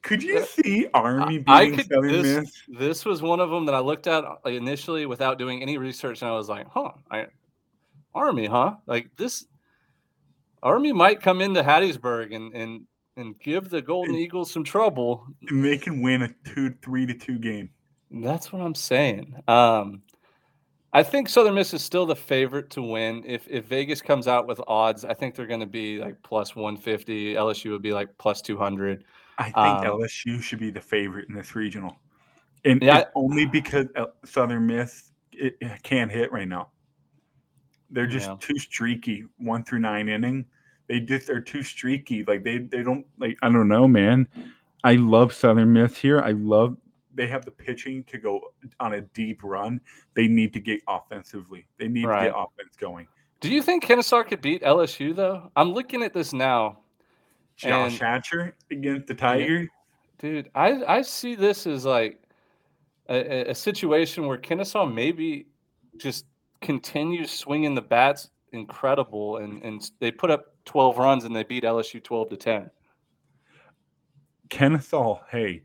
[0.06, 1.88] Could you see Army beating I could.
[1.88, 2.80] Southern This, Miss?
[2.80, 6.22] this was one of them that I looked at uh, initially without doing any research,
[6.22, 7.26] and I was like, "Huh, I,
[8.14, 8.76] Army, huh?
[8.86, 9.48] Like this,
[10.61, 12.82] Army might come into Hattiesburg and and
[13.18, 17.15] and give the Golden Eagles some trouble." And they can win a two, three to
[17.15, 17.72] two game.
[18.11, 19.36] That's what I'm saying.
[19.48, 20.03] Um,
[20.94, 23.23] I think Southern Miss is still the favorite to win.
[23.26, 26.56] If if Vegas comes out with odds, I think they're going to be like plus
[26.56, 27.34] 150.
[27.34, 29.03] LSU would be like plus 200.
[29.38, 31.99] I think Um, LSU should be the favorite in this regional,
[32.64, 33.88] and Yeah, only because
[34.24, 36.70] Southern Miss it, it can't hit right now.
[37.90, 38.38] They're just Yeah.
[38.40, 40.45] too streaky, one through nine inning.
[40.88, 42.24] They just are too streaky.
[42.24, 43.38] Like they they don't like.
[43.41, 44.28] I don't know, man.
[44.84, 46.22] I love Southern Miss here.
[46.22, 46.78] I love
[47.14, 48.41] they have the pitching to go
[48.80, 49.80] on a deep run.
[50.14, 51.66] They need to get offensively.
[51.78, 53.07] They need to get offense going.
[53.40, 55.52] Do you think Kennesaw could beat LSU though?
[55.56, 56.80] I'm looking at this now,
[57.57, 59.68] Josh Hatcher against the Tigers.
[60.19, 60.49] dude.
[60.56, 62.22] I I see this as like
[63.10, 65.48] a, a- situation where Kennesaw maybe
[65.98, 66.26] just
[66.61, 71.64] continues swinging the bats incredible, and and they put up 12 runs and they beat
[71.64, 72.72] LSU 12 to 10.
[74.49, 75.64] Kennesaw, hey,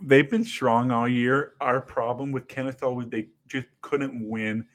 [0.00, 1.54] they've been strong all year.
[1.60, 4.66] Our problem with Kennesaw was they just couldn't win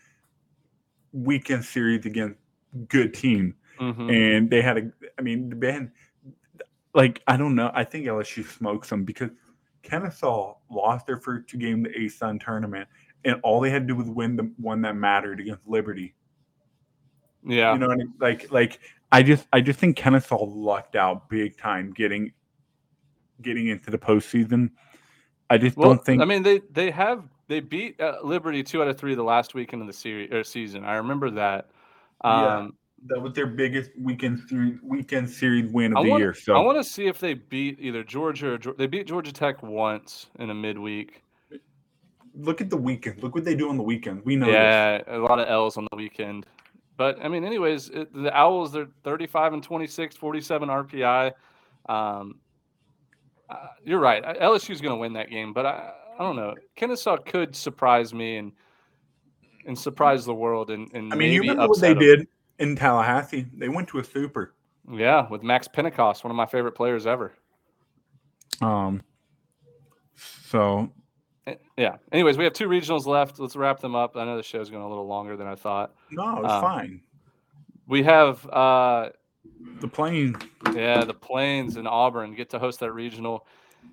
[1.13, 2.39] weekend series against
[2.87, 4.11] good team, Mhm.
[4.11, 4.91] and they had a.
[5.17, 5.91] I mean, Ben,
[6.93, 7.71] like I don't know.
[7.73, 9.31] I think LSU smokes them because
[9.83, 12.87] Kennesaw lost their first two games the ASUN tournament,
[13.25, 16.15] and all they had to do was win the one that mattered against Liberty.
[17.45, 17.73] Yeah.
[17.73, 18.13] You know what I mean?
[18.19, 18.79] Like, like
[19.11, 22.31] I just, I just think Kennesaw lucked out big time getting,
[23.41, 24.71] getting into the postseason.
[25.49, 26.21] I just Well, don't think.
[26.21, 29.53] I mean, they they have they beat uh, Liberty two out of three the last
[29.53, 30.85] weekend of the series or season.
[30.85, 31.69] I remember that.
[32.23, 32.57] Yeah.
[32.57, 32.73] Um,
[33.07, 36.33] that was their biggest weekend series, weekend series win of I the want year.
[36.33, 39.61] So I want to see if they beat either Georgia or they beat Georgia Tech
[39.63, 41.23] once in a midweek.
[42.35, 43.21] look at the weekend.
[43.21, 44.23] Look what they do on the weekend.
[44.25, 44.53] We know this.
[44.53, 46.45] Yeah, a lot of L's on the weekend.
[46.95, 51.31] But I mean, anyways, it, the Owls they're 35 and 26, 47 RPI.
[51.89, 52.39] Um,
[53.49, 54.23] uh, you're right.
[54.23, 56.55] LSU's going to win that game, but I, I don't know.
[56.75, 58.51] Kennesaw could surprise me and
[59.65, 62.27] and surprise the world and, and I mean, you remember what they did
[62.59, 63.47] in Tallahassee?
[63.53, 64.53] They went to a super.
[64.91, 67.33] Yeah, with Max Pentecost, one of my favorite players ever.
[68.61, 69.01] Um.
[70.15, 70.89] So
[71.45, 71.97] Eh, Yeah.
[72.13, 73.37] Anyways, we have two regionals left.
[73.39, 74.15] Let's wrap them up.
[74.15, 75.93] I know the show's going a little longer than I thought.
[76.11, 77.01] no, it's Um, fine.
[77.87, 79.09] We have uh
[79.81, 80.35] The plane.
[80.73, 83.45] yeah, the Plains and Auburn get to host that regional.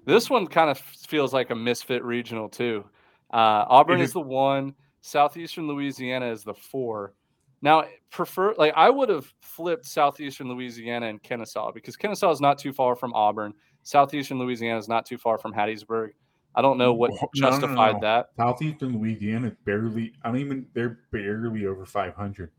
[0.04, 2.84] This one kind of feels like a misfit regional too.
[3.32, 7.14] Uh, Auburn is- the one, Southeastern Louisiana is the four.
[7.62, 12.58] Now, prefer like I would have flipped Southeastern Louisiana and Kennesaw because Kennesaw is not
[12.58, 13.52] too far from Auburn.
[13.82, 16.10] Southeastern Louisiana is not too far from Hattiesburg.
[16.54, 18.00] I don't know what No, no, no, justified no.
[18.00, 18.26] that.
[18.36, 20.12] Southeastern Louisiana is barely.
[20.24, 20.66] I don't even.
[20.74, 22.50] They're barely over 500.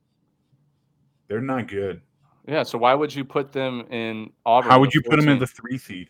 [1.28, 2.02] They're not good.
[2.48, 4.72] Yeah, so why would you put them in Auburn?
[4.72, 6.10] How would you put them in the three seed?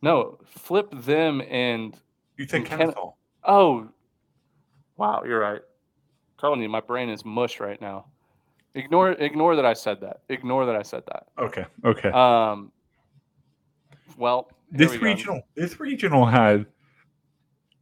[0.00, 1.96] No, flip them and
[2.36, 3.12] You said In Ken- Kennesaw.
[3.44, 3.88] oh,
[4.96, 5.60] wow, you're right.
[6.38, 8.06] telling you, my brain is mush right now.
[8.74, 10.20] Ignore, ignore that I said that.
[10.28, 11.26] Ignore that I said that.
[11.38, 11.66] Okay.
[11.84, 12.10] Okay.
[12.10, 12.72] Um,
[14.16, 15.04] well, this we go.
[15.04, 15.42] regional.
[15.54, 16.66] This regional had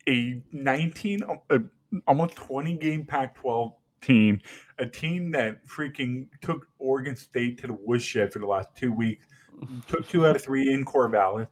[0.09, 1.59] a 19, uh,
[2.07, 4.41] almost 20 game Pac-12 team,
[4.79, 9.27] a team that freaking took Oregon State to the woodshed for the last two weeks,
[9.87, 11.47] took two out of three in Corvallis,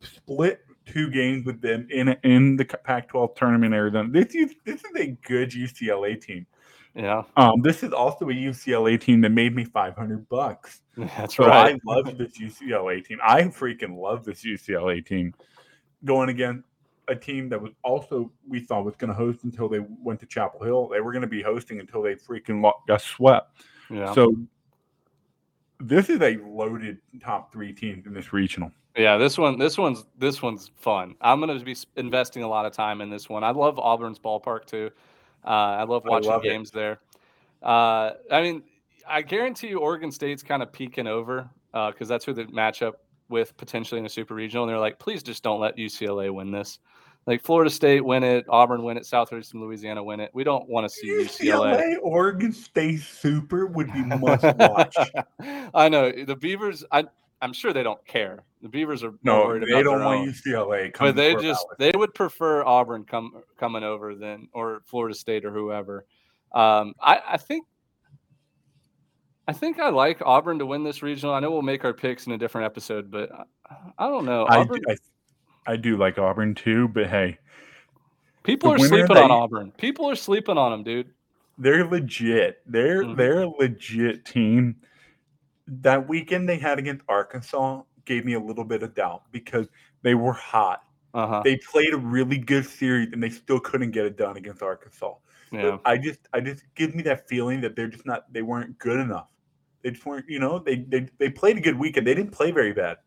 [0.00, 3.74] split two games with them in in the Pac-12 tournament.
[3.74, 4.08] Arizona.
[4.08, 6.46] This is this is a good UCLA team.
[6.96, 10.80] Yeah, Um, this is also a UCLA team that made me 500 bucks.
[10.96, 11.74] that's So right.
[11.74, 13.18] I love this UCLA team.
[13.22, 15.34] I freaking love this UCLA team.
[16.06, 16.64] Going against
[17.08, 20.26] a team that was also we thought was going to host until they went to
[20.26, 20.88] Chapel Hill.
[20.88, 23.60] They were going to be hosting until they freaking got swept.
[23.90, 24.14] yeah.
[24.14, 24.34] So
[25.78, 28.72] this is a loaded top three teams in this regional.
[28.96, 31.16] Yeah, this one, this one's, this one's fun.
[31.20, 33.44] I'm going to be investing a lot of time in this one.
[33.44, 34.90] I love Auburn's ballpark too.
[35.46, 36.48] Uh, I love I watching love it.
[36.48, 36.98] games there.
[37.62, 38.62] Uh, I mean,
[39.08, 43.00] I guarantee you, Oregon State's kind of peeking over because that's who they match up
[43.28, 44.64] with potentially in a super regional.
[44.64, 46.78] And they're like, please just don't let UCLA win this.
[47.26, 50.30] Like Florida State win it, Auburn win it, Southeastern Louisiana win it.
[50.32, 51.76] We don't want to see UCLA.
[51.76, 54.96] UCLA Oregon State Super would be must watch.
[55.74, 56.84] I know the Beavers.
[56.92, 57.04] I,
[57.42, 58.38] I'm sure they don't care.
[58.62, 60.28] The Beavers are No, worried they don't want own.
[60.28, 60.92] UCLA.
[60.92, 61.78] coming But they just Corvallis.
[61.78, 66.06] they would prefer Auburn come coming over than or Florida State or whoever.
[66.54, 67.66] Um, I, I think
[69.48, 71.34] I think I like Auburn to win this regional.
[71.34, 73.44] I know we'll make our picks in a different episode, but I,
[73.98, 74.44] I don't know.
[74.46, 74.94] I, Auburn, do,
[75.66, 77.38] I, I do like Auburn too, but hey,
[78.42, 79.72] people are sleeping that on Auburn.
[79.76, 81.10] People are sleeping on them, dude.
[81.58, 82.62] they're legit.
[82.66, 83.16] They're Mhm.
[83.16, 84.76] they're a legit team.
[85.68, 89.66] That weekend they had against Arkansas gave me a little bit of doubt because
[90.02, 90.82] they were hot.
[91.12, 91.42] Uh huh.
[91.44, 95.14] They played a really good series and they still couldn't get it done against Arkansas.
[95.52, 95.78] Yeah.
[95.84, 99.00] I just I just gives me that feeling that they're just not they weren't good
[99.00, 99.28] enough.
[99.82, 102.06] They just weren't, you know, they they, they played a good weekend.
[102.06, 102.98] They didn't play very bad.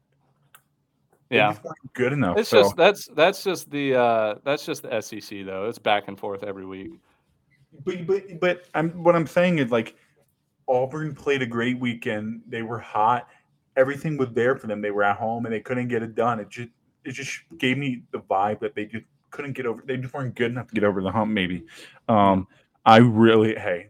[1.29, 1.55] They Yeah.
[1.93, 2.37] good enough.
[2.37, 2.63] It's so.
[2.63, 5.67] just that's that's just the uh that's just the SEC though.
[5.67, 6.91] It's back and forth every week.
[7.85, 9.95] But but but I'm what I'm saying is like
[10.69, 12.41] Auburn played a great weekend.
[12.47, 13.27] They were hot.
[13.75, 14.81] Everything was there for them.
[14.81, 16.39] They were at home and they couldn't get it done.
[16.39, 16.69] It just
[17.03, 19.83] it just gave me the vibe that they just couldn't get over.
[19.85, 21.31] They just weren't good enough to get over the hump.
[21.31, 21.65] Maybe.
[22.07, 22.47] Um,
[22.85, 23.89] I really hey.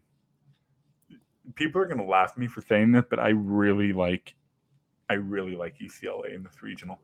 [1.55, 4.35] People are gonna laugh at me for saying this, but I really like,
[5.09, 6.99] I really like UCLA in this regional.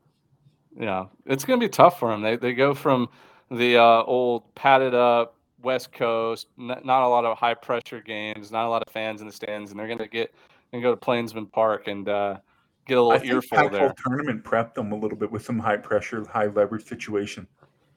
[0.78, 2.22] Yeah, it's going to be tough for them.
[2.22, 3.08] They they go from
[3.50, 8.50] the uh, old padded up West Coast, n- not a lot of high pressure games,
[8.50, 10.34] not a lot of fans in the stands, and they're going to get
[10.72, 12.38] and go to Plainsman Park and uh,
[12.86, 13.94] get a little think earful Pac-12 there.
[14.04, 17.46] tournament prep them a little bit with some high pressure, high leverage situation.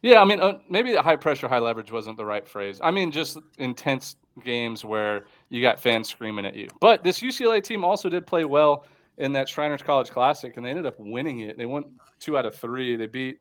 [0.02, 2.80] Yeah, I mean, uh, maybe the high pressure, high leverage wasn't the right phrase.
[2.82, 4.16] I mean, just intense
[4.46, 6.70] games where you got fans screaming at you.
[6.80, 8.86] But this UCLA team also did play well
[9.18, 11.58] in that Shriners College Classic, and they ended up winning it.
[11.58, 11.84] They won
[12.20, 12.96] two out of three.
[12.96, 13.40] They beat.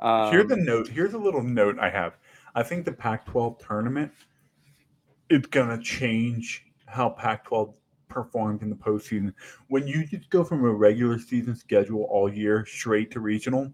[0.00, 0.88] Um, Here's a note.
[0.88, 2.18] Here's a little note I have.
[2.54, 4.12] I think the Pac-12 tournament
[5.28, 7.74] is gonna change how Pac-12
[8.08, 9.32] performed in the postseason.
[9.68, 13.72] When you just go from a regular season schedule all year straight to regional,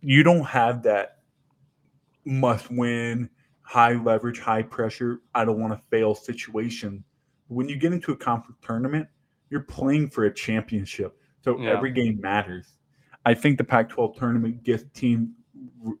[0.00, 1.22] you don't have that
[2.24, 3.28] must-win,
[3.62, 5.20] high leverage, high pressure.
[5.34, 7.02] I don't want to fail situation.
[7.48, 9.08] When you get into a conference tournament,
[9.50, 11.70] you're playing for a championship, so Yeah.
[11.70, 12.78] every game matters.
[13.24, 15.34] I think the Pac-12 tournament gets team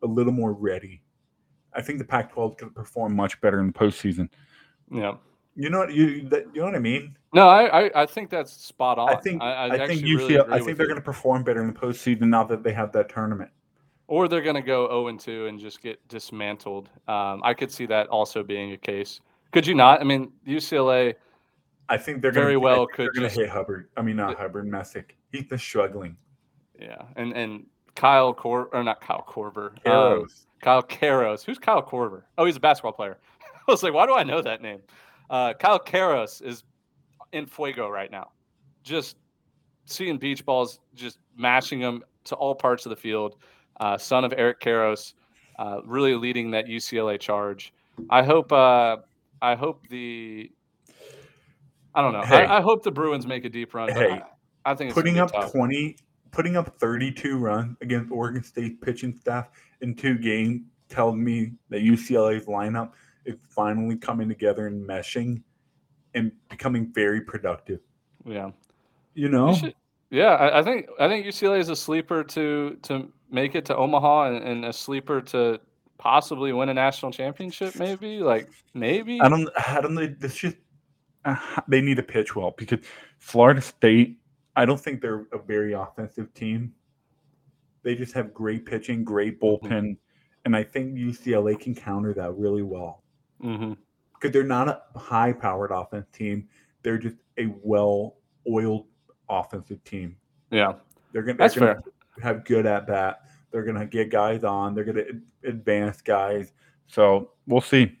[0.02, 1.02] a little more ready.
[1.76, 4.28] I think the Pac-12 is going to perform much better in the postseason.
[4.90, 5.12] yeah.
[5.58, 7.16] You know what you that, you know what I mean?
[7.32, 9.08] No, I, I, I think that's spot on.
[9.08, 10.28] I think I, I, think UCLA.
[10.28, 12.92] really I think they're going to perform better in the postseason now that they have
[12.92, 13.50] that tournament.
[14.06, 16.90] or they're going to go 0 and 2 and just get dismantled.
[17.08, 19.20] Um, I could see that also being a case.
[19.50, 20.02] Could you not?
[20.02, 21.14] I mean, UCLA.
[21.88, 23.88] I think they're Very gonna, well they're could to just- hit Hubbard.
[23.96, 25.16] I mean, not Hubbard, Messick.
[25.32, 26.18] He's just struggling.
[26.78, 29.70] Yeah, and and Kyle Cor or not Kyle Korver.
[29.86, 30.45] um, Arrows.
[30.62, 31.44] Kyle Karros.
[31.44, 32.22] Who's Kyle Korver?
[32.38, 33.18] Oh, he's a basketball player.
[33.68, 34.80] I was like, why do I know that name?
[35.28, 36.64] Uh, Kyle Karros is
[37.32, 38.30] in fuego right now.
[38.82, 39.16] Just
[39.84, 43.36] seeing beach balls, just mashing them to all parts of the field.
[43.80, 45.14] Uh, son of Eric Karros,
[45.58, 47.72] uh, really leading that UCLA charge.
[48.10, 48.52] I hope.
[48.52, 48.98] Uh,
[49.42, 50.50] I hope the
[51.96, 52.22] I don't know.
[52.22, 52.44] Hey.
[52.44, 53.88] I, I hope the Bruins make a deep run.
[53.88, 54.10] Hey,
[54.66, 55.50] I, I think it's putting up tough.
[55.50, 55.96] 20,
[56.30, 59.48] putting up 32 runs against Oregon State pitching staff
[59.80, 62.92] in two games tells me that UCLA's lineup
[63.24, 65.42] is finally coming together and meshing
[66.14, 67.80] and becoming very productive.
[68.24, 68.50] Yeah.
[69.14, 69.74] You know, You should-
[70.10, 73.76] yeah, I, I think I think UCLA is a sleeper to to make it to
[73.76, 75.58] Omaha and, and a sleeper to
[75.98, 77.74] possibly win a national championship.
[77.76, 79.20] Maybe like maybe.
[79.20, 80.06] I don't, I don't know.
[80.06, 80.56] Just
[81.24, 81.36] uh,
[81.66, 82.78] they need to pitch well because
[83.18, 84.16] Florida State.
[84.56, 86.74] I don't think they're a very offensive team.
[87.82, 89.96] They just have great pitching, great bullpen,
[90.44, 93.02] and I think UCLA can counter that really well.
[94.14, 96.48] because they're not a high powered offense team.
[96.82, 98.16] They're just a well
[98.50, 98.86] oiled
[99.28, 100.16] offensive team.
[100.50, 100.74] Yeah,
[101.12, 101.82] They're they're gonna
[102.22, 103.20] have good at bat.
[103.50, 104.74] They're gonna get guys on.
[104.74, 105.04] They're gonna
[105.44, 106.54] advance guys.
[106.86, 107.98] So we'll see.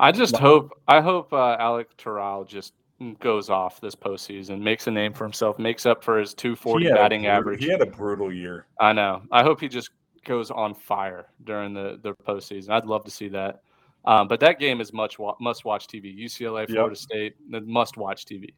[0.00, 2.74] I just hope I hope uh, Alec Terrell just
[3.20, 6.88] goes off this postseason, makes a name for himself, makes up for his 240 He
[6.90, 7.64] had a batting brutal- average.
[7.64, 8.66] He had a brutal year.
[8.80, 9.22] I know.
[9.30, 9.90] I hope he just
[10.24, 12.70] goes on fire during the the postseason.
[12.70, 13.62] I'd love to see that.
[14.04, 16.16] Um, but that game is much must watch TV.
[16.24, 18.54] UCLA, Florida State, must watch TV.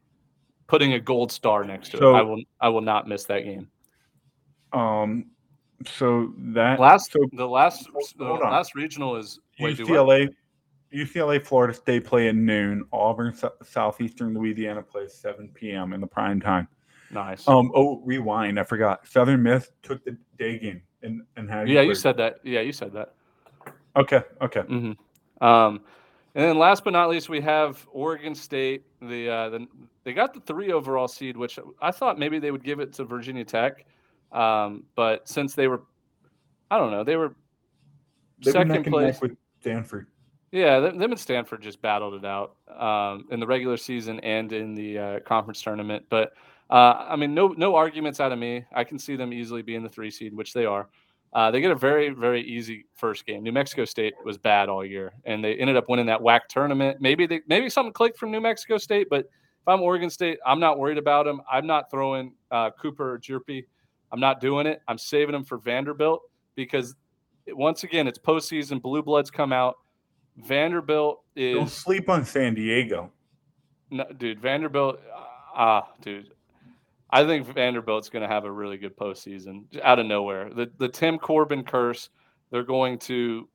[0.67, 2.19] Putting a gold star next to So- it.
[2.19, 3.67] I will I will not miss that game.
[4.73, 5.25] Um,
[5.85, 10.05] so that Last so the last the last regional is way too well.
[10.07, 10.29] UCLA,
[10.95, 12.85] UCLA, Florida State play at noon.
[12.93, 15.93] Auburn, Sou- Southeastern Louisiana plays 7 p.m.
[15.93, 16.67] in the prime time.
[17.11, 17.47] Nice.
[17.47, 17.71] Um.
[17.75, 18.59] Oh, rewind.
[18.59, 19.07] I forgot.
[19.07, 21.69] Southern Miss took the day game and and had.
[21.69, 22.39] yeah, you said that.
[22.43, 23.13] Yeah, you said that.
[23.95, 24.21] Okay.
[24.41, 24.61] Okay.
[24.61, 24.91] hmm
[25.41, 25.81] Um,
[26.33, 28.83] and then last but not least, we have Oregon State.
[29.01, 29.67] The uh, the
[30.03, 33.05] they got the three overall seed, which I thought maybe they would give it to
[33.05, 33.85] Virginia Tech,
[34.31, 35.83] um, but since they were,
[36.71, 37.35] I don't know, they were
[38.43, 39.21] They second place.
[39.21, 40.07] with Stanford.
[40.55, 44.73] Yeah, them, and Stanford just battled it out um, in the regular season and in
[44.73, 46.05] the uh, conference tournament.
[46.09, 46.31] But
[46.69, 48.63] uh, I mean, no no arguments out of me.
[48.73, 50.87] I can see them easily being the three seed, which they are.
[51.33, 53.43] Uh, they get a very very easy first game.
[53.43, 57.01] New Mexico State was bad all year, and they ended up winning that WAC tournament.
[57.01, 60.61] Maybe they, maybe something clicked from New Mexico State, but if I'm Oregon State, I'm
[60.61, 61.41] not worried about them.
[61.51, 63.65] I'm not throwing uh, Cooper or Hjerpe.
[64.13, 64.81] I'm not doing it.
[64.87, 66.21] I'm saving them for Vanderbilt
[66.55, 66.95] because
[67.49, 68.81] once again, it's postseason.
[68.81, 69.75] Blue bloods come out.
[70.37, 73.11] Vanderbilt is Don't sleep on San Diego.
[73.91, 74.39] no, dude.
[74.39, 74.99] Vanderbilt,
[75.55, 76.31] ah, dude.
[77.11, 80.49] I think Vanderbilt's going to have a really good postseason out of nowhere.
[80.53, 82.09] The the Tim Corbin curse,
[82.51, 83.47] they're going to,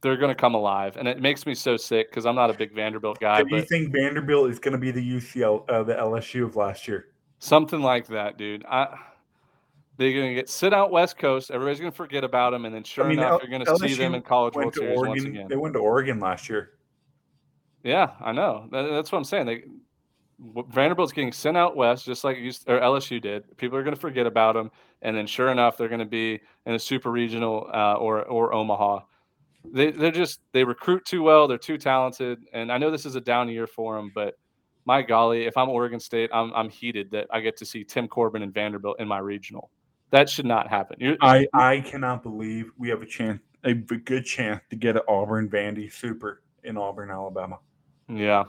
[0.00, 2.54] they're going to come alive, and it makes me so sick because I'm not a
[2.54, 5.94] big Vanderbilt guy, Do you think Vanderbilt is going to be the UCL, uh, the
[5.94, 7.06] LSU of last year?
[7.40, 8.64] something like that, dude.
[8.66, 8.96] I,
[9.98, 11.50] they're going to get sit out West Coast.
[11.50, 13.66] Everybody's going to forget about them, and then sure I mean, enough, L- you're going
[13.66, 15.26] to see them in College World Series once Oregon.
[15.26, 15.48] again.
[15.48, 16.70] They went to Oregon last year.
[17.82, 18.68] Yeah, I know.
[18.70, 19.46] That- that's what I'm saying.
[19.46, 19.64] They
[20.68, 23.56] Vanderbilt's getting sent out west, just like you, or LSU did.
[23.56, 24.70] People are going to forget about them,
[25.02, 28.54] and then sure enough, they're going to be in a super regional uh, or or
[28.54, 29.00] Omaha.
[29.64, 31.48] They they're just they recruit too well.
[31.48, 34.38] They're too talented, and I know this is a down year for them, but
[34.84, 38.06] my golly, if I'm Oregon State, I'm I'm heated that I get to see Tim
[38.06, 39.72] Corbin and Vanderbilt in my regional.
[40.10, 40.96] That should not happen.
[41.00, 45.02] You're, I, I cannot believe we have a chance, a good chance to get an
[45.08, 47.58] Auburn Vandy Super in Auburn, Alabama.
[48.08, 48.44] yeah,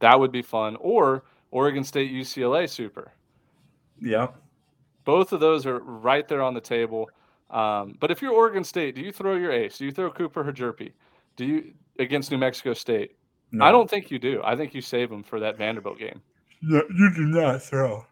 [0.00, 0.76] that would be fun.
[0.80, 3.12] Or Oregon State UCLA super.
[4.00, 4.28] Yeah.
[5.04, 7.08] Both of those are right there on the table.
[7.50, 9.78] Um, but if you're Oregon State, do you throw your ace?
[9.78, 10.92] Do you throw Cooper Hjerpe?
[11.36, 13.16] Do you against New Mexico State?
[13.52, 13.64] No.
[13.64, 14.40] I don't think you do.
[14.42, 16.20] I think you save them for that Vanderbilt game.
[16.62, 18.04] No, you do not throw.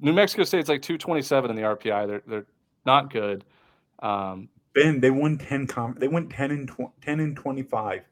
[0.00, 2.06] New Mexico State's like 227 in the RPI.
[2.06, 2.46] They're they're
[2.86, 3.44] not good.
[4.00, 5.66] Um, Ben, they won ten.
[5.66, 8.02] Com- they went ten and tw- ten and twenty five.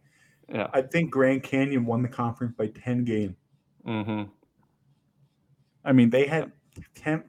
[0.52, 0.68] yeah.
[0.72, 3.34] I think Grand Canyon won the conference by ten games.
[3.84, 4.22] hmm
[5.84, 6.52] I mean, they had
[6.94, 7.24] ten.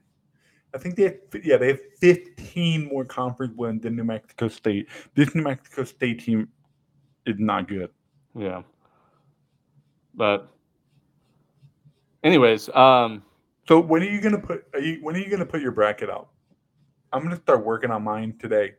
[0.76, 4.88] I think they had yeah they have fifteen more conference wins than New Mexico State.
[5.16, 6.50] This New Mexico State team
[7.26, 7.90] is not good.
[8.38, 8.64] Yeah.
[10.14, 10.50] But
[12.24, 13.24] anyways, um,
[13.68, 14.66] So when are you gonna put?
[14.74, 16.30] Are you when are you gonna put your bracket out?
[17.14, 18.74] I'm gonna start working on mine today.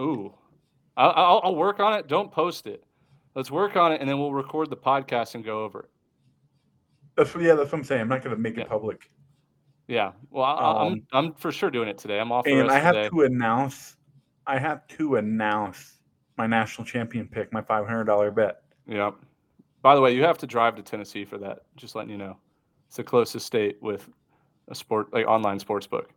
[0.00, 0.32] ooh,
[0.96, 2.08] I'll, I'll, I'll work on it.
[2.08, 2.84] Don't post it.
[3.34, 5.90] Let's work on it, and then we'll record the podcast and go over it.
[7.16, 8.00] That's yeah, that's what I'm saying.
[8.02, 8.62] I'm not gonna make Yeah.
[8.64, 9.10] it public.
[9.88, 10.12] Yeah.
[10.30, 12.18] Well, I, Um, I'm I'm for sure doing it today.
[12.20, 12.46] I'm off.
[12.46, 13.96] And I have to announce.
[14.46, 15.98] I have to announce
[16.38, 18.62] my national champion pick, my five hundred dollar bet.
[18.86, 19.10] Yeah.
[19.82, 21.60] By the way, you have to drive to Tennessee for that.
[21.76, 22.36] Just letting you know,
[22.86, 24.08] it's the closest state with
[24.68, 26.12] a sport like online sports book.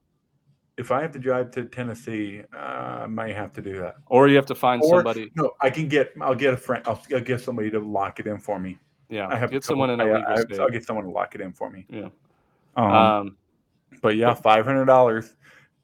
[0.77, 3.95] if I have to drive to Tennessee, uh, I might have to do that.
[4.07, 5.31] Or you have to find Or- somebody.
[5.35, 6.11] No, I can get.
[6.21, 6.83] I'll get a friend.
[6.85, 8.77] I'll, I'll get somebody to lock it in for me.
[9.09, 10.59] Yeah, I have get someone in I- a I- legal I- state.
[10.59, 11.85] I'll get someone to lock it in for me.
[11.89, 12.09] Yeah.
[12.75, 13.37] Um, Um,
[14.01, 15.35] but yeah, five hundred dollars.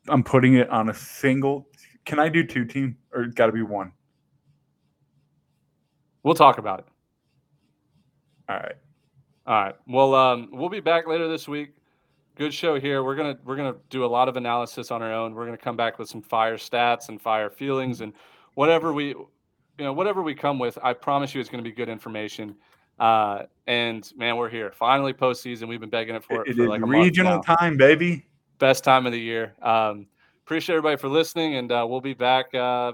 [0.09, 1.67] I'm putting it on a single.
[2.05, 3.93] Can I do two team or got to be one?
[6.23, 6.85] we'll talk about it.
[8.51, 8.75] All right.
[9.47, 9.75] All right.
[9.87, 11.73] Well, um, we'll be back later this week.
[12.35, 13.03] Good show here.
[13.03, 15.33] We're gonna we're gonna do a lot of analysis on our own.
[15.33, 18.13] We're gonna come back with some fire stats and fire feelings and
[18.55, 19.27] whatever we, you
[19.79, 20.77] know, whatever we come with.
[20.83, 22.55] I promise you, it's gonna be good information.
[22.99, 24.71] Uh, and man, we're here.
[24.71, 25.67] Finally, postseason.
[25.67, 28.25] We've been begging it for It, it for like a regional time, baby.
[28.59, 29.53] Best time of the year.
[29.61, 30.07] Um,
[30.45, 32.53] appreciate everybody for listening, and uh, we'll be back.
[32.53, 32.93] Uh,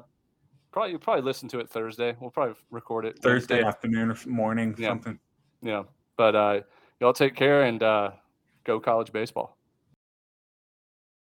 [0.72, 2.16] probably you'll probably listen to it Thursday.
[2.20, 3.68] We'll probably record it Thursday Wednesday.
[3.68, 4.90] afternoon or morning, Yeah.
[4.90, 5.20] something.
[5.62, 5.84] Yeah.
[6.18, 6.62] But uh,
[7.00, 8.12] y'all take care and uh,
[8.64, 9.57] go college baseball.